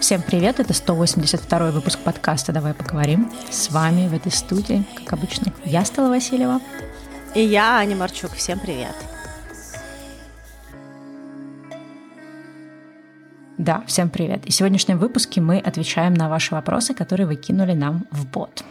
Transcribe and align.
Всем 0.00 0.22
привет, 0.22 0.60
это 0.60 0.74
182 0.74 1.70
выпуск 1.70 1.98
подкаста 1.98 2.52
«Давай 2.52 2.74
поговорим». 2.74 3.32
С 3.50 3.70
вами 3.70 4.08
в 4.08 4.14
этой 4.14 4.30
студии, 4.30 4.84
как 4.94 5.14
обычно, 5.14 5.52
я 5.64 5.84
Стала 5.84 6.10
Васильева. 6.10 6.60
И 7.34 7.40
я, 7.40 7.78
Аня 7.78 7.96
Марчук. 7.96 8.32
Всем 8.32 8.60
привет. 8.60 8.94
Да, 13.56 13.82
всем 13.86 14.10
привет. 14.10 14.44
И 14.46 14.50
в 14.50 14.54
сегодняшнем 14.54 14.98
выпуске 14.98 15.40
мы 15.40 15.58
отвечаем 15.58 16.12
на 16.14 16.28
ваши 16.28 16.54
вопросы, 16.54 16.92
которые 16.94 17.26
вы 17.26 17.36
кинули 17.36 17.72
нам 17.72 18.06
в 18.10 18.26
бот. 18.26 18.64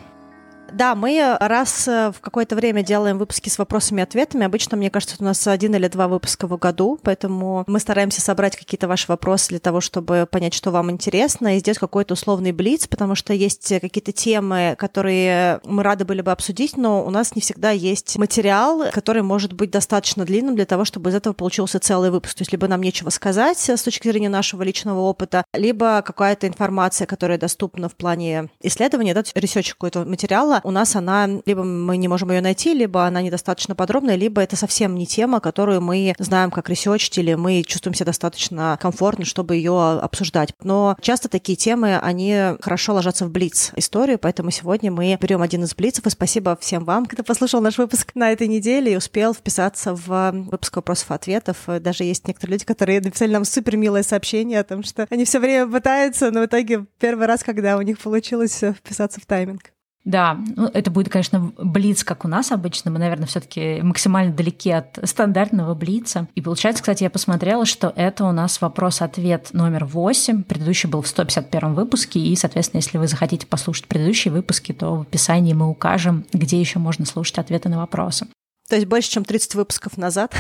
Да, 0.76 0.94
мы 0.94 1.38
раз 1.40 1.88
э, 1.88 2.12
в 2.12 2.20
какое-то 2.20 2.54
время 2.58 2.84
делаем 2.84 3.18
выпуски 3.18 3.48
с 3.48 3.58
вопросами 3.58 4.02
и 4.02 4.04
ответами. 4.04 4.46
Обычно, 4.46 4.76
мне 4.76 4.90
кажется, 4.90 5.16
у 5.18 5.24
нас 5.24 5.48
один 5.48 5.74
или 5.74 5.88
два 5.88 6.10
выпуска 6.10 6.48
в 6.48 6.58
году, 6.58 7.00
поэтому 7.02 7.64
мы 7.66 7.80
стараемся 7.80 8.20
собрать 8.20 8.58
какие-то 8.58 8.90
ваши 8.90 9.06
вопросы 9.08 9.48
для 9.50 9.60
того, 9.60 9.80
чтобы 9.80 10.28
понять, 10.30 10.54
что 10.54 10.72
вам 10.72 10.92
интересно, 10.92 11.56
и 11.56 11.60
сделать 11.60 11.80
какой-то 11.80 12.16
условный 12.16 12.52
блиц, 12.52 12.88
потому 12.88 13.16
что 13.16 13.32
есть 13.32 13.70
какие-то 13.70 14.12
темы, 14.12 14.76
которые 14.78 15.62
мы 15.64 15.82
рады 15.82 16.04
были 16.04 16.20
бы 16.20 16.34
обсудить, 16.34 16.76
но 16.76 17.06
у 17.06 17.10
нас 17.10 17.36
не 17.36 17.42
всегда 17.42 17.72
есть 17.72 18.18
материал, 18.18 18.84
который 18.92 19.22
может 19.22 19.54
быть 19.54 19.72
достаточно 19.72 20.26
длинным 20.26 20.58
для 20.58 20.66
того, 20.66 20.84
чтобы 20.84 21.10
из 21.10 21.16
этого 21.16 21.32
получился 21.34 21.80
целый 21.80 22.12
выпуск. 22.12 22.36
То 22.36 22.42
есть 22.42 22.52
либо 22.52 22.68
нам 22.68 22.82
нечего 22.82 23.12
сказать 23.12 23.70
с 23.70 23.82
точки 23.82 24.10
зрения 24.10 24.28
нашего 24.28 24.62
личного 24.62 25.00
опыта, 25.00 25.46
либо 25.54 26.02
какая-то 26.02 26.50
информация, 26.50 27.08
которая 27.08 27.38
доступна 27.38 27.88
в 27.88 27.96
плане 27.96 28.50
исследования, 28.62 29.14
да, 29.14 29.24
research 29.36 29.72
какой-то 29.72 30.04
материала, 30.04 30.60
у 30.66 30.72
нас 30.72 30.96
она, 30.96 31.30
либо 31.46 31.64
мы 31.64 31.98
не 31.98 32.08
можем 32.08 32.32
ее 32.32 32.42
найти, 32.42 32.74
либо 32.74 33.06
она 33.06 33.22
недостаточно 33.22 33.76
подробная, 33.76 34.16
либо 34.16 34.42
это 34.42 34.56
совсем 34.56 34.96
не 34.96 35.06
тема, 35.06 35.40
которую 35.40 35.82
мы 35.82 36.14
знаем 36.20 36.52
как 36.52 36.70
ресерчить, 36.70 37.18
или 37.18 37.36
мы 37.36 37.64
чувствуем 37.64 37.94
себя 37.94 38.08
достаточно 38.08 38.78
комфортно, 38.82 39.26
чтобы 39.26 39.56
ее 39.56 40.00
обсуждать. 40.00 40.54
Но 40.64 40.98
часто 41.02 41.30
такие 41.30 41.56
темы, 41.56 41.98
они 42.00 42.56
хорошо 42.62 42.94
ложатся 42.94 43.26
в 43.26 43.32
блиц 43.32 43.72
историю, 43.76 44.18
поэтому 44.18 44.52
сегодня 44.52 44.92
мы 44.92 45.18
берем 45.22 45.42
один 45.42 45.64
из 45.64 45.76
блицев, 45.76 46.08
и 46.08 46.10
спасибо 46.10 46.58
всем 46.60 46.84
вам, 46.84 47.06
кто 47.06 47.24
послушал 47.24 47.62
наш 47.62 47.78
выпуск 47.78 48.12
на 48.16 48.32
этой 48.32 48.48
неделе 48.48 48.94
и 48.94 48.98
успел 48.98 49.34
вписаться 49.34 49.94
в 49.94 50.32
выпуск 50.32 50.76
вопросов-ответов. 50.76 51.58
Даже 51.80 52.04
есть 52.04 52.28
некоторые 52.28 52.54
люди, 52.54 52.66
которые 52.66 53.02
написали 53.02 53.32
нам 53.32 53.46
супер 53.46 53.78
милое 53.78 54.04
сообщение 54.04 54.60
о 54.60 54.64
том, 54.64 54.84
что 54.84 55.06
они 55.12 55.26
все 55.26 55.40
время 55.40 55.72
пытаются, 55.72 56.32
но 56.32 56.42
в 56.42 56.46
итоге 56.46 56.86
первый 57.00 57.28
раз, 57.28 57.44
когда 57.44 57.78
у 57.78 57.82
них 57.82 58.00
получилось 58.00 58.64
вписаться 58.78 59.20
в 59.20 59.26
тайминг. 59.26 59.75
Да, 60.06 60.38
ну, 60.56 60.70
это 60.72 60.92
будет, 60.92 61.10
конечно, 61.10 61.52
блиц, 61.58 62.04
как 62.04 62.26
у 62.26 62.28
нас 62.28 62.52
обычно. 62.52 62.92
Мы, 62.92 63.00
наверное, 63.00 63.26
все 63.26 63.40
таки 63.40 63.82
максимально 63.82 64.34
далеки 64.34 64.70
от 64.70 65.00
стандартного 65.04 65.74
блица. 65.74 66.28
И 66.36 66.42
получается, 66.42 66.84
кстати, 66.84 67.04
я 67.04 67.10
посмотрела, 67.10 67.66
что 67.66 67.92
это 67.96 68.26
у 68.26 68.32
нас 68.32 68.62
вопрос-ответ 68.62 69.50
номер 69.54 69.86
8. 69.86 70.44
Предыдущий 70.44 70.88
был 70.88 71.02
в 71.02 71.08
151 71.08 71.74
выпуске. 71.74 72.20
И, 72.20 72.36
соответственно, 72.36 72.82
если 72.82 73.00
вы 73.00 73.08
захотите 73.08 73.48
послушать 73.48 73.88
предыдущие 73.88 74.32
выпуски, 74.32 74.74
то 74.74 74.96
в 74.96 75.02
описании 75.02 75.54
мы 75.54 75.68
укажем, 75.68 76.26
где 76.32 76.60
еще 76.60 76.78
можно 76.78 77.06
слушать 77.06 77.40
ответы 77.40 77.70
на 77.70 77.80
вопросы. 77.80 78.28
То 78.70 78.76
есть 78.76 78.88
больше, 78.88 79.10
чем 79.10 79.26
30 79.26 79.56
выпусков 79.56 79.98
назад. 79.98 80.36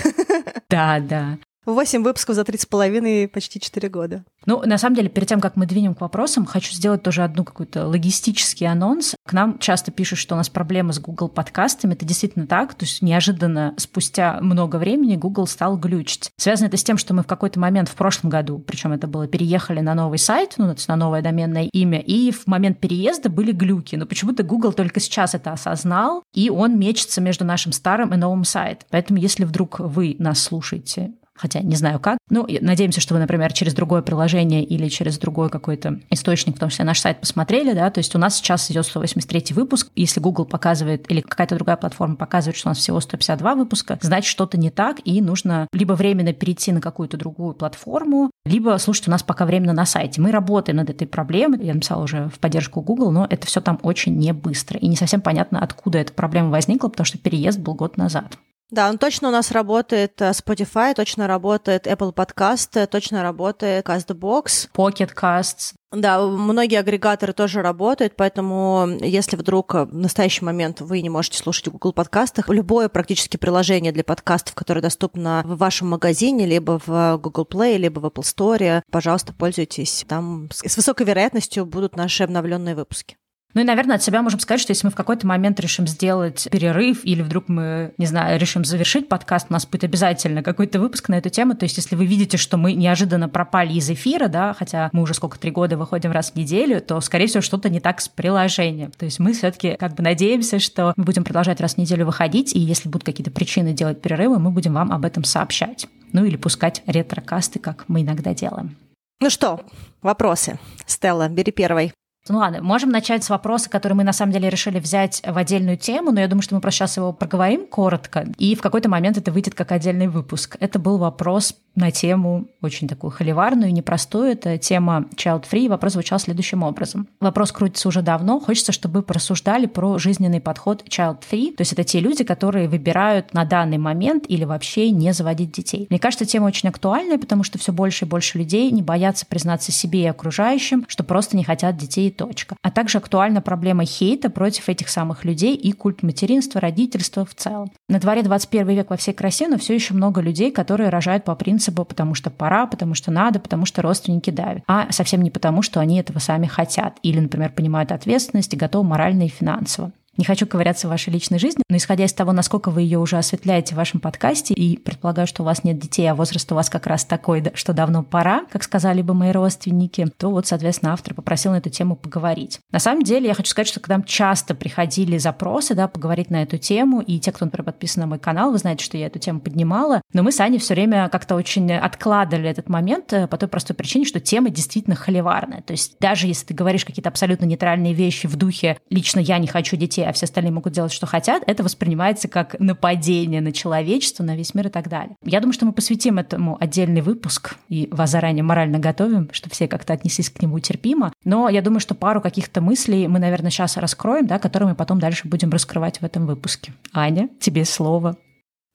Да, 0.70 1.00
да. 1.00 1.38
8 1.74 2.04
выпусков 2.04 2.36
за 2.36 2.42
3,5 2.42 3.28
почти 3.28 3.60
4 3.60 3.90
года. 3.90 4.24
Ну, 4.46 4.62
на 4.64 4.78
самом 4.78 4.96
деле, 4.96 5.10
перед 5.10 5.28
тем, 5.28 5.42
как 5.42 5.56
мы 5.56 5.66
двинем 5.66 5.96
к 5.96 6.02
вопросам, 6.02 6.46
хочу 6.46 6.72
сделать 6.72 7.02
тоже 7.02 7.24
одну 7.24 7.44
какую-то 7.44 7.88
логистический 7.88 8.68
анонс. 8.68 9.16
К 9.26 9.34
нам 9.34 9.58
часто 9.58 9.92
пишут, 9.92 10.20
что 10.20 10.36
у 10.36 10.38
нас 10.38 10.50
проблемы 10.50 10.94
с 10.94 11.00
Google 11.00 11.30
подкастами. 11.30 11.94
Это 11.94 12.06
действительно 12.06 12.46
так. 12.46 12.76
То 12.76 12.86
есть 12.86 13.02
неожиданно 13.02 13.74
спустя 13.78 14.40
много 14.42 14.76
времени 14.78 15.16
Google 15.16 15.48
стал 15.48 15.78
глючить. 15.78 16.30
Связано 16.38 16.68
это 16.68 16.78
с 16.78 16.84
тем, 16.84 16.98
что 16.98 17.14
мы 17.14 17.24
в 17.24 17.28
какой-то 17.28 17.60
момент 17.60 17.90
в 17.90 17.96
прошлом 17.96 18.30
году, 18.30 18.60
причем 18.60 18.92
это 18.92 19.08
было, 19.08 19.28
переехали 19.28 19.80
на 19.80 19.96
новый 19.96 20.20
сайт, 20.20 20.56
ну, 20.58 20.76
на 20.88 20.96
новое 20.96 21.22
доменное 21.22 21.70
имя, 21.72 22.00
и 22.00 22.32
в 22.32 22.46
момент 22.46 22.80
переезда 22.80 23.30
были 23.30 23.52
глюки. 23.52 23.96
Но 23.96 24.06
почему-то 24.06 24.44
Google 24.44 24.74
только 24.74 25.00
сейчас 25.00 25.34
это 25.34 25.52
осознал, 25.52 26.24
и 26.34 26.50
он 26.50 26.78
мечется 26.78 27.22
между 27.22 27.46
нашим 27.46 27.72
старым 27.72 28.14
и 28.14 28.18
новым 28.18 28.44
сайтом. 28.44 28.88
Поэтому, 28.92 29.20
если 29.20 29.46
вдруг 29.46 29.80
вы 29.80 30.16
нас 30.20 30.40
слушаете 30.42 31.14
хотя 31.36 31.60
не 31.60 31.76
знаю 31.76 32.00
как. 32.00 32.18
Ну, 32.30 32.48
надеемся, 32.62 33.02
что 33.02 33.14
вы, 33.14 33.20
например, 33.20 33.54
через 33.54 33.74
другое 33.74 34.02
приложение 34.02 34.64
или 34.64 34.88
через 34.88 35.18
другой 35.18 35.50
какой-то 35.50 36.00
источник, 36.10 36.56
в 36.56 36.60
том 36.60 36.70
числе 36.70 36.86
наш 36.86 37.00
сайт, 37.00 37.20
посмотрели, 37.20 37.74
да, 37.74 37.90
то 37.90 38.00
есть 38.00 38.16
у 38.16 38.18
нас 38.18 38.38
сейчас 38.38 38.72
идет 38.72 38.86
183 38.86 39.54
выпуск, 39.54 39.92
если 39.96 40.20
Google 40.20 40.46
показывает 40.46 41.10
или 41.12 41.22
какая-то 41.22 41.56
другая 41.56 41.78
платформа 41.78 42.16
показывает, 42.16 42.58
что 42.58 42.70
у 42.70 42.72
нас 42.72 42.78
всего 42.78 43.00
152 43.00 43.56
выпуска, 43.56 44.00
значит, 44.02 44.30
что-то 44.30 44.58
не 44.58 44.70
так, 44.70 44.98
и 45.04 45.22
нужно 45.22 45.68
либо 45.74 45.94
временно 45.94 46.34
перейти 46.34 46.72
на 46.72 46.82
какую-то 46.82 47.18
другую 47.18 47.54
платформу, 47.54 48.32
либо 48.46 48.78
слушать 48.78 49.08
у 49.08 49.12
нас 49.12 49.24
пока 49.24 49.46
временно 49.46 49.74
на 49.74 49.86
сайте. 49.86 50.22
Мы 50.22 50.32
работаем 50.32 50.78
над 50.78 50.90
этой 50.90 51.08
проблемой, 51.08 51.66
я 51.66 51.74
написала 51.74 52.04
уже 52.04 52.30
в 52.34 52.40
поддержку 52.40 52.82
Google, 52.82 53.12
но 53.12 53.28
это 53.30 53.46
все 53.46 53.62
там 53.62 53.80
очень 53.84 54.18
не 54.18 54.34
быстро, 54.34 54.80
и 54.80 54.88
не 54.88 54.96
совсем 54.96 55.22
понятно, 55.22 55.60
откуда 55.60 56.00
эта 56.00 56.14
проблема 56.14 56.50
возникла, 56.50 56.88
потому 56.88 57.06
что 57.06 57.18
переезд 57.18 57.60
был 57.60 57.74
год 57.74 57.98
назад. 57.98 58.38
Да, 58.72 58.90
он 58.90 58.98
точно 58.98 59.28
у 59.28 59.32
нас 59.32 59.52
работает 59.52 60.20
э, 60.22 60.32
Spotify, 60.32 60.96
точно 60.96 61.28
работает 61.28 61.86
Apple 61.86 62.14
Podcast, 62.14 62.88
точно 62.88 63.22
работает 63.22 63.86
CastBox. 63.86 64.70
Pocket 64.76 65.14
Casts. 65.14 65.76
Да, 65.92 66.20
многие 66.26 66.80
агрегаторы 66.80 67.32
тоже 67.32 67.62
работают, 67.62 68.16
поэтому 68.18 68.88
если 69.02 69.38
вдруг 69.38 69.76
в 69.76 69.94
настоящий 69.94 70.44
момент 70.44 70.82
вы 70.82 71.02
не 71.02 71.10
можете 71.10 71.38
слушать 71.38 71.68
в 71.68 71.72
Google 71.72 71.94
подкастах, 71.94 72.50
любое 72.50 72.90
практически 72.90 73.38
приложение 73.38 73.92
для 73.92 74.04
подкастов, 74.04 74.56
которое 74.56 74.82
доступно 74.82 75.44
в 75.46 75.58
вашем 75.58 75.90
магазине, 75.90 76.46
либо 76.46 76.82
в 76.86 77.18
Google 77.18 77.48
Play, 77.50 77.78
либо 77.78 78.00
в 78.00 78.06
Apple 78.06 78.24
Store, 78.24 78.82
пожалуйста, 78.92 79.32
пользуйтесь. 79.34 80.06
Там 80.08 80.50
с 80.52 80.76
высокой 80.76 81.06
вероятностью 81.06 81.66
будут 81.66 81.96
наши 81.96 82.24
обновленные 82.24 82.76
выпуски. 82.76 83.16
Ну 83.56 83.62
и, 83.62 83.64
наверное, 83.64 83.96
от 83.96 84.04
себя 84.04 84.22
можем 84.22 84.42
сказать, 84.42 84.60
что 84.60 84.72
если 84.72 84.86
мы 84.86 84.92
в 84.92 84.96
какой-то 84.96 85.26
момент 85.26 85.62
решим 85.62 85.88
сделать 85.88 86.46
перерыв 86.52 87.06
или 87.06 87.22
вдруг 87.22 87.48
мы, 87.48 87.94
не 87.98 88.06
знаю, 88.06 88.38
решим 88.38 88.66
завершить 88.66 89.08
подкаст, 89.08 89.48
у 89.50 89.54
нас 89.54 89.66
будет 89.66 89.86
обязательно 89.86 90.44
какой-то 90.44 90.78
выпуск 90.78 91.08
на 91.08 91.16
эту 91.16 91.30
тему. 91.30 91.56
То 91.56 91.64
есть 91.64 91.78
если 91.78 91.96
вы 91.96 92.06
видите, 92.06 92.36
что 92.36 92.58
мы 92.58 92.74
неожиданно 92.74 93.30
пропали 93.30 93.72
из 93.74 93.90
эфира, 93.90 94.28
да, 94.28 94.54
хотя 94.54 94.90
мы 94.92 95.04
уже 95.04 95.14
сколько, 95.14 95.40
три 95.40 95.52
года 95.52 95.78
выходим 95.78 96.12
раз 96.12 96.32
в 96.32 96.36
неделю, 96.36 96.82
то, 96.82 97.00
скорее 97.00 97.28
всего, 97.28 97.40
что-то 97.40 97.70
не 97.70 97.80
так 97.80 98.02
с 98.02 98.10
приложением. 98.10 98.92
То 98.92 99.06
есть 99.06 99.20
мы 99.20 99.32
все 99.32 99.50
таки 99.52 99.78
как 99.78 99.96
бы 99.96 100.04
надеемся, 100.04 100.60
что 100.60 100.94
мы 100.98 101.06
будем 101.06 101.24
продолжать 101.24 101.62
раз 101.62 101.76
в 101.76 101.78
неделю 101.78 102.06
выходить, 102.06 102.54
и 102.54 102.60
если 102.60 102.90
будут 102.90 103.06
какие-то 103.06 103.32
причины 103.32 103.72
делать 103.72 104.02
перерывы, 104.02 104.38
мы 104.38 104.52
будем 104.52 104.74
вам 104.74 104.92
об 104.92 105.06
этом 105.06 105.24
сообщать. 105.24 105.88
Ну 106.12 106.26
или 106.26 106.36
пускать 106.36 106.84
ретро-касты, 106.88 107.60
как 107.60 107.86
мы 107.88 108.02
иногда 108.02 108.34
делаем. 108.34 108.76
Ну 109.22 109.30
что, 109.30 109.62
вопросы. 110.02 110.60
Стелла, 110.86 111.30
бери 111.30 111.54
первой. 111.54 111.94
Ну 112.28 112.40
ладно, 112.40 112.62
можем 112.62 112.90
начать 112.90 113.24
с 113.24 113.30
вопроса, 113.30 113.70
который 113.70 113.94
мы 113.94 114.04
на 114.04 114.14
самом 114.14 114.32
деле 114.32 114.50
решили 114.50 114.80
взять 114.80 115.22
в 115.26 115.38
отдельную 115.38 115.78
тему, 115.78 116.12
но 116.12 116.20
я 116.20 116.28
думаю, 116.28 116.42
что 116.42 116.56
мы 116.56 116.62
просто 116.62 116.80
сейчас 116.80 116.98
его 116.98 117.14
проговорим 117.14 117.68
коротко, 117.68 118.28
и 118.38 118.56
в 118.56 118.62
какой-то 118.62 118.90
момент 118.90 119.18
это 119.18 119.32
выйдет 119.32 119.54
как 119.54 119.72
отдельный 119.72 120.08
выпуск. 120.08 120.58
Это 120.60 120.80
был 120.80 120.98
вопрос 120.98 121.56
на 121.76 121.92
тему 121.92 122.48
очень 122.62 122.88
такую 122.88 123.12
холиварную, 123.12 123.74
непростую. 123.74 124.32
Это 124.32 124.58
тема 124.58 125.06
child-free. 125.16 125.70
Вопрос 125.70 125.94
звучал 125.94 126.20
следующим 126.20 126.64
образом. 126.64 127.08
Вопрос 127.20 127.52
крутится 127.52 127.90
уже 127.90 128.02
давно. 128.02 128.40
Хочется, 128.40 128.72
чтобы 128.72 129.00
вы 129.00 129.04
порассуждали 129.04 129.66
про 129.66 129.98
жизненный 129.98 130.40
подход 130.40 130.84
child-free. 130.88 131.56
То 131.56 131.62
есть 131.62 131.74
это 131.74 131.84
те 131.84 132.00
люди, 132.00 132.24
которые 132.24 132.70
выбирают 132.70 133.34
на 133.34 133.46
данный 133.46 133.78
момент 133.78 134.26
или 134.28 134.46
вообще 134.46 134.90
не 134.90 135.12
заводить 135.14 135.52
детей. 135.52 135.88
Мне 135.90 136.00
кажется, 136.00 136.26
тема 136.26 136.46
очень 136.46 136.70
актуальная, 136.70 137.18
потому 137.18 137.44
что 137.44 137.60
все 137.60 137.74
больше 137.74 138.06
и 138.06 138.08
больше 138.08 138.38
людей 138.38 138.72
не 138.72 138.82
боятся 138.82 139.26
признаться 139.26 139.72
себе 139.72 140.04
и 140.04 140.08
окружающим, 140.08 140.86
что 140.88 141.04
просто 141.04 141.36
не 141.36 141.44
хотят 141.44 141.78
детей 141.78 142.10
точка. 142.16 142.56
А 142.62 142.72
также 142.72 142.98
актуальна 142.98 143.42
проблема 143.42 143.86
хейта 143.86 144.30
против 144.30 144.70
этих 144.70 144.90
самых 144.90 145.26
людей 145.26 145.56
и 145.56 145.72
культ 145.72 146.04
материнства, 146.04 146.62
родительства 146.62 147.26
в 147.26 147.36
целом. 147.36 147.72
На 147.90 148.00
дворе 148.00 148.24
21 148.24 148.68
век 148.70 148.90
во 148.90 148.98
всей 148.98 149.14
красе, 149.14 149.48
но 149.48 149.58
все 149.58 149.76
еще 149.76 149.94
много 149.94 150.22
людей, 150.22 150.52
которые 150.52 150.90
рожают 150.90 151.24
по 151.24 151.36
принципу 151.36 151.86
потому 151.86 152.16
что 152.16 152.30
пора, 152.30 152.66
потому 152.66 152.94
что 152.94 153.12
надо, 153.12 153.40
потому 153.40 153.66
что 153.66 153.82
родственники 153.82 154.30
давят, 154.30 154.64
а 154.68 154.92
совсем 154.92 155.22
не 155.22 155.32
потому, 155.32 155.62
что 155.62 155.80
они 155.80 156.00
этого 156.00 156.20
сами 156.20 156.48
хотят 156.48 156.98
или, 157.04 157.20
например, 157.20 157.52
понимают 157.52 157.92
ответственность 157.92 158.54
и 158.54 158.58
готовы 158.58 158.88
морально 158.88 159.24
и 159.24 159.30
финансово. 159.30 159.92
Не 160.18 160.24
хочу 160.24 160.48
ковыряться 160.48 160.88
в 160.88 160.92
вашей 160.92 161.12
личной 161.12 161.40
жизни, 161.40 161.62
но 161.70 161.78
исходя 161.78 162.06
из 162.06 162.14
того, 162.14 162.32
насколько 162.32 162.72
вы 162.72 162.84
ее 162.84 163.00
уже 163.00 163.18
осветляете 163.18 163.74
в 163.74 163.78
вашем 163.78 164.00
подкасте, 164.00 164.54
и 164.54 164.78
предполагаю, 164.78 165.28
что 165.28 165.44
у 165.44 165.46
вас 165.46 165.64
нет 165.64 165.78
детей, 165.78 166.10
а 166.10 166.16
возраст 166.16 166.50
у 166.52 166.56
вас 166.56 166.70
как 166.70 166.88
раз 166.88 167.04
такой, 167.04 167.44
что 167.54 167.74
давно 167.74 168.04
пора, 168.04 168.46
как 168.52 168.64
сказали 168.64 169.02
бы 169.02 169.14
мои 169.14 169.32
родственники, 169.32 170.08
то 170.18 170.30
вот, 170.30 170.48
соответственно, 170.48 170.94
автор 170.94 171.14
попросил 171.14 171.52
на 171.52 171.58
эту 171.58 171.70
тему 171.70 171.96
поговорить. 171.96 172.60
На 172.72 172.80
самом 172.80 173.04
деле, 173.04 173.28
я 173.28 173.34
хочу 173.34 173.50
сказать, 173.50 173.68
что 173.68 173.80
к 173.80 173.88
нам 173.90 174.04
часто 174.04 174.56
приходили 174.56 175.18
запросы, 175.18 175.76
да, 175.76 175.88
поговорить 175.88 176.30
на 176.30 176.44
эту 176.44 176.58
тему, 176.58 177.02
и 177.02 177.20
те, 177.20 177.32
кто, 177.32 177.46
например, 177.46 177.66
подписан 177.66 178.02
на 178.02 178.08
мой 178.08 178.20
канал, 178.20 178.52
вы 178.52 178.58
знаете, 178.58 178.86
что 178.86 178.98
я 178.98 179.08
эту 179.08 179.20
тему 179.20 179.42
поднимала, 179.42 180.02
но 180.14 180.24
мы 180.24 180.32
с 180.32 180.40
Аней 180.40 180.60
все 180.60 180.76
время 180.76 181.10
как-то 181.10 181.36
очень 181.36 181.74
откладывали 181.74 182.50
этот 182.50 182.70
момент 182.70 183.12
э, 183.12 183.28
по 183.28 183.38
той 183.38 183.50
простой 183.50 183.76
причине, 183.76 184.06
что 184.06 184.20
тема 184.20 184.50
действительно 184.50 184.96
холиварная. 184.96 185.62
То 185.62 185.72
есть 185.72 185.98
даже 186.00 186.28
если 186.28 186.48
ты 186.48 186.54
говоришь 186.54 186.86
какие-то 186.86 187.10
абсолютно 187.10 187.46
нейтральные 187.46 187.94
вещи 187.94 188.28
в 188.28 188.36
духе 188.38 188.78
«лично 188.90 189.20
я 189.20 189.38
не 189.40 189.48
хочу 189.48 189.76
детей, 189.76 190.05
а 190.06 190.14
все 190.14 190.26
остальные 190.26 190.52
могут 190.52 190.74
делать, 190.74 190.92
что 190.92 191.06
хотят, 191.06 191.44
это 191.48 191.64
воспринимается 191.64 192.28
как 192.28 192.56
нападение 192.60 193.42
на 193.42 193.52
человечество, 193.52 194.24
на 194.24 194.36
весь 194.36 194.54
мир 194.54 194.68
и 194.68 194.70
так 194.70 194.90
далее. 194.90 195.16
Я 195.24 195.40
думаю, 195.40 195.54
что 195.54 195.66
мы 195.66 195.74
посвятим 195.74 196.18
этому 196.18 196.58
отдельный 196.60 197.02
выпуск 197.02 197.56
и 197.70 197.88
вас 197.92 198.12
заранее 198.12 198.44
морально 198.44 198.80
готовим, 198.80 199.30
чтобы 199.32 199.54
все 199.54 199.68
как-то 199.68 199.94
отнеслись 199.94 200.30
к 200.30 200.42
нему 200.42 200.60
терпимо. 200.60 201.14
Но 201.24 201.50
я 201.50 201.62
думаю, 201.62 201.80
что 201.80 201.96
пару 201.96 202.22
каких-то 202.22 202.62
мыслей 202.62 203.08
мы, 203.08 203.20
наверное, 203.20 203.52
сейчас 203.52 203.78
раскроем, 203.78 204.28
да, 204.28 204.40
которые 204.40 204.70
мы 204.70 204.76
потом 204.76 205.00
дальше 205.00 205.28
будем 205.28 205.50
раскрывать 205.50 206.02
в 206.02 206.04
этом 206.06 206.26
выпуске. 206.26 206.74
Аня, 206.94 207.30
тебе 207.40 207.66
слово. 207.66 208.18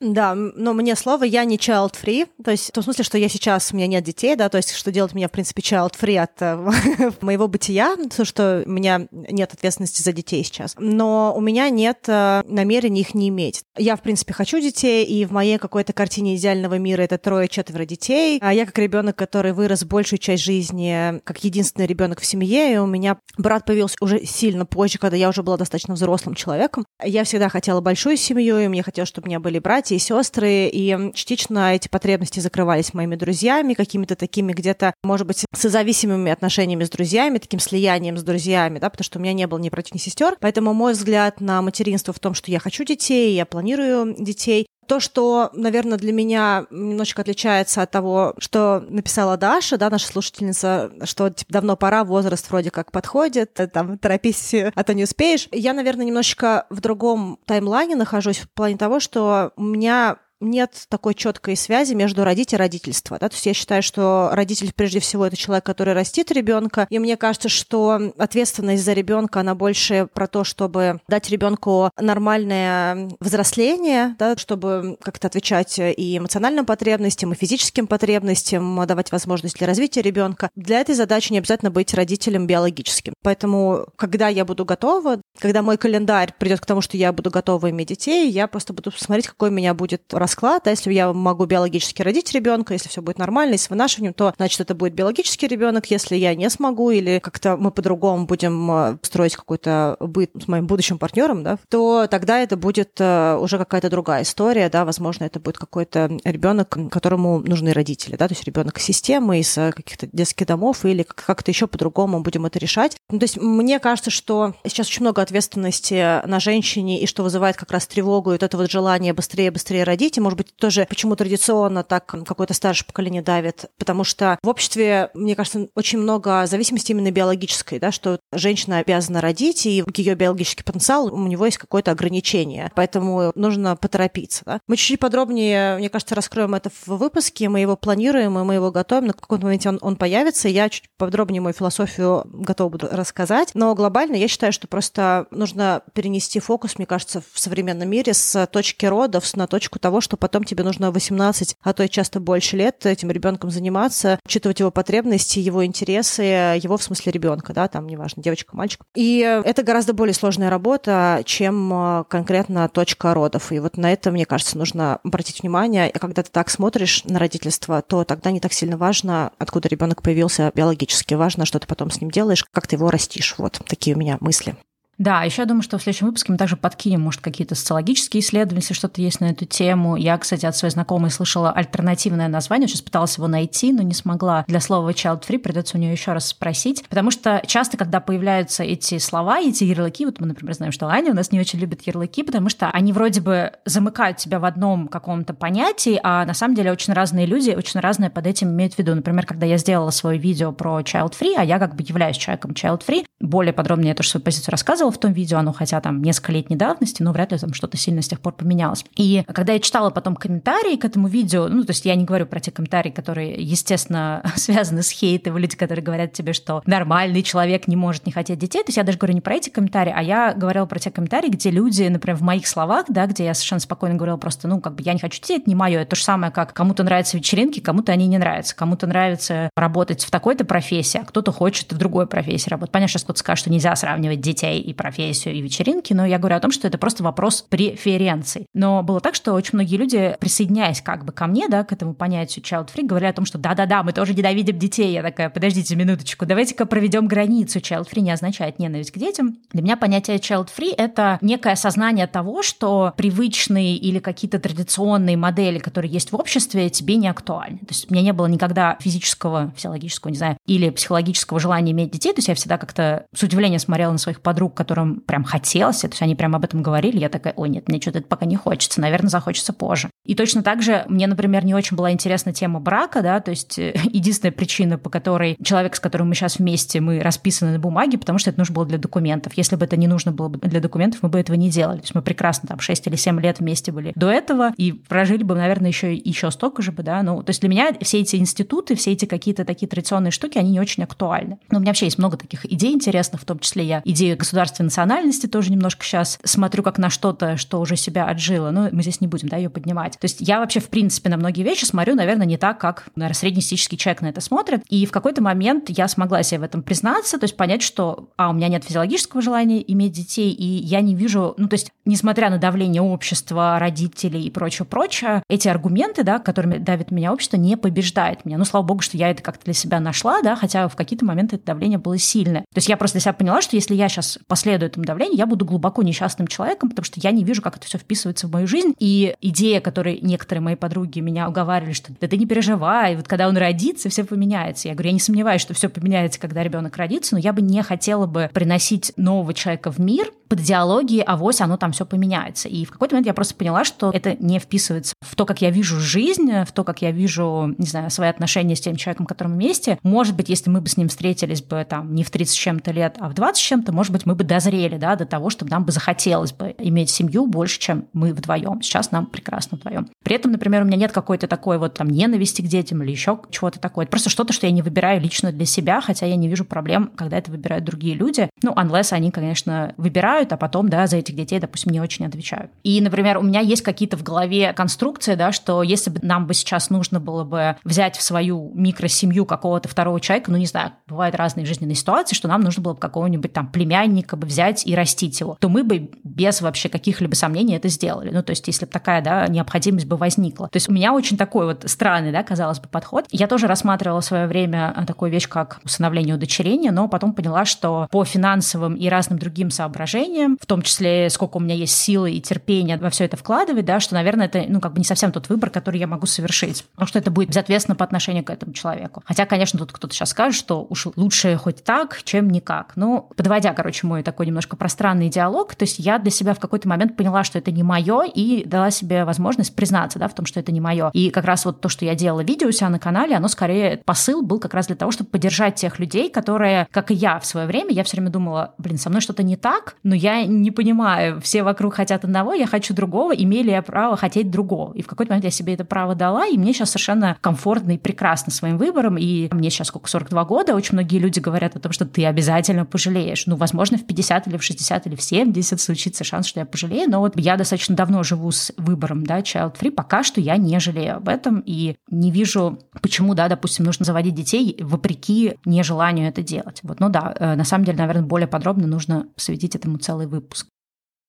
Да, 0.00 0.34
но 0.34 0.72
мне 0.72 0.96
слово, 0.96 1.24
я 1.24 1.44
не 1.44 1.58
child-free, 1.58 2.28
то 2.42 2.50
есть 2.50 2.68
в 2.68 2.72
том 2.72 2.82
смысле, 2.82 3.04
что 3.04 3.18
я 3.18 3.28
сейчас, 3.28 3.72
у 3.72 3.76
меня 3.76 3.86
нет 3.86 4.02
детей, 4.02 4.34
да, 4.34 4.48
то 4.48 4.56
есть 4.56 4.72
что 4.72 4.90
делает 4.90 5.14
меня, 5.14 5.28
в 5.28 5.30
принципе, 5.30 5.60
child-free 5.60 6.16
от 6.16 6.40
э, 6.40 7.12
моего 7.20 7.48
бытия, 7.48 7.96
то, 8.16 8.24
что 8.24 8.62
у 8.64 8.70
меня 8.70 9.06
нет 9.10 9.52
ответственности 9.52 10.02
за 10.02 10.12
детей 10.12 10.42
сейчас. 10.42 10.74
Но 10.78 11.34
у 11.36 11.40
меня 11.42 11.68
нет 11.68 12.04
э, 12.08 12.42
намерения 12.46 13.02
их 13.02 13.14
не 13.14 13.28
иметь. 13.28 13.62
Я, 13.76 13.96
в 13.96 14.02
принципе, 14.02 14.32
хочу 14.32 14.58
детей, 14.58 15.04
и 15.04 15.26
в 15.26 15.32
моей 15.32 15.58
какой-то 15.58 15.92
картине 15.92 16.36
идеального 16.36 16.78
мира 16.78 17.02
это 17.02 17.18
трое-четверо 17.18 17.84
детей. 17.84 18.38
А 18.40 18.54
я 18.54 18.64
как 18.64 18.78
ребенок, 18.78 19.16
который 19.16 19.52
вырос 19.52 19.84
большую 19.84 20.18
часть 20.18 20.42
жизни 20.42 21.20
как 21.24 21.44
единственный 21.44 21.86
ребенок 21.86 22.20
в 22.20 22.26
семье, 22.26 22.72
и 22.72 22.76
у 22.78 22.86
меня 22.86 23.18
брат 23.36 23.66
появился 23.66 23.96
уже 24.00 24.24
сильно 24.24 24.64
позже, 24.64 24.98
когда 24.98 25.16
я 25.16 25.28
уже 25.28 25.42
была 25.42 25.58
достаточно 25.58 25.92
взрослым 25.92 26.34
человеком. 26.34 26.86
Я 27.04 27.24
всегда 27.24 27.50
хотела 27.50 27.82
большую 27.82 28.16
семью, 28.16 28.58
и 28.58 28.68
мне 28.68 28.82
хотелось, 28.82 29.08
чтобы 29.08 29.26
у 29.26 29.28
меня 29.28 29.40
были 29.40 29.58
братья, 29.58 29.89
братья 29.90 29.96
и 29.96 29.98
сестры, 29.98 30.68
и 30.72 31.10
частично 31.14 31.74
эти 31.74 31.88
потребности 31.88 32.38
закрывались 32.40 32.94
моими 32.94 33.16
друзьями, 33.16 33.74
какими-то 33.74 34.14
такими 34.14 34.52
где-то, 34.52 34.94
может 35.02 35.26
быть, 35.26 35.44
с 35.52 35.68
зависимыми 35.68 36.30
отношениями 36.30 36.84
с 36.84 36.90
друзьями, 36.90 37.38
таким 37.38 37.58
слиянием 37.58 38.16
с 38.16 38.22
друзьями, 38.22 38.78
да, 38.78 38.88
потому 38.88 39.04
что 39.04 39.18
у 39.18 39.22
меня 39.22 39.32
не 39.32 39.46
было 39.46 39.58
ни 39.58 39.68
братьев, 39.68 39.94
ни 39.94 39.98
сестер. 39.98 40.36
Поэтому 40.40 40.74
мой 40.74 40.92
взгляд 40.92 41.40
на 41.40 41.60
материнство 41.62 42.14
в 42.14 42.20
том, 42.20 42.34
что 42.34 42.50
я 42.50 42.60
хочу 42.60 42.84
детей, 42.84 43.34
я 43.34 43.46
планирую 43.46 44.14
детей, 44.18 44.66
то, 44.90 44.98
что, 44.98 45.50
наверное, 45.52 45.98
для 45.98 46.12
меня 46.12 46.66
немножечко 46.68 47.22
отличается 47.22 47.80
от 47.80 47.92
того, 47.92 48.34
что 48.38 48.84
написала 48.88 49.36
Даша, 49.36 49.78
да, 49.78 49.88
наша 49.88 50.08
слушательница, 50.08 50.90
что 51.04 51.30
типа, 51.30 51.52
давно 51.52 51.76
пора, 51.76 52.02
возраст 52.02 52.50
вроде 52.50 52.72
как 52.72 52.90
подходит, 52.90 53.56
там, 53.72 53.98
торопись, 53.98 54.52
а 54.74 54.82
то 54.82 54.92
не 54.92 55.04
успеешь. 55.04 55.46
Я, 55.52 55.74
наверное, 55.74 56.06
немножечко 56.06 56.66
в 56.70 56.80
другом 56.80 57.38
таймлайне 57.46 57.94
нахожусь 57.94 58.38
в 58.38 58.50
плане 58.50 58.78
того, 58.78 58.98
что 58.98 59.52
у 59.54 59.62
меня 59.62 60.16
нет 60.40 60.86
такой 60.88 61.14
четкой 61.14 61.56
связи 61.56 61.94
между 61.94 62.24
родить 62.24 62.52
и 62.52 62.56
родительство. 62.56 63.18
Да? 63.18 63.28
То 63.28 63.34
есть 63.34 63.46
я 63.46 63.54
считаю, 63.54 63.82
что 63.82 64.30
родитель 64.32 64.72
прежде 64.74 65.00
всего 65.00 65.26
это 65.26 65.36
человек, 65.36 65.64
который 65.64 65.94
растит 65.94 66.30
ребенка, 66.32 66.86
и 66.90 66.98
мне 66.98 67.16
кажется, 67.16 67.48
что 67.48 68.12
ответственность 68.18 68.84
за 68.84 68.92
ребенка 68.92 69.40
она 69.40 69.54
больше 69.54 70.08
про 70.12 70.26
то, 70.26 70.44
чтобы 70.44 71.00
дать 71.08 71.30
ребенку 71.30 71.90
нормальное 71.98 73.10
взросление, 73.20 74.16
да, 74.18 74.36
чтобы 74.36 74.96
как-то 75.02 75.28
отвечать 75.28 75.78
и 75.78 76.18
эмоциональным 76.18 76.64
потребностям, 76.64 77.32
и 77.32 77.36
физическим 77.36 77.86
потребностям, 77.86 78.86
давать 78.86 79.12
возможность 79.12 79.56
для 79.56 79.66
развития 79.66 80.02
ребенка. 80.02 80.50
Для 80.56 80.80
этой 80.80 80.94
задачи 80.94 81.32
не 81.32 81.38
обязательно 81.38 81.70
быть 81.70 81.94
родителем 81.94 82.46
биологическим. 82.46 83.14
Поэтому, 83.22 83.86
когда 83.96 84.28
я 84.28 84.44
буду 84.44 84.64
готова, 84.64 85.20
когда 85.40 85.62
мой 85.62 85.76
календарь 85.76 86.34
придет 86.38 86.60
к 86.60 86.66
тому, 86.66 86.80
что 86.80 86.96
я 86.96 87.12
буду 87.12 87.30
готова 87.30 87.70
иметь 87.70 87.88
детей, 87.88 88.30
я 88.30 88.46
просто 88.46 88.72
буду 88.72 88.92
смотреть, 88.92 89.28
какой 89.28 89.50
у 89.50 89.52
меня 89.52 89.74
будет 89.74 90.02
расклад, 90.12 90.62
да, 90.64 90.70
если 90.70 90.92
я 90.92 91.12
могу 91.12 91.46
биологически 91.46 92.02
родить 92.02 92.32
ребенка, 92.32 92.74
если 92.74 92.88
все 92.88 93.02
будет 93.02 93.18
нормально, 93.18 93.54
и 93.54 93.58
с 93.58 93.70
вынашиванием, 93.70 94.14
то 94.14 94.32
значит 94.36 94.60
это 94.60 94.74
будет 94.74 94.94
биологический 94.94 95.46
ребенок. 95.46 95.86
Если 95.86 96.16
я 96.16 96.34
не 96.34 96.48
смогу 96.50 96.90
или 96.90 97.18
как-то 97.18 97.56
мы 97.56 97.70
по-другому 97.70 98.26
будем 98.26 98.70
э, 98.70 98.98
строить 99.02 99.36
какой-то 99.36 99.96
быт 100.00 100.30
с 100.40 100.48
моим 100.48 100.66
будущим 100.66 100.98
партнером, 100.98 101.42
да, 101.42 101.58
то 101.68 102.06
тогда 102.08 102.38
это 102.38 102.56
будет 102.56 102.92
э, 102.98 103.36
уже 103.40 103.58
какая-то 103.58 103.90
другая 103.90 104.22
история, 104.22 104.68
да, 104.68 104.84
возможно, 104.84 105.24
это 105.24 105.40
будет 105.40 105.58
какой-то 105.58 106.18
ребенок, 106.24 106.76
которому 106.90 107.40
нужны 107.40 107.72
родители, 107.72 108.16
да, 108.16 108.28
то 108.28 108.32
есть 108.32 108.44
ребенок 108.44 108.78
системы, 108.78 109.40
из 109.40 109.56
э, 109.56 109.72
каких-то 109.72 110.08
детских 110.12 110.46
домов 110.46 110.84
или 110.84 111.02
как-то 111.02 111.50
еще 111.50 111.66
по-другому 111.66 112.20
будем 112.20 112.46
это 112.46 112.58
решать. 112.58 112.96
Ну, 113.10 113.18
то 113.18 113.24
есть 113.24 113.36
мне 113.40 113.78
кажется, 113.78 114.10
что 114.10 114.54
сейчас 114.64 114.86
очень 114.88 115.02
много 115.02 115.22
ответственности 115.30 116.26
на 116.26 116.40
женщине, 116.40 117.00
и 117.00 117.06
что 117.06 117.22
вызывает 117.22 117.56
как 117.56 117.70
раз 117.70 117.86
тревогу 117.86 118.30
и 118.30 118.34
вот 118.34 118.42
это 118.42 118.56
вот 118.56 118.70
желание 118.70 119.12
быстрее-быстрее 119.12 119.84
родить, 119.84 120.18
может 120.18 120.36
быть, 120.36 120.54
тоже 120.56 120.86
почему 120.88 121.16
традиционно 121.16 121.82
так 121.82 122.06
какое-то 122.06 122.54
старшее 122.54 122.86
поколение 122.86 123.22
давит, 123.22 123.66
потому 123.78 124.04
что 124.04 124.38
в 124.42 124.48
обществе, 124.48 125.10
мне 125.14 125.34
кажется, 125.34 125.68
очень 125.74 125.98
много 125.98 126.46
зависимости 126.46 126.92
именно 126.92 127.10
биологической, 127.10 127.78
да, 127.78 127.90
что 127.90 128.19
женщина 128.32 128.78
обязана 128.78 129.20
родить, 129.20 129.66
и 129.66 129.84
ее 129.96 130.14
биологический 130.14 130.62
потенциал, 130.62 131.12
у 131.12 131.26
него 131.26 131.46
есть 131.46 131.58
какое-то 131.58 131.90
ограничение, 131.90 132.70
поэтому 132.74 133.32
нужно 133.34 133.76
поторопиться. 133.76 134.42
Да. 134.44 134.60
Мы 134.66 134.76
чуть-чуть 134.76 135.00
подробнее, 135.00 135.76
мне 135.76 135.88
кажется, 135.88 136.14
раскроем 136.14 136.54
это 136.54 136.70
в 136.70 136.96
выпуске, 136.96 137.48
мы 137.48 137.60
его 137.60 137.76
планируем, 137.76 138.38
и 138.38 138.42
мы 138.42 138.54
его 138.54 138.70
готовим, 138.70 139.08
на 139.08 139.12
каком-то 139.12 139.44
моменте 139.44 139.68
он, 139.68 139.78
он 139.80 139.96
появится, 139.96 140.48
я 140.48 140.68
чуть 140.68 140.84
подробнее 140.96 141.40
мою 141.40 141.54
философию 141.54 142.24
готова 142.32 142.68
буду 142.68 142.88
рассказать, 142.90 143.50
но 143.54 143.74
глобально 143.74 144.16
я 144.16 144.28
считаю, 144.28 144.52
что 144.52 144.68
просто 144.68 145.26
нужно 145.30 145.82
перенести 145.92 146.40
фокус, 146.40 146.78
мне 146.78 146.86
кажется, 146.86 147.22
в 147.32 147.38
современном 147.38 147.88
мире 147.88 148.14
с 148.14 148.46
точки 148.46 148.86
родов 148.86 149.24
на 149.36 149.46
точку 149.46 149.78
того, 149.78 150.00
что 150.00 150.16
потом 150.16 150.44
тебе 150.44 150.64
нужно 150.64 150.90
18, 150.90 151.56
а 151.62 151.72
то 151.72 151.82
и 151.82 151.88
часто 151.88 152.20
больше 152.20 152.56
лет 152.56 152.84
этим 152.86 153.10
ребенком 153.10 153.50
заниматься, 153.50 154.18
учитывать 154.24 154.60
его 154.60 154.70
потребности, 154.70 155.38
его 155.38 155.64
интересы, 155.64 156.22
его 156.22 156.76
в 156.76 156.82
смысле 156.82 157.12
ребенка, 157.12 157.52
да, 157.52 157.68
там 157.68 157.86
неважно, 157.86 158.19
девочка, 158.20 158.56
мальчик. 158.56 158.82
И 158.94 159.18
это 159.44 159.62
гораздо 159.62 159.92
более 159.92 160.14
сложная 160.14 160.50
работа, 160.50 161.22
чем 161.24 161.72
э, 161.72 162.04
конкретно 162.08 162.68
точка 162.68 163.14
родов. 163.14 163.52
И 163.52 163.58
вот 163.58 163.76
на 163.76 163.92
это, 163.92 164.10
мне 164.10 164.26
кажется, 164.26 164.58
нужно 164.58 165.00
обратить 165.04 165.42
внимание. 165.42 165.90
И 165.90 165.98
когда 165.98 166.22
ты 166.22 166.30
так 166.30 166.50
смотришь 166.50 167.04
на 167.04 167.18
родительство, 167.18 167.82
то 167.82 168.04
тогда 168.04 168.30
не 168.30 168.40
так 168.40 168.52
сильно 168.52 168.76
важно, 168.76 169.32
откуда 169.38 169.68
ребенок 169.68 170.02
появился 170.02 170.50
биологически. 170.54 171.14
Важно, 171.14 171.44
что 171.46 171.58
ты 171.58 171.66
потом 171.66 171.90
с 171.90 172.00
ним 172.00 172.10
делаешь, 172.10 172.44
как 172.52 172.66
ты 172.66 172.76
его 172.76 172.90
растишь. 172.90 173.34
Вот 173.38 173.60
такие 173.66 173.96
у 173.96 173.98
меня 173.98 174.18
мысли. 174.20 174.56
Да, 175.00 175.22
еще 175.22 175.40
я 175.40 175.46
думаю, 175.46 175.62
что 175.62 175.78
в 175.78 175.82
следующем 175.82 176.08
выпуске 176.08 176.30
мы 176.30 176.36
также 176.36 176.58
подкинем, 176.58 177.00
может, 177.00 177.22
какие-то 177.22 177.54
социологические 177.54 178.20
исследования, 178.20 178.60
если 178.60 178.74
что-то 178.74 179.00
есть 179.00 179.18
на 179.22 179.30
эту 179.30 179.46
тему. 179.46 179.96
Я, 179.96 180.18
кстати, 180.18 180.44
от 180.44 180.54
своей 180.54 180.72
знакомой 180.72 181.10
слышала 181.10 181.50
альтернативное 181.50 182.28
название, 182.28 182.68
сейчас 182.68 182.82
пыталась 182.82 183.16
его 183.16 183.26
найти, 183.26 183.72
но 183.72 183.80
не 183.80 183.94
смогла. 183.94 184.44
Для 184.46 184.60
слова 184.60 184.90
child 184.90 185.26
free 185.26 185.38
придется 185.38 185.78
у 185.78 185.80
нее 185.80 185.90
еще 185.90 186.12
раз 186.12 186.26
спросить, 186.26 186.84
потому 186.90 187.10
что 187.10 187.42
часто, 187.46 187.78
когда 187.78 188.00
появляются 188.00 188.62
эти 188.62 188.98
слова, 188.98 189.40
эти 189.40 189.64
ярлыки, 189.64 190.04
вот 190.04 190.20
мы, 190.20 190.26
например, 190.26 190.54
знаем, 190.54 190.70
что 190.70 190.86
Аня 190.88 191.12
у 191.12 191.14
нас 191.14 191.32
не 191.32 191.40
очень 191.40 191.60
любит 191.60 191.86
ярлыки, 191.86 192.22
потому 192.22 192.50
что 192.50 192.68
они 192.68 192.92
вроде 192.92 193.22
бы 193.22 193.52
замыкают 193.64 194.18
тебя 194.18 194.38
в 194.38 194.44
одном 194.44 194.86
каком-то 194.86 195.32
понятии, 195.32 195.98
а 196.02 196.26
на 196.26 196.34
самом 196.34 196.54
деле 196.54 196.72
очень 196.72 196.92
разные 196.92 197.24
люди 197.24 197.52
очень 197.52 197.80
разные 197.80 198.10
под 198.10 198.26
этим 198.26 198.50
имеют 198.50 198.74
в 198.74 198.78
виду. 198.78 198.94
Например, 198.94 199.24
когда 199.24 199.46
я 199.46 199.56
сделала 199.56 199.92
свое 199.92 200.18
видео 200.18 200.52
про 200.52 200.80
child 200.80 201.14
free, 201.18 201.36
а 201.38 201.42
я 201.42 201.58
как 201.58 201.74
бы 201.74 201.82
являюсь 201.88 202.18
человеком 202.18 202.50
child 202.50 202.82
free, 202.86 203.06
более 203.18 203.54
подробнее 203.54 203.88
я 203.88 203.94
тоже 203.94 204.10
свою 204.10 204.24
позицию 204.24 204.52
рассказывала, 204.52 204.89
в 204.90 204.98
том 204.98 205.12
видео, 205.12 205.38
оно 205.38 205.52
хотя 205.52 205.80
там 205.80 206.02
несколько 206.02 206.32
лет 206.32 206.50
недавности, 206.50 207.02
но 207.02 207.12
вряд 207.12 207.32
ли 207.32 207.38
там 207.38 207.54
что-то 207.54 207.76
сильно 207.76 208.02
с 208.02 208.08
тех 208.08 208.20
пор 208.20 208.32
поменялось. 208.32 208.84
И 208.96 209.24
когда 209.32 209.52
я 209.52 209.60
читала 209.60 209.90
потом 209.90 210.16
комментарии 210.16 210.76
к 210.76 210.84
этому 210.84 211.08
видео, 211.08 211.48
ну, 211.48 211.64
то 211.64 211.70
есть 211.70 211.84
я 211.84 211.94
не 211.94 212.04
говорю 212.04 212.26
про 212.26 212.40
те 212.40 212.50
комментарии, 212.50 212.90
которые, 212.90 213.34
естественно, 213.42 214.22
связаны 214.36 214.82
с 214.82 214.90
хейтом, 214.90 215.38
люди, 215.38 215.56
которые 215.56 215.84
говорят 215.84 216.12
тебе, 216.12 216.32
что 216.32 216.62
нормальный 216.66 217.22
человек 217.22 217.68
не 217.68 217.76
может 217.76 218.06
не 218.06 218.12
хотеть 218.12 218.38
детей, 218.38 218.62
то 218.62 218.68
есть 218.68 218.76
я 218.76 218.84
даже 218.84 218.98
говорю 218.98 219.14
не 219.14 219.20
про 219.20 219.34
эти 219.34 219.50
комментарии, 219.50 219.92
а 219.94 220.02
я 220.02 220.34
говорила 220.34 220.66
про 220.66 220.78
те 220.78 220.90
комментарии, 220.90 221.28
где 221.28 221.50
люди, 221.50 221.82
например, 221.84 222.16
в 222.16 222.22
моих 222.22 222.46
словах, 222.46 222.86
да, 222.88 223.06
где 223.06 223.24
я 223.24 223.34
совершенно 223.34 223.60
спокойно 223.60 223.96
говорила 223.96 224.16
просто, 224.16 224.48
ну, 224.48 224.60
как 224.60 224.74
бы 224.74 224.82
я 224.82 224.92
не 224.92 224.98
хочу 224.98 225.20
детей, 225.20 225.38
это 225.38 225.48
не 225.48 225.54
мое, 225.54 225.80
это 225.80 225.90
то 225.90 225.96
же 225.96 226.04
самое, 226.04 226.32
как 226.32 226.52
кому-то 226.52 226.82
нравятся 226.82 227.16
вечеринки, 227.16 227.60
кому-то 227.60 227.92
они 227.92 228.06
не 228.06 228.18
нравятся, 228.18 228.54
кому-то 228.54 228.86
нравится 228.86 229.50
работать 229.56 230.04
в 230.04 230.10
такой-то 230.10 230.44
профессии, 230.44 230.98
а 230.98 231.04
кто-то 231.04 231.32
хочет 231.32 231.72
в 231.72 231.76
другой 231.76 232.06
профессии 232.06 232.48
работать. 232.48 232.72
Понятно, 232.72 232.90
что 232.90 233.04
кто-то 233.04 233.18
скажет, 233.18 233.42
что 233.42 233.50
нельзя 233.50 233.74
сравнивать 233.76 234.20
детей 234.20 234.60
и 234.60 234.72
профессию, 234.80 235.34
и 235.34 235.42
вечеринки, 235.42 235.92
но 235.92 236.06
я 236.06 236.18
говорю 236.18 236.36
о 236.36 236.40
том, 236.40 236.50
что 236.50 236.66
это 236.66 236.78
просто 236.78 237.04
вопрос 237.04 237.42
преференций. 237.42 238.46
Но 238.54 238.82
было 238.82 239.00
так, 239.00 239.14
что 239.14 239.34
очень 239.34 239.50
многие 239.52 239.76
люди, 239.76 240.16
присоединяясь 240.18 240.80
как 240.80 241.04
бы 241.04 241.12
ко 241.12 241.26
мне, 241.26 241.48
да, 241.48 241.64
к 241.64 241.72
этому 241.72 241.92
понятию 241.92 242.42
child 242.42 242.70
free, 242.74 242.86
говорили 242.86 243.10
о 243.10 243.12
том, 243.12 243.26
что 243.26 243.36
да-да-да, 243.36 243.82
мы 243.82 243.92
тоже 243.92 244.14
ненавидим 244.14 244.58
детей. 244.58 244.90
Я 244.92 245.02
такая, 245.02 245.28
подождите 245.28 245.76
минуточку, 245.76 246.24
давайте-ка 246.24 246.64
проведем 246.64 247.08
границу. 247.08 247.58
Child 247.58 247.88
free 247.92 248.00
не 248.00 248.10
означает 248.10 248.58
ненависть 248.58 248.90
к 248.90 248.96
детям. 248.96 249.36
Для 249.52 249.62
меня 249.62 249.76
понятие 249.76 250.16
child 250.16 250.48
free— 250.56 250.74
это 250.76 251.18
некое 251.20 251.52
осознание 251.52 252.06
того, 252.06 252.42
что 252.42 252.94
привычные 252.96 253.76
или 253.76 253.98
какие-то 253.98 254.38
традиционные 254.38 255.18
модели, 255.18 255.58
которые 255.58 255.92
есть 255.92 256.12
в 256.12 256.16
обществе, 256.16 256.70
тебе 256.70 256.96
не 256.96 257.08
актуальны. 257.08 257.58
То 257.58 257.70
есть 257.70 257.90
у 257.90 257.92
меня 257.92 258.02
не 258.02 258.12
было 258.14 258.26
никогда 258.26 258.78
физического, 258.80 259.52
физиологического, 259.54 260.10
не 260.10 260.16
знаю, 260.16 260.38
или 260.46 260.70
психологического 260.70 261.38
желания 261.38 261.72
иметь 261.72 261.90
детей. 261.90 262.12
То 262.14 262.18
есть 262.18 262.28
я 262.28 262.34
всегда 262.34 262.56
как-то 262.56 263.04
с 263.14 263.22
удивлением 263.22 263.60
смотрела 263.60 263.92
на 263.92 263.98
своих 263.98 264.22
подруг, 264.22 264.54
которые 264.54 264.69
которым 264.70 265.00
прям 265.00 265.24
хотелось, 265.24 265.80
то 265.80 265.88
есть 265.88 266.00
они 266.00 266.14
прям 266.14 266.36
об 266.36 266.44
этом 266.44 266.62
говорили, 266.62 267.00
я 267.00 267.08
такая, 267.08 267.34
ой, 267.36 267.48
нет, 267.48 267.68
мне 267.68 267.80
что-то 267.80 268.02
пока 268.02 268.24
не 268.24 268.36
хочется, 268.36 268.80
наверное, 268.80 269.08
захочется 269.08 269.52
позже. 269.52 269.90
И 270.06 270.14
точно 270.14 270.44
так 270.44 270.62
же 270.62 270.84
мне, 270.88 271.08
например, 271.08 271.44
не 271.44 271.54
очень 271.54 271.76
была 271.76 271.90
интересна 271.90 272.32
тема 272.32 272.60
брака, 272.60 273.02
да, 273.02 273.18
то 273.18 273.32
есть 273.32 273.58
э, 273.58 273.74
единственная 273.92 274.30
причина, 274.30 274.78
по 274.78 274.88
которой 274.88 275.36
человек, 275.42 275.74
с 275.74 275.80
которым 275.80 276.08
мы 276.08 276.14
сейчас 276.14 276.38
вместе, 276.38 276.80
мы 276.80 277.00
расписаны 277.00 277.50
на 277.52 277.58
бумаге, 277.58 277.98
потому 277.98 278.20
что 278.20 278.30
это 278.30 278.38
нужно 278.38 278.54
было 278.54 278.64
для 278.64 278.78
документов. 278.78 279.32
Если 279.34 279.56
бы 279.56 279.64
это 279.64 279.76
не 279.76 279.88
нужно 279.88 280.12
было 280.12 280.28
бы 280.28 280.38
для 280.38 280.60
документов, 280.60 281.02
мы 281.02 281.08
бы 281.08 281.18
этого 281.18 281.34
не 281.34 281.50
делали. 281.50 281.78
То 281.78 281.84
есть 281.84 281.94
мы 281.96 282.02
прекрасно 282.02 282.48
там 282.48 282.60
6 282.60 282.86
или 282.86 282.94
7 282.94 283.20
лет 283.20 283.40
вместе 283.40 283.72
были 283.72 283.92
до 283.96 284.08
этого 284.08 284.52
и 284.56 284.70
прожили 284.70 285.24
бы, 285.24 285.34
наверное, 285.34 285.70
еще, 285.70 285.92
еще 285.92 286.30
столько 286.30 286.62
же 286.62 286.70
бы, 286.70 286.84
да. 286.84 287.02
Ну, 287.02 287.24
то 287.24 287.30
есть 287.30 287.40
для 287.40 287.48
меня 287.48 287.72
все 287.80 288.00
эти 288.00 288.14
институты, 288.14 288.76
все 288.76 288.92
эти 288.92 289.06
какие-то 289.06 289.44
такие 289.44 289.66
традиционные 289.66 290.12
штуки, 290.12 290.38
они 290.38 290.52
не 290.52 290.60
очень 290.60 290.84
актуальны. 290.84 291.40
Но 291.50 291.58
у 291.58 291.60
меня 291.60 291.70
вообще 291.70 291.86
есть 291.86 291.98
много 291.98 292.16
таких 292.16 292.46
идей 292.46 292.72
интересных, 292.72 293.20
в 293.20 293.24
том 293.24 293.40
числе 293.40 293.64
я 293.64 293.82
идею 293.84 294.16
государственной 294.60 294.66
национальности 294.66 295.26
тоже 295.26 295.50
немножко 295.50 295.84
сейчас 295.84 296.18
смотрю 296.24 296.62
как 296.62 296.78
на 296.78 296.90
что-то, 296.90 297.36
что 297.36 297.60
уже 297.60 297.76
себя 297.76 298.04
отжило. 298.06 298.50
Но 298.50 298.68
мы 298.72 298.82
здесь 298.82 299.00
не 299.00 299.06
будем, 299.06 299.28
да, 299.28 299.36
ее 299.36 299.50
поднимать. 299.50 299.98
То 299.98 300.04
есть 300.04 300.18
я 300.20 300.40
вообще, 300.40 300.60
в 300.60 300.68
принципе, 300.68 301.08
на 301.08 301.16
многие 301.16 301.42
вещи 301.42 301.64
смотрю, 301.64 301.94
наверное, 301.94 302.26
не 302.26 302.36
так, 302.36 302.58
как, 302.58 302.88
наверное, 302.96 303.14
среднестатистический 303.14 303.76
человек 303.76 304.02
на 304.02 304.06
это 304.08 304.20
смотрит. 304.20 304.62
И 304.68 304.86
в 304.86 304.90
какой-то 304.90 305.22
момент 305.22 305.70
я 305.70 305.88
смогла 305.88 306.22
себе 306.22 306.40
в 306.40 306.42
этом 306.42 306.62
признаться, 306.62 307.18
то 307.18 307.24
есть 307.24 307.36
понять, 307.36 307.62
что, 307.62 308.10
а, 308.16 308.30
у 308.30 308.32
меня 308.32 308.48
нет 308.48 308.64
физиологического 308.64 309.22
желания 309.22 309.62
иметь 309.72 309.92
детей, 309.92 310.32
и 310.32 310.44
я 310.44 310.80
не 310.80 310.94
вижу, 310.94 311.34
ну, 311.36 311.48
то 311.48 311.54
есть, 311.54 311.70
несмотря 311.84 312.30
на 312.30 312.38
давление 312.38 312.82
общества, 312.82 313.58
родителей 313.58 314.22
и 314.22 314.30
прочее-прочее, 314.30 315.22
эти 315.28 315.48
аргументы, 315.48 316.02
да, 316.02 316.18
которыми 316.18 316.58
давит 316.58 316.90
меня 316.90 317.12
общество, 317.12 317.36
не 317.36 317.56
побеждает 317.56 318.24
меня. 318.24 318.38
Ну, 318.38 318.44
слава 318.44 318.64
богу, 318.64 318.80
что 318.80 318.96
я 318.96 319.10
это 319.10 319.22
как-то 319.22 319.44
для 319.44 319.54
себя 319.54 319.80
нашла, 319.80 320.22
да, 320.22 320.36
хотя 320.36 320.68
в 320.68 320.76
какие-то 320.76 321.04
моменты 321.04 321.36
это 321.36 321.46
давление 321.46 321.78
было 321.78 321.98
сильное. 321.98 322.42
То 322.52 322.58
есть 322.58 322.68
я 322.68 322.76
просто 322.76 322.96
для 322.96 323.02
себя 323.02 323.12
поняла, 323.12 323.40
что 323.42 323.56
если 323.56 323.74
я 323.74 323.88
сейчас 323.88 324.18
последую 324.40 324.70
этому 324.70 324.86
давлению, 324.86 325.18
я 325.18 325.26
буду 325.26 325.44
глубоко 325.44 325.82
несчастным 325.82 326.26
человеком, 326.26 326.70
потому 326.70 326.82
что 326.82 326.98
я 327.02 327.10
не 327.10 327.24
вижу, 327.24 327.42
как 327.42 327.58
это 327.58 327.66
все 327.66 327.76
вписывается 327.76 328.26
в 328.26 328.32
мою 328.32 328.46
жизнь. 328.46 328.74
И 328.78 329.14
идея, 329.20 329.60
которой 329.60 330.00
некоторые 330.00 330.40
мои 330.40 330.54
подруги 330.54 331.00
меня 331.00 331.28
уговаривали, 331.28 331.74
что 331.74 331.92
да 332.00 332.08
ты 332.08 332.16
не 332.16 332.24
переживай, 332.24 332.96
вот 332.96 333.06
когда 333.06 333.28
он 333.28 333.36
родится, 333.36 333.90
все 333.90 334.02
поменяется. 334.02 334.68
Я 334.68 334.74
говорю, 334.74 334.88
я 334.88 334.94
не 334.94 335.00
сомневаюсь, 335.00 335.42
что 335.42 335.52
все 335.52 335.68
поменяется, 335.68 336.18
когда 336.18 336.42
ребенок 336.42 336.74
родится, 336.78 337.16
но 337.16 337.20
я 337.20 337.34
бы 337.34 337.42
не 337.42 337.62
хотела 337.62 338.06
бы 338.06 338.30
приносить 338.32 338.94
нового 338.96 339.34
человека 339.34 339.70
в 339.70 339.78
мир, 339.78 340.10
под 340.30 340.40
идеологией 340.40 341.02
авось 341.02 341.40
оно 341.40 341.56
там 341.56 341.72
все 341.72 341.84
поменяется. 341.84 342.48
И 342.48 342.64
в 342.64 342.70
какой-то 342.70 342.94
момент 342.94 343.08
я 343.08 343.14
просто 343.14 343.34
поняла, 343.34 343.64
что 343.64 343.90
это 343.90 344.16
не 344.20 344.38
вписывается 344.38 344.94
в 345.00 345.16
то, 345.16 345.26
как 345.26 345.42
я 345.42 345.50
вижу 345.50 345.80
жизнь, 345.80 346.30
в 346.44 346.52
то, 346.52 346.62
как 346.62 346.82
я 346.82 346.92
вижу, 346.92 347.52
не 347.58 347.66
знаю, 347.66 347.90
свои 347.90 348.08
отношения 348.08 348.54
с 348.54 348.60
тем 348.60 348.76
человеком, 348.76 349.06
которым 349.06 349.34
вместе. 349.34 349.80
Может 349.82 350.14
быть, 350.14 350.28
если 350.28 350.48
мы 350.48 350.60
бы 350.60 350.68
с 350.68 350.76
ним 350.76 350.88
встретились 350.88 351.42
бы 351.42 351.66
там 351.68 351.96
не 351.96 352.04
в 352.04 352.10
30 352.12 352.32
с 352.32 352.38
чем-то 352.38 352.70
лет, 352.70 352.94
а 353.00 353.08
в 353.08 353.14
20 353.14 353.36
с 353.36 353.44
чем-то, 353.44 353.72
может 353.72 353.92
быть, 353.92 354.06
мы 354.06 354.14
бы 354.14 354.22
дозрели, 354.30 354.78
да, 354.78 354.94
до 354.94 355.04
того, 355.04 355.28
чтобы 355.28 355.50
нам 355.50 355.64
бы 355.64 355.72
захотелось 355.72 356.32
бы 356.32 356.54
иметь 356.58 356.88
семью 356.88 357.26
больше, 357.26 357.58
чем 357.58 357.86
мы 357.92 358.14
вдвоем. 358.14 358.62
Сейчас 358.62 358.92
нам 358.92 359.06
прекрасно 359.06 359.58
вдвоем. 359.58 359.88
При 360.04 360.14
этом, 360.14 360.30
например, 360.30 360.62
у 360.62 360.64
меня 360.64 360.76
нет 360.76 360.92
какой-то 360.92 361.26
такой 361.26 361.58
вот 361.58 361.74
там 361.74 361.88
ненависти 361.88 362.40
к 362.40 362.46
детям 362.46 362.82
или 362.82 362.92
еще 362.92 363.18
чего-то 363.30 363.58
такое. 363.58 363.84
Это 363.84 363.90
просто 363.90 364.08
что-то, 364.08 364.32
что 364.32 364.46
я 364.46 364.52
не 364.52 364.62
выбираю 364.62 365.00
лично 365.00 365.32
для 365.32 365.46
себя, 365.46 365.80
хотя 365.80 366.06
я 366.06 366.14
не 366.14 366.28
вижу 366.28 366.44
проблем, 366.44 366.92
когда 366.94 367.18
это 367.18 367.32
выбирают 367.32 367.64
другие 367.64 367.96
люди. 367.96 368.30
Ну, 368.42 368.52
unless 368.52 368.92
они, 368.92 369.10
конечно, 369.10 369.74
выбирают 369.76 370.32
а 370.32 370.36
потом, 370.36 370.68
да, 370.68 370.86
за 370.86 370.98
этих 370.98 371.16
детей, 371.16 371.40
допустим, 371.40 371.72
не 371.72 371.80
очень 371.80 372.06
отвечают. 372.06 372.52
И, 372.62 372.80
например, 372.80 373.18
у 373.18 373.22
меня 373.22 373.40
есть 373.40 373.62
какие-то 373.62 373.96
в 373.96 374.02
голове 374.04 374.52
конструкции, 374.52 375.16
да, 375.16 375.32
что 375.32 375.62
если 375.62 375.90
бы 375.90 375.98
нам 376.02 376.26
бы 376.26 376.34
сейчас 376.34 376.70
нужно 376.70 377.00
было 377.00 377.24
бы 377.24 377.56
взять 377.64 377.96
в 377.96 378.02
свою 378.02 378.52
микросемью 378.54 379.26
какого-то 379.26 379.68
второго 379.68 380.00
человека, 380.00 380.30
ну, 380.30 380.36
не 380.36 380.46
знаю, 380.46 380.72
бывают 380.86 381.16
разные 381.16 381.46
жизненные 381.46 381.74
ситуации, 381.74 382.14
что 382.14 382.28
нам 382.28 382.42
нужно 382.42 382.62
было 382.62 382.74
бы 382.74 382.78
какого-нибудь 382.78 383.32
там 383.32 383.48
племянника 383.48 384.16
бы 384.20 384.26
взять 384.26 384.66
и 384.66 384.74
растить 384.74 385.20
его, 385.20 385.36
то 385.40 385.48
мы 385.48 385.64
бы 385.64 385.90
без 386.04 386.40
вообще 386.40 386.68
каких-либо 386.68 387.14
сомнений 387.14 387.56
это 387.56 387.68
сделали. 387.68 388.10
Ну, 388.10 388.22
то 388.22 388.30
есть, 388.30 388.46
если 388.46 388.66
бы 388.66 388.70
такая, 388.70 389.02
да, 389.02 389.26
необходимость 389.26 389.86
бы 389.86 389.96
возникла. 389.96 390.48
То 390.48 390.56
есть, 390.56 390.68
у 390.68 390.72
меня 390.72 390.92
очень 390.92 391.16
такой 391.16 391.46
вот 391.46 391.64
странный, 391.66 392.12
да, 392.12 392.22
казалось 392.22 392.60
бы, 392.60 392.68
подход. 392.68 393.06
Я 393.10 393.26
тоже 393.26 393.46
рассматривала 393.46 394.00
в 394.00 394.04
свое 394.04 394.26
время 394.26 394.72
а, 394.74 394.86
такую 394.86 395.10
вещь, 395.10 395.28
как 395.28 395.60
усыновление 395.64 396.14
удочерения, 396.14 396.70
но 396.70 396.88
потом 396.88 397.12
поняла, 397.12 397.44
что 397.44 397.88
по 397.90 398.04
финансовым 398.04 398.74
и 398.74 398.88
разным 398.88 399.18
другим 399.18 399.50
соображениям 399.50 400.36
в 400.40 400.46
том 400.46 400.62
числе 400.62 401.10
сколько 401.10 401.36
у 401.36 401.40
меня 401.40 401.54
есть 401.54 401.74
силы 401.74 402.12
и 402.12 402.20
терпения 402.20 402.76
во 402.76 402.90
все 402.90 403.04
это 403.04 403.16
вкладывать, 403.16 403.64
да, 403.64 403.80
что, 403.80 403.94
наверное, 403.94 404.26
это, 404.26 404.44
ну, 404.48 404.60
как 404.60 404.72
бы 404.72 404.78
не 404.78 404.84
совсем 404.84 405.12
тот 405.12 405.28
выбор, 405.28 405.50
который 405.50 405.78
я 405.78 405.86
могу 405.86 406.06
совершить, 406.06 406.64
потому 406.72 406.88
что 406.88 406.98
это 406.98 407.10
будет 407.10 407.28
безответственно 407.28 407.76
по 407.76 407.84
отношению 407.84 408.24
к 408.24 408.30
этому 408.30 408.52
человеку. 408.52 409.02
Хотя, 409.04 409.26
конечно, 409.26 409.58
тут 409.58 409.72
кто-то 409.72 409.94
сейчас 409.94 410.10
скажет, 410.10 410.38
что 410.38 410.66
уж 410.68 410.86
лучше 410.96 411.36
хоть 411.36 411.64
так, 411.64 412.02
чем 412.04 412.30
никак. 412.30 412.72
Ну, 412.76 413.08
подводя, 413.16 413.52
короче, 413.52 413.86
мой 413.86 414.02
такой 414.10 414.26
немножко 414.26 414.56
пространный 414.56 415.08
диалог, 415.08 415.54
то 415.54 415.62
есть 415.62 415.78
я 415.78 415.98
для 415.98 416.10
себя 416.10 416.34
в 416.34 416.40
какой-то 416.40 416.68
момент 416.68 416.96
поняла, 416.96 417.22
что 417.22 417.38
это 417.38 417.52
не 417.52 417.62
мое, 417.62 418.02
и 418.02 418.44
дала 418.44 418.72
себе 418.72 419.04
возможность 419.04 419.54
признаться, 419.54 420.00
да, 420.00 420.08
в 420.08 420.14
том, 420.14 420.26
что 420.26 420.40
это 420.40 420.50
не 420.50 420.60
мое. 420.60 420.90
И 420.92 421.10
как 421.10 421.24
раз 421.24 421.44
вот 421.44 421.60
то, 421.60 421.68
что 421.68 421.84
я 421.84 421.94
делала 421.94 422.22
видео 422.22 422.48
у 422.48 422.52
себя 422.52 422.68
на 422.68 422.80
канале, 422.80 423.14
оно 423.14 423.28
скорее 423.28 423.82
посыл 423.84 424.22
был 424.22 424.40
как 424.40 424.52
раз 424.52 424.66
для 424.66 424.74
того, 424.74 424.90
чтобы 424.90 425.10
поддержать 425.10 425.54
тех 425.54 425.78
людей, 425.78 426.10
которые, 426.10 426.66
как 426.72 426.90
и 426.90 426.94
я 426.94 427.20
в 427.20 427.26
свое 427.26 427.46
время, 427.46 427.70
я 427.70 427.84
все 427.84 427.96
время 427.96 428.10
думала, 428.10 428.54
блин, 428.58 428.78
со 428.78 428.88
мной 428.88 429.00
что-то 429.00 429.22
не 429.22 429.36
так, 429.36 429.76
но 429.84 429.94
я 429.94 430.24
не 430.24 430.50
понимаю, 430.50 431.20
все 431.20 431.44
вокруг 431.44 431.74
хотят 431.74 432.04
одного, 432.04 432.34
я 432.34 432.46
хочу 432.46 432.74
другого, 432.74 433.12
имею 433.12 433.44
ли 433.44 433.52
я 433.52 433.62
право 433.62 433.96
хотеть 433.96 434.30
другого? 434.30 434.72
И 434.74 434.82
в 434.82 434.88
какой-то 434.88 435.12
момент 435.12 435.24
я 435.24 435.30
себе 435.30 435.54
это 435.54 435.64
право 435.64 435.94
дала, 435.94 436.26
и 436.26 436.36
мне 436.36 436.52
сейчас 436.52 436.70
совершенно 436.70 437.16
комфортно 437.20 437.72
и 437.72 437.78
прекрасно 437.78 438.32
своим 438.32 438.58
выбором, 438.58 438.96
и 438.98 439.28
мне 439.32 439.50
сейчас 439.50 439.68
сколько, 439.68 439.88
42 439.88 440.24
года, 440.24 440.54
очень 440.56 440.74
многие 440.74 440.98
люди 440.98 441.20
говорят 441.20 441.54
о 441.54 441.60
том, 441.60 441.70
что 441.70 441.84
ты 441.84 442.04
обязательно 442.06 442.64
пожалеешь. 442.64 443.26
Ну, 443.26 443.36
возможно, 443.36 443.78
в 443.78 443.84
50 443.84 443.99
или 444.26 444.36
в 444.36 444.42
60 444.42 444.86
или 444.86 444.96
в 444.96 445.02
70 445.02 445.60
случится 445.60 446.04
шанс, 446.04 446.26
что 446.26 446.40
я 446.40 446.46
пожалею, 446.46 446.90
но 446.90 447.00
вот 447.00 447.12
я 447.16 447.36
достаточно 447.36 447.74
давно 447.76 448.02
живу 448.02 448.30
с 448.30 448.52
выбором, 448.56 449.04
да, 449.04 449.20
child-free, 449.20 449.70
пока 449.70 450.02
что 450.02 450.20
я 450.20 450.36
не 450.36 450.58
жалею 450.60 450.96
об 450.96 451.08
этом 451.08 451.42
и 451.44 451.76
не 451.90 452.10
вижу, 452.10 452.58
почему, 452.82 453.14
да, 453.14 453.28
допустим, 453.28 453.64
нужно 453.64 453.84
заводить 453.84 454.14
детей 454.14 454.56
вопреки 454.60 455.34
нежеланию 455.44 456.08
это 456.08 456.22
делать. 456.22 456.60
Вот, 456.62 456.80
ну 456.80 456.88
да, 456.88 457.14
э, 457.18 457.34
на 457.34 457.44
самом 457.44 457.64
деле, 457.64 457.78
наверное, 457.78 458.02
более 458.02 458.28
подробно 458.28 458.66
нужно 458.66 459.06
посвятить 459.14 459.56
этому 459.56 459.78
целый 459.78 460.06
выпуск. 460.06 460.46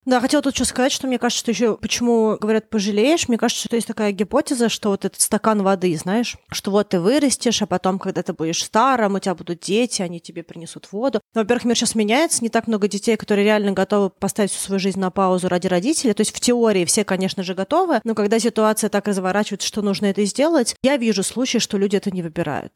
Да, 0.04 0.20
хотела 0.20 0.42
тут 0.42 0.56
что 0.56 0.64
сказать, 0.64 0.90
что 0.90 1.06
мне 1.06 1.16
кажется, 1.16 1.40
что 1.40 1.50
еще 1.52 1.76
почему 1.76 2.36
говорят 2.40 2.68
пожалеешь, 2.68 3.28
мне 3.28 3.38
кажется, 3.38 3.68
что 3.68 3.76
есть 3.76 3.86
такая 3.86 4.10
гипотеза, 4.10 4.68
что 4.68 4.88
вот 4.88 5.04
этот 5.04 5.20
стакан 5.20 5.62
воды, 5.62 5.96
знаешь, 5.96 6.36
что 6.50 6.72
вот 6.72 6.88
ты 6.88 6.98
вырастешь, 6.98 7.62
а 7.62 7.66
потом, 7.66 8.00
когда 8.00 8.24
ты 8.24 8.32
будешь 8.32 8.64
старым, 8.64 9.14
у 9.14 9.20
тебя 9.20 9.36
будут 9.36 9.60
дети, 9.60 10.02
они 10.02 10.18
тебе 10.18 10.42
принесут 10.42 10.90
воду. 10.90 11.20
Но, 11.34 11.42
во-первых, 11.42 11.66
мир 11.66 11.76
сейчас 11.76 11.94
меняется, 11.94 12.42
не 12.42 12.48
так 12.48 12.66
много 12.66 12.88
детей, 12.88 13.16
которые 13.16 13.44
реально 13.44 13.70
готовы 13.70 14.10
поставить 14.10 14.50
всю 14.50 14.60
свою 14.60 14.80
жизнь 14.80 14.98
на 14.98 15.12
паузу 15.12 15.46
ради 15.48 15.68
родителей. 15.68 16.14
То 16.14 16.22
есть 16.22 16.34
в 16.34 16.40
теории 16.40 16.84
все, 16.84 17.04
конечно 17.04 17.44
же, 17.44 17.54
готовы, 17.54 18.00
но 18.02 18.16
когда 18.16 18.40
ситуация 18.40 18.90
так 18.90 19.06
разворачивается, 19.06 19.68
что 19.68 19.82
нужно 19.82 20.06
это 20.06 20.24
сделать, 20.24 20.74
я 20.82 20.96
вижу 20.96 21.22
случаи, 21.22 21.58
что 21.58 21.78
люди 21.78 21.94
это 21.94 22.10
не 22.10 22.22
выбирают. 22.22 22.72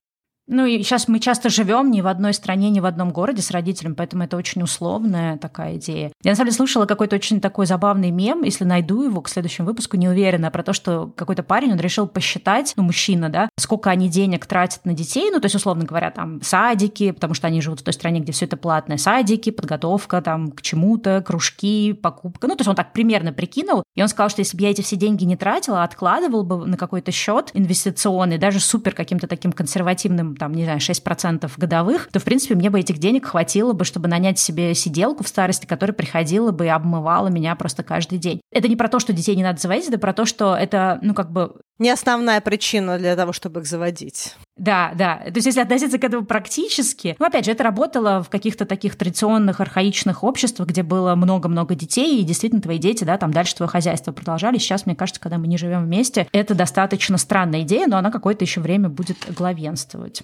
Ну 0.49 0.65
и 0.65 0.83
сейчас 0.83 1.09
мы 1.09 1.19
часто 1.19 1.49
живем 1.49 1.91
ни 1.91 2.00
в 2.00 2.07
одной 2.07 2.33
стране, 2.33 2.71
ни 2.71 2.79
в 2.79 2.87
одном 2.87 3.11
городе 3.11 3.43
с 3.43 3.50
родителями, 3.50 3.95
поэтому 3.95 4.23
это 4.23 4.37
очень 4.37 4.62
условная 4.62 5.38
такая 5.38 5.76
идея. 5.76 6.12
Я 6.23 6.33
на 6.33 6.37
самом 6.37 6.49
деле 6.49 6.57
слушала 6.57 6.87
какой-то 6.87 7.17
очень 7.17 7.41
такой 7.41 7.67
забавный 7.67 8.12
мем, 8.12 8.43
если 8.45 8.65
найду 8.65 9.03
его 9.03 9.21
к 9.23 9.29
следующему 9.29 9.67
выпуску, 9.67 9.97
не 9.97 10.09
уверена, 10.09 10.53
про 10.53 10.62
то, 10.62 10.73
что 10.73 11.12
какой-то 11.17 11.43
парень, 11.43 11.73
он 11.73 11.79
решил 11.79 12.07
посчитать, 12.07 12.75
ну, 12.76 12.85
мужчина, 12.85 13.29
да, 13.29 13.49
сколько 13.59 13.91
они 13.91 14.09
денег 14.09 14.47
тратят 14.47 14.85
на 14.85 14.93
детей, 14.93 15.31
ну, 15.33 15.41
то 15.41 15.47
есть, 15.47 15.57
условно 15.57 15.85
говоря, 15.85 16.12
там, 16.12 16.41
садики, 16.43 17.11
потому 17.11 17.35
что 17.35 17.49
они 17.49 17.61
живут 17.61 17.81
в 17.81 17.83
той 17.83 17.93
стране, 17.93 18.21
где 18.21 18.31
все 18.31 18.45
это 18.45 18.57
платное, 18.57 18.99
садики, 18.99 19.50
подготовка 19.50 20.23
там 20.23 20.53
к 20.53 20.62
чему-то, 20.62 21.23
кружки, 21.26 21.93
покупка. 21.93 22.47
Ну, 22.47 22.55
то 22.55 22.61
есть 22.61 22.69
он 22.69 22.76
так 22.76 22.93
примерно 22.93 23.33
прикинул, 23.33 23.83
и 23.97 24.03
он 24.03 24.09
сказал, 24.09 24.31
что 24.31 24.43
если 24.43 24.57
бы 24.57 24.62
я 24.62 24.71
эти 24.71 24.83
все 24.83 24.95
деньги 24.95 25.25
не 25.25 25.37
тратила, 25.37 25.83
а 25.83 25.85
откладывал 25.85 26.45
бы 26.45 26.67
на 26.67 26.76
какой-то 26.76 27.11
счет 27.11 27.50
инвестиционный, 27.53 28.38
даже 28.38 28.61
супер 28.61 28.95
каким-то 28.95 29.26
таким 29.26 29.50
консервативным 29.50 30.36
там, 30.37 30.52
не 30.52 30.64
знаю, 30.64 30.78
6% 30.78 31.50
годовых, 31.57 32.09
то, 32.12 32.19
в 32.19 32.25
принципе, 32.25 32.55
мне 32.55 32.71
бы 32.71 32.81
этих 32.81 32.99
денег 32.99 33.26
хватило 33.26 33.73
бы, 33.73 33.85
чтобы 33.85 34.09
нанять 34.09 34.38
себе 34.38 34.75
сиделку 34.75 35.25
в 35.25 35.28
старости, 35.28 35.66
которая 35.66 35.95
приходила 35.95 36.52
бы 36.52 36.66
и 36.66 36.69
обмывала 36.69 37.28
меня 37.28 37.55
просто 37.57 37.83
каждый 37.83 38.19
день. 38.19 38.40
Это 38.52 38.69
не 38.69 38.76
про 38.76 38.88
то, 38.88 38.99
что 38.99 39.12
детей 39.12 39.37
не 39.37 39.43
надо 39.43 39.61
заводить, 39.61 39.88
это 39.88 39.99
про 39.99 40.12
то, 40.12 40.25
что 40.25 40.55
это, 40.55 40.99
ну, 41.02 41.14
как 41.14 41.33
бы... 41.33 41.57
Не 41.78 41.90
основная 41.90 42.40
причина 42.40 42.99
для 42.99 43.16
того, 43.16 43.33
чтобы 43.33 43.61
их 43.61 43.66
заводить. 43.66 44.35
Да, 44.56 44.92
да. 44.95 45.18
То 45.26 45.33
есть 45.35 45.47
если 45.47 45.61
относиться 45.61 45.99
к 45.99 46.04
этому 46.04 46.25
практически, 46.25 47.14
ну, 47.18 47.26
опять 47.26 47.45
же, 47.45 47.50
это 47.50 47.64
работало 47.64 48.23
в 48.23 48.30
каких-то 48.30 48.64
таких 48.64 48.97
традиционных, 48.97 49.61
архаичных 49.61 50.25
обществах, 50.25 50.68
где 50.68 50.83
было 50.83 51.14
много-много 51.14 51.75
детей, 51.75 52.21
и 52.21 52.25
действительно 52.25 52.62
твои 52.62 52.78
дети, 52.78 53.04
да, 53.04 53.18
там 53.18 53.30
дальше 53.30 53.56
твое 53.56 53.68
хозяйство 53.68 54.12
продолжали. 54.12 54.56
Сейчас, 54.56 54.87
мне 54.87 54.97
кажется, 54.97 55.21
когда 55.21 55.37
мы 55.37 55.47
не 55.47 55.59
живем 55.59 55.85
вместе, 55.85 56.26
это 56.33 56.54
достаточно 56.54 57.18
странная 57.18 57.62
идея, 57.62 57.87
но 57.87 57.99
она 57.99 58.11
какое-то 58.11 58.45
еще 58.45 58.61
время 58.61 58.88
будет 58.88 59.18
главенствовать. 59.28 60.23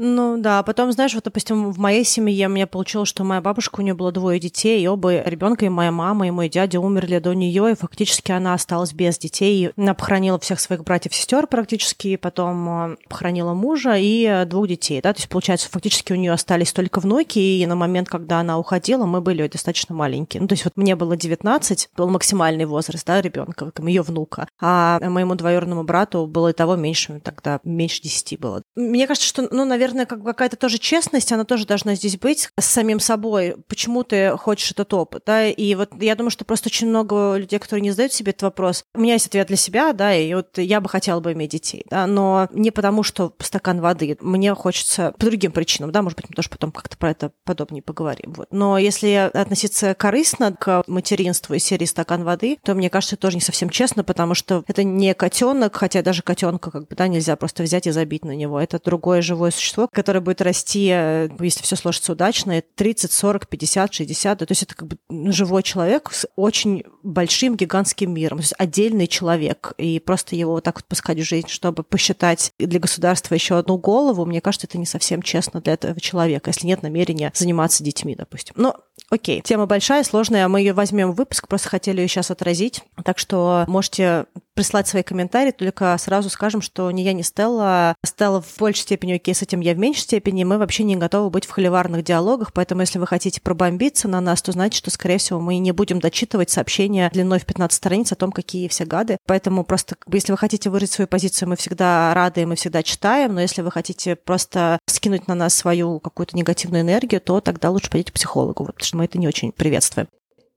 Ну 0.00 0.36
да, 0.38 0.62
потом, 0.62 0.92
знаешь, 0.92 1.12
вот, 1.14 1.24
допустим, 1.24 1.72
в 1.72 1.78
моей 1.80 2.04
семье 2.04 2.46
у 2.46 2.50
меня 2.50 2.68
получилось, 2.68 3.08
что 3.08 3.24
моя 3.24 3.40
бабушка, 3.40 3.80
у 3.80 3.82
нее 3.82 3.94
было 3.94 4.12
двое 4.12 4.38
детей, 4.38 4.80
и 4.80 4.86
оба 4.86 5.22
ребенка, 5.22 5.66
и 5.66 5.68
моя 5.68 5.90
мама, 5.90 6.28
и 6.28 6.30
мой 6.30 6.48
дядя 6.48 6.78
умерли 6.78 7.18
до 7.18 7.34
нее, 7.34 7.72
и 7.72 7.74
фактически 7.74 8.30
она 8.30 8.54
осталась 8.54 8.92
без 8.92 9.18
детей. 9.18 9.72
Она 9.76 9.94
похоронила 9.94 10.38
всех 10.38 10.60
своих 10.60 10.84
братьев 10.84 11.10
и 11.10 11.16
сестер 11.16 11.48
практически, 11.48 12.14
потом 12.14 12.92
э, 12.92 12.96
похоронила 13.08 13.54
мужа 13.54 13.96
и 13.96 14.44
двух 14.46 14.68
детей, 14.68 15.00
да, 15.02 15.12
то 15.12 15.18
есть, 15.18 15.28
получается, 15.28 15.68
фактически 15.68 16.12
у 16.12 16.16
нее 16.16 16.30
остались 16.30 16.72
только 16.72 17.00
внуки, 17.00 17.40
и 17.40 17.66
на 17.66 17.74
момент, 17.74 18.08
когда 18.08 18.38
она 18.38 18.56
уходила, 18.56 19.04
мы 19.04 19.20
были 19.20 19.48
достаточно 19.48 19.96
маленькие. 19.96 20.40
Ну, 20.40 20.46
то 20.46 20.52
есть 20.52 20.62
вот 20.62 20.76
мне 20.76 20.94
было 20.94 21.16
19, 21.16 21.90
был 21.96 22.08
максимальный 22.08 22.66
возраст, 22.66 23.04
да, 23.04 23.20
ребенка, 23.20 23.72
ее 23.82 24.02
внука, 24.02 24.46
а 24.60 25.00
моему 25.00 25.34
двоюродному 25.34 25.82
брату 25.82 26.28
было 26.28 26.50
и 26.50 26.52
того 26.52 26.76
меньше, 26.76 27.20
тогда 27.24 27.58
меньше 27.64 28.00
10 28.02 28.38
было. 28.38 28.62
Мне 28.76 29.08
кажется, 29.08 29.26
что, 29.26 29.48
ну, 29.50 29.64
наверное, 29.64 29.87
наверное, 29.94 30.06
как 30.06 30.24
какая-то 30.24 30.56
тоже 30.56 30.78
честность, 30.78 31.32
она 31.32 31.44
тоже 31.44 31.66
должна 31.66 31.94
здесь 31.94 32.18
быть 32.18 32.50
с 32.58 32.64
самим 32.64 33.00
собой. 33.00 33.56
Почему 33.68 34.04
ты 34.04 34.36
хочешь 34.36 34.70
этот 34.70 34.92
опыт, 34.94 35.22
да? 35.26 35.46
И 35.46 35.74
вот 35.74 35.90
я 36.00 36.14
думаю, 36.14 36.30
что 36.30 36.44
просто 36.44 36.68
очень 36.68 36.88
много 36.88 37.36
людей, 37.36 37.58
которые 37.58 37.82
не 37.82 37.90
задают 37.90 38.12
себе 38.12 38.30
этот 38.30 38.42
вопрос. 38.42 38.84
У 38.94 39.00
меня 39.00 39.14
есть 39.14 39.26
ответ 39.26 39.48
для 39.48 39.56
себя, 39.56 39.92
да, 39.92 40.14
и 40.14 40.32
вот 40.34 40.58
я 40.58 40.80
бы 40.80 40.88
хотела 40.88 41.20
бы 41.20 41.32
иметь 41.32 41.50
детей, 41.50 41.84
да, 41.90 42.06
но 42.06 42.48
не 42.52 42.70
потому, 42.70 43.02
что 43.02 43.34
стакан 43.40 43.80
воды. 43.80 44.16
Мне 44.20 44.54
хочется 44.54 45.14
по 45.18 45.26
другим 45.26 45.52
причинам, 45.52 45.92
да, 45.92 46.02
может 46.02 46.16
быть, 46.16 46.28
мы 46.28 46.34
тоже 46.34 46.48
потом 46.50 46.72
как-то 46.72 46.96
про 46.96 47.10
это 47.10 47.32
подобнее 47.44 47.82
поговорим. 47.82 48.32
Вот. 48.32 48.48
Но 48.50 48.78
если 48.78 49.30
относиться 49.32 49.94
корыстно 49.94 50.52
к 50.52 50.84
материнству 50.86 51.54
из 51.54 51.64
серии 51.64 51.84
«Стакан 51.84 52.24
воды», 52.24 52.58
то 52.62 52.74
мне 52.74 52.90
кажется, 52.90 53.14
это 53.14 53.22
тоже 53.22 53.36
не 53.36 53.42
совсем 53.42 53.70
честно, 53.70 54.04
потому 54.04 54.34
что 54.34 54.64
это 54.66 54.84
не 54.84 55.14
котенок, 55.14 55.76
хотя 55.76 56.02
даже 56.02 56.22
котенка 56.22 56.70
как 56.70 56.88
бы, 56.88 56.96
да, 56.96 57.08
нельзя 57.08 57.36
просто 57.36 57.62
взять 57.62 57.86
и 57.86 57.90
забить 57.90 58.24
на 58.24 58.32
него. 58.34 58.60
Это 58.60 58.80
другое 58.82 59.22
живое 59.22 59.50
существо, 59.50 59.77
существо, 59.78 59.88
которое 59.92 60.20
будет 60.20 60.40
расти, 60.42 60.90
э, 60.92 61.28
если 61.40 61.62
все 61.62 61.76
сложится 61.76 62.12
удачно, 62.12 62.62
30, 62.74 63.12
40, 63.12 63.48
50, 63.48 63.94
60. 63.94 64.38
То 64.38 64.46
есть 64.48 64.62
это 64.62 64.74
как 64.74 64.88
бы 64.88 64.98
живой 65.32 65.62
человек 65.62 66.10
с 66.12 66.26
очень 66.36 66.84
большим 67.02 67.56
гигантским 67.56 68.12
миром, 68.12 68.38
то 68.38 68.42
есть 68.42 68.54
отдельный 68.58 69.06
человек. 69.06 69.74
И 69.78 70.00
просто 70.00 70.36
его 70.36 70.52
вот 70.52 70.64
так 70.64 70.76
вот 70.76 70.84
пускать 70.86 71.18
в 71.18 71.22
жизнь, 71.22 71.48
чтобы 71.48 71.82
посчитать 71.82 72.52
для 72.58 72.80
государства 72.80 73.34
еще 73.34 73.58
одну 73.58 73.78
голову, 73.78 74.24
мне 74.24 74.40
кажется, 74.40 74.66
это 74.66 74.78
не 74.78 74.86
совсем 74.86 75.22
честно 75.22 75.60
для 75.60 75.74
этого 75.74 76.00
человека, 76.00 76.50
если 76.50 76.66
нет 76.66 76.82
намерения 76.82 77.32
заниматься 77.34 77.84
детьми, 77.84 78.14
допустим. 78.14 78.54
Но 78.58 78.76
окей, 79.10 79.40
тема 79.40 79.66
большая, 79.66 80.04
сложная, 80.04 80.48
мы 80.48 80.60
ее 80.60 80.72
возьмем 80.72 81.12
в 81.12 81.16
выпуск, 81.16 81.48
просто 81.48 81.68
хотели 81.68 82.00
ее 82.00 82.08
сейчас 82.08 82.30
отразить. 82.30 82.82
Так 83.04 83.18
что 83.18 83.64
можете 83.66 84.26
прислать 84.58 84.88
свои 84.88 85.04
комментарии, 85.04 85.52
только 85.52 85.96
сразу 85.98 86.28
скажем, 86.30 86.62
что 86.62 86.90
ни 86.90 87.02
я, 87.02 87.12
ни 87.12 87.22
Стелла, 87.22 87.94
Стелла 88.04 88.42
в 88.42 88.58
большей 88.58 88.80
степени 88.80 89.12
окей 89.12 89.32
с 89.32 89.40
этим, 89.40 89.60
я 89.60 89.72
в 89.72 89.78
меньшей 89.78 90.00
степени, 90.00 90.42
мы 90.42 90.58
вообще 90.58 90.82
не 90.82 90.96
готовы 90.96 91.30
быть 91.30 91.46
в 91.46 91.50
холиварных 91.50 92.02
диалогах, 92.02 92.52
поэтому 92.52 92.80
если 92.80 92.98
вы 92.98 93.06
хотите 93.06 93.40
пробомбиться 93.40 94.08
на 94.08 94.20
нас, 94.20 94.42
то 94.42 94.50
знаете, 94.50 94.76
что, 94.76 94.90
скорее 94.90 95.18
всего, 95.18 95.38
мы 95.38 95.58
не 95.58 95.70
будем 95.70 96.00
дочитывать 96.00 96.50
сообщения 96.50 97.08
длиной 97.12 97.38
в 97.38 97.46
15 97.46 97.76
страниц 97.76 98.10
о 98.10 98.16
том, 98.16 98.32
какие 98.32 98.66
все 98.66 98.84
гады. 98.84 99.18
Поэтому 99.26 99.62
просто, 99.62 99.94
если 100.12 100.32
вы 100.32 100.38
хотите 100.38 100.70
выразить 100.70 100.94
свою 100.94 101.06
позицию, 101.06 101.50
мы 101.50 101.54
всегда 101.54 102.12
рады, 102.12 102.44
мы 102.44 102.56
всегда 102.56 102.82
читаем, 102.82 103.34
но 103.34 103.40
если 103.40 103.62
вы 103.62 103.70
хотите 103.70 104.16
просто 104.16 104.80
скинуть 104.86 105.28
на 105.28 105.36
нас 105.36 105.54
свою 105.54 106.00
какую-то 106.00 106.36
негативную 106.36 106.82
энергию, 106.82 107.20
то 107.20 107.40
тогда 107.40 107.70
лучше 107.70 107.90
пойдите 107.90 108.10
к 108.10 108.14
психологу, 108.16 108.64
потому 108.64 108.84
что 108.84 108.97
мы 108.98 109.04
это 109.04 109.18
не 109.18 109.28
очень 109.28 109.52
приветствуем. 109.52 110.08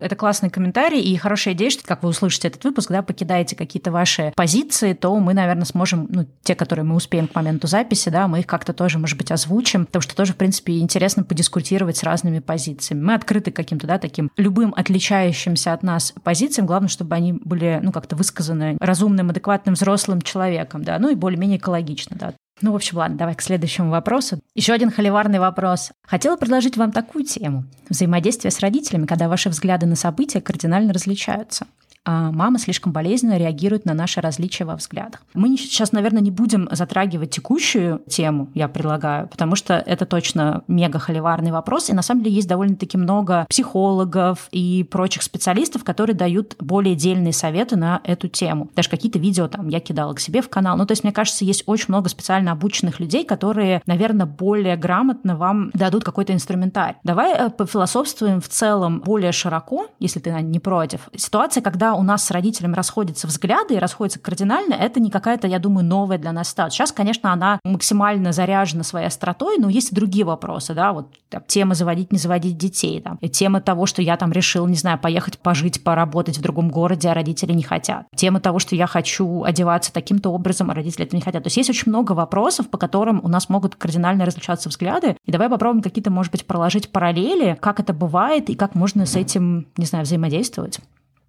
Это 0.01 0.15
классный 0.15 0.49
комментарий 0.49 0.99
и 0.99 1.15
хорошая 1.15 1.53
идея, 1.53 1.69
что 1.69 1.83
как 1.83 2.01
вы 2.01 2.09
услышите 2.09 2.47
этот 2.47 2.63
выпуск, 2.63 2.89
да, 2.89 3.03
покидаете 3.03 3.55
какие-то 3.55 3.91
ваши 3.91 4.33
позиции, 4.35 4.93
то 4.93 5.15
мы, 5.17 5.35
наверное, 5.35 5.65
сможем, 5.65 6.07
ну, 6.09 6.25
те, 6.41 6.55
которые 6.55 6.83
мы 6.83 6.95
успеем 6.95 7.27
к 7.27 7.35
моменту 7.35 7.67
записи, 7.67 8.09
да, 8.09 8.27
мы 8.27 8.39
их 8.39 8.47
как-то 8.47 8.73
тоже, 8.73 8.97
может 8.97 9.15
быть, 9.15 9.31
озвучим, 9.31 9.85
потому 9.85 10.01
что 10.01 10.15
тоже, 10.15 10.33
в 10.33 10.37
принципе, 10.37 10.79
интересно 10.79 11.23
подискутировать 11.23 11.97
с 11.97 12.03
разными 12.03 12.39
позициями. 12.39 13.03
Мы 13.03 13.13
открыты 13.13 13.51
каким-то, 13.51 13.85
да, 13.85 13.99
таким 13.99 14.31
любым 14.37 14.73
отличающимся 14.75 15.71
от 15.71 15.83
нас 15.83 16.15
позициям, 16.23 16.65
главное, 16.65 16.89
чтобы 16.89 17.13
они 17.13 17.33
были, 17.33 17.79
ну, 17.83 17.91
как-то 17.91 18.15
высказаны 18.15 18.77
разумным, 18.79 19.29
адекватным 19.29 19.75
взрослым 19.75 20.23
человеком, 20.23 20.83
да, 20.83 20.97
ну 20.97 21.09
и 21.09 21.15
более-менее 21.15 21.59
экологично, 21.59 22.17
да. 22.19 22.33
Ну, 22.61 22.71
в 22.71 22.75
общем, 22.75 22.97
ладно, 22.97 23.17
давай 23.17 23.35
к 23.35 23.41
следующему 23.41 23.89
вопросу. 23.89 24.39
Еще 24.55 24.73
один 24.73 24.91
холиварный 24.91 25.39
вопрос. 25.39 25.91
Хотела 26.03 26.37
предложить 26.37 26.77
вам 26.77 26.91
такую 26.91 27.25
тему. 27.25 27.65
Взаимодействие 27.89 28.51
с 28.51 28.59
родителями, 28.59 29.05
когда 29.05 29.27
ваши 29.27 29.49
взгляды 29.49 29.85
на 29.85 29.95
события 29.95 30.41
кардинально 30.41 30.93
различаются 30.93 31.65
а 32.03 32.31
мама 32.31 32.57
слишком 32.57 32.91
болезненно 32.91 33.37
реагирует 33.37 33.85
на 33.85 33.93
наши 33.93 34.21
различия 34.21 34.65
во 34.65 34.75
взглядах. 34.75 35.21
Мы 35.33 35.55
сейчас, 35.57 35.91
наверное, 35.91 36.21
не 36.21 36.31
будем 36.31 36.67
затрагивать 36.71 37.29
текущую 37.29 38.01
тему, 38.07 38.49
я 38.55 38.67
предлагаю, 38.67 39.27
потому 39.27 39.55
что 39.55 39.75
это 39.75 40.05
точно 40.05 40.63
мега 40.67 40.97
холиварный 40.99 41.51
вопрос, 41.51 41.89
и 41.89 41.93
на 41.93 42.01
самом 42.01 42.23
деле 42.23 42.35
есть 42.35 42.47
довольно-таки 42.47 42.97
много 42.97 43.45
психологов 43.49 44.47
и 44.51 44.83
прочих 44.83 45.21
специалистов, 45.21 45.83
которые 45.83 46.15
дают 46.15 46.55
более 46.59 46.95
дельные 46.95 47.33
советы 47.33 47.75
на 47.75 48.01
эту 48.03 48.27
тему. 48.27 48.69
Даже 48.75 48.89
какие-то 48.89 49.19
видео 49.19 49.47
там 49.47 49.67
я 49.67 49.79
кидала 49.79 50.13
к 50.13 50.19
себе 50.19 50.41
в 50.41 50.49
канал. 50.49 50.77
Ну, 50.77 50.85
то 50.85 50.93
есть, 50.93 51.03
мне 51.03 51.13
кажется, 51.13 51.45
есть 51.45 51.63
очень 51.67 51.85
много 51.89 52.09
специально 52.09 52.51
обученных 52.51 52.99
людей, 52.99 53.23
которые, 53.23 53.81
наверное, 53.85 54.25
более 54.25 54.75
грамотно 54.75 55.35
вам 55.35 55.69
дадут 55.73 56.03
какой-то 56.03 56.33
инструментарий. 56.33 56.97
Давай 57.03 57.33
э, 57.33 57.49
пофилософствуем 57.49 58.41
в 58.41 58.47
целом 58.47 59.01
более 59.01 59.31
широко, 59.31 59.87
если 59.99 60.19
ты 60.19 60.31
не 60.31 60.59
против. 60.59 61.09
Ситуация, 61.15 61.61
когда 61.61 61.90
у 61.95 62.03
нас 62.03 62.23
с 62.23 62.31
родителями 62.31 62.73
расходятся 62.73 63.27
взгляды 63.27 63.75
и 63.75 63.79
расходятся 63.79 64.19
кардинально, 64.19 64.73
это 64.73 64.99
не 64.99 65.09
какая-то, 65.09 65.47
я 65.47 65.59
думаю, 65.59 65.85
новая 65.85 66.17
для 66.17 66.31
нас 66.31 66.49
ситуация. 66.49 66.77
Сейчас, 66.77 66.91
конечно, 66.91 67.31
она 67.33 67.59
максимально 67.63 68.31
заряжена 68.31 68.83
своей 68.83 69.07
остротой, 69.07 69.57
но 69.57 69.69
есть 69.69 69.91
и 69.91 69.95
другие 69.95 70.25
вопросы, 70.25 70.73
да, 70.73 70.93
вот 70.93 71.13
там, 71.29 71.43
тема 71.47 71.75
заводить, 71.75 72.11
не 72.11 72.17
заводить 72.17 72.57
детей, 72.57 73.01
там, 73.01 73.17
и 73.21 73.29
тема 73.29 73.61
того, 73.61 73.85
что 73.85 74.01
я 74.01 74.17
там 74.17 74.31
решил, 74.31 74.67
не 74.67 74.75
знаю, 74.75 74.99
поехать 74.99 75.39
пожить, 75.39 75.83
поработать 75.83 76.37
в 76.37 76.41
другом 76.41 76.69
городе, 76.69 77.09
а 77.09 77.13
родители 77.13 77.53
не 77.53 77.63
хотят. 77.63 78.05
Тема 78.15 78.39
того, 78.39 78.59
что 78.59 78.75
я 78.75 78.87
хочу 78.87 79.43
одеваться 79.43 79.93
таким-то 79.93 80.29
образом, 80.29 80.71
а 80.71 80.73
родители 80.73 81.05
это 81.05 81.15
не 81.15 81.21
хотят. 81.21 81.43
То 81.43 81.47
есть 81.47 81.57
есть 81.57 81.69
очень 81.69 81.89
много 81.89 82.13
вопросов, 82.13 82.69
по 82.69 82.77
которым 82.77 83.21
у 83.23 83.27
нас 83.27 83.49
могут 83.49 83.75
кардинально 83.75 84.25
различаться 84.25 84.69
взгляды. 84.69 85.17
И 85.25 85.31
давай 85.31 85.49
попробуем 85.49 85.81
какие-то, 85.81 86.11
может 86.11 86.31
быть, 86.31 86.45
проложить 86.45 86.91
параллели, 86.91 87.57
как 87.59 87.79
это 87.79 87.93
бывает 87.93 88.49
и 88.49 88.55
как 88.55 88.75
можно 88.75 89.05
с 89.05 89.15
этим, 89.15 89.67
не 89.77 89.85
знаю, 89.85 90.05
взаимодействовать. 90.05 90.79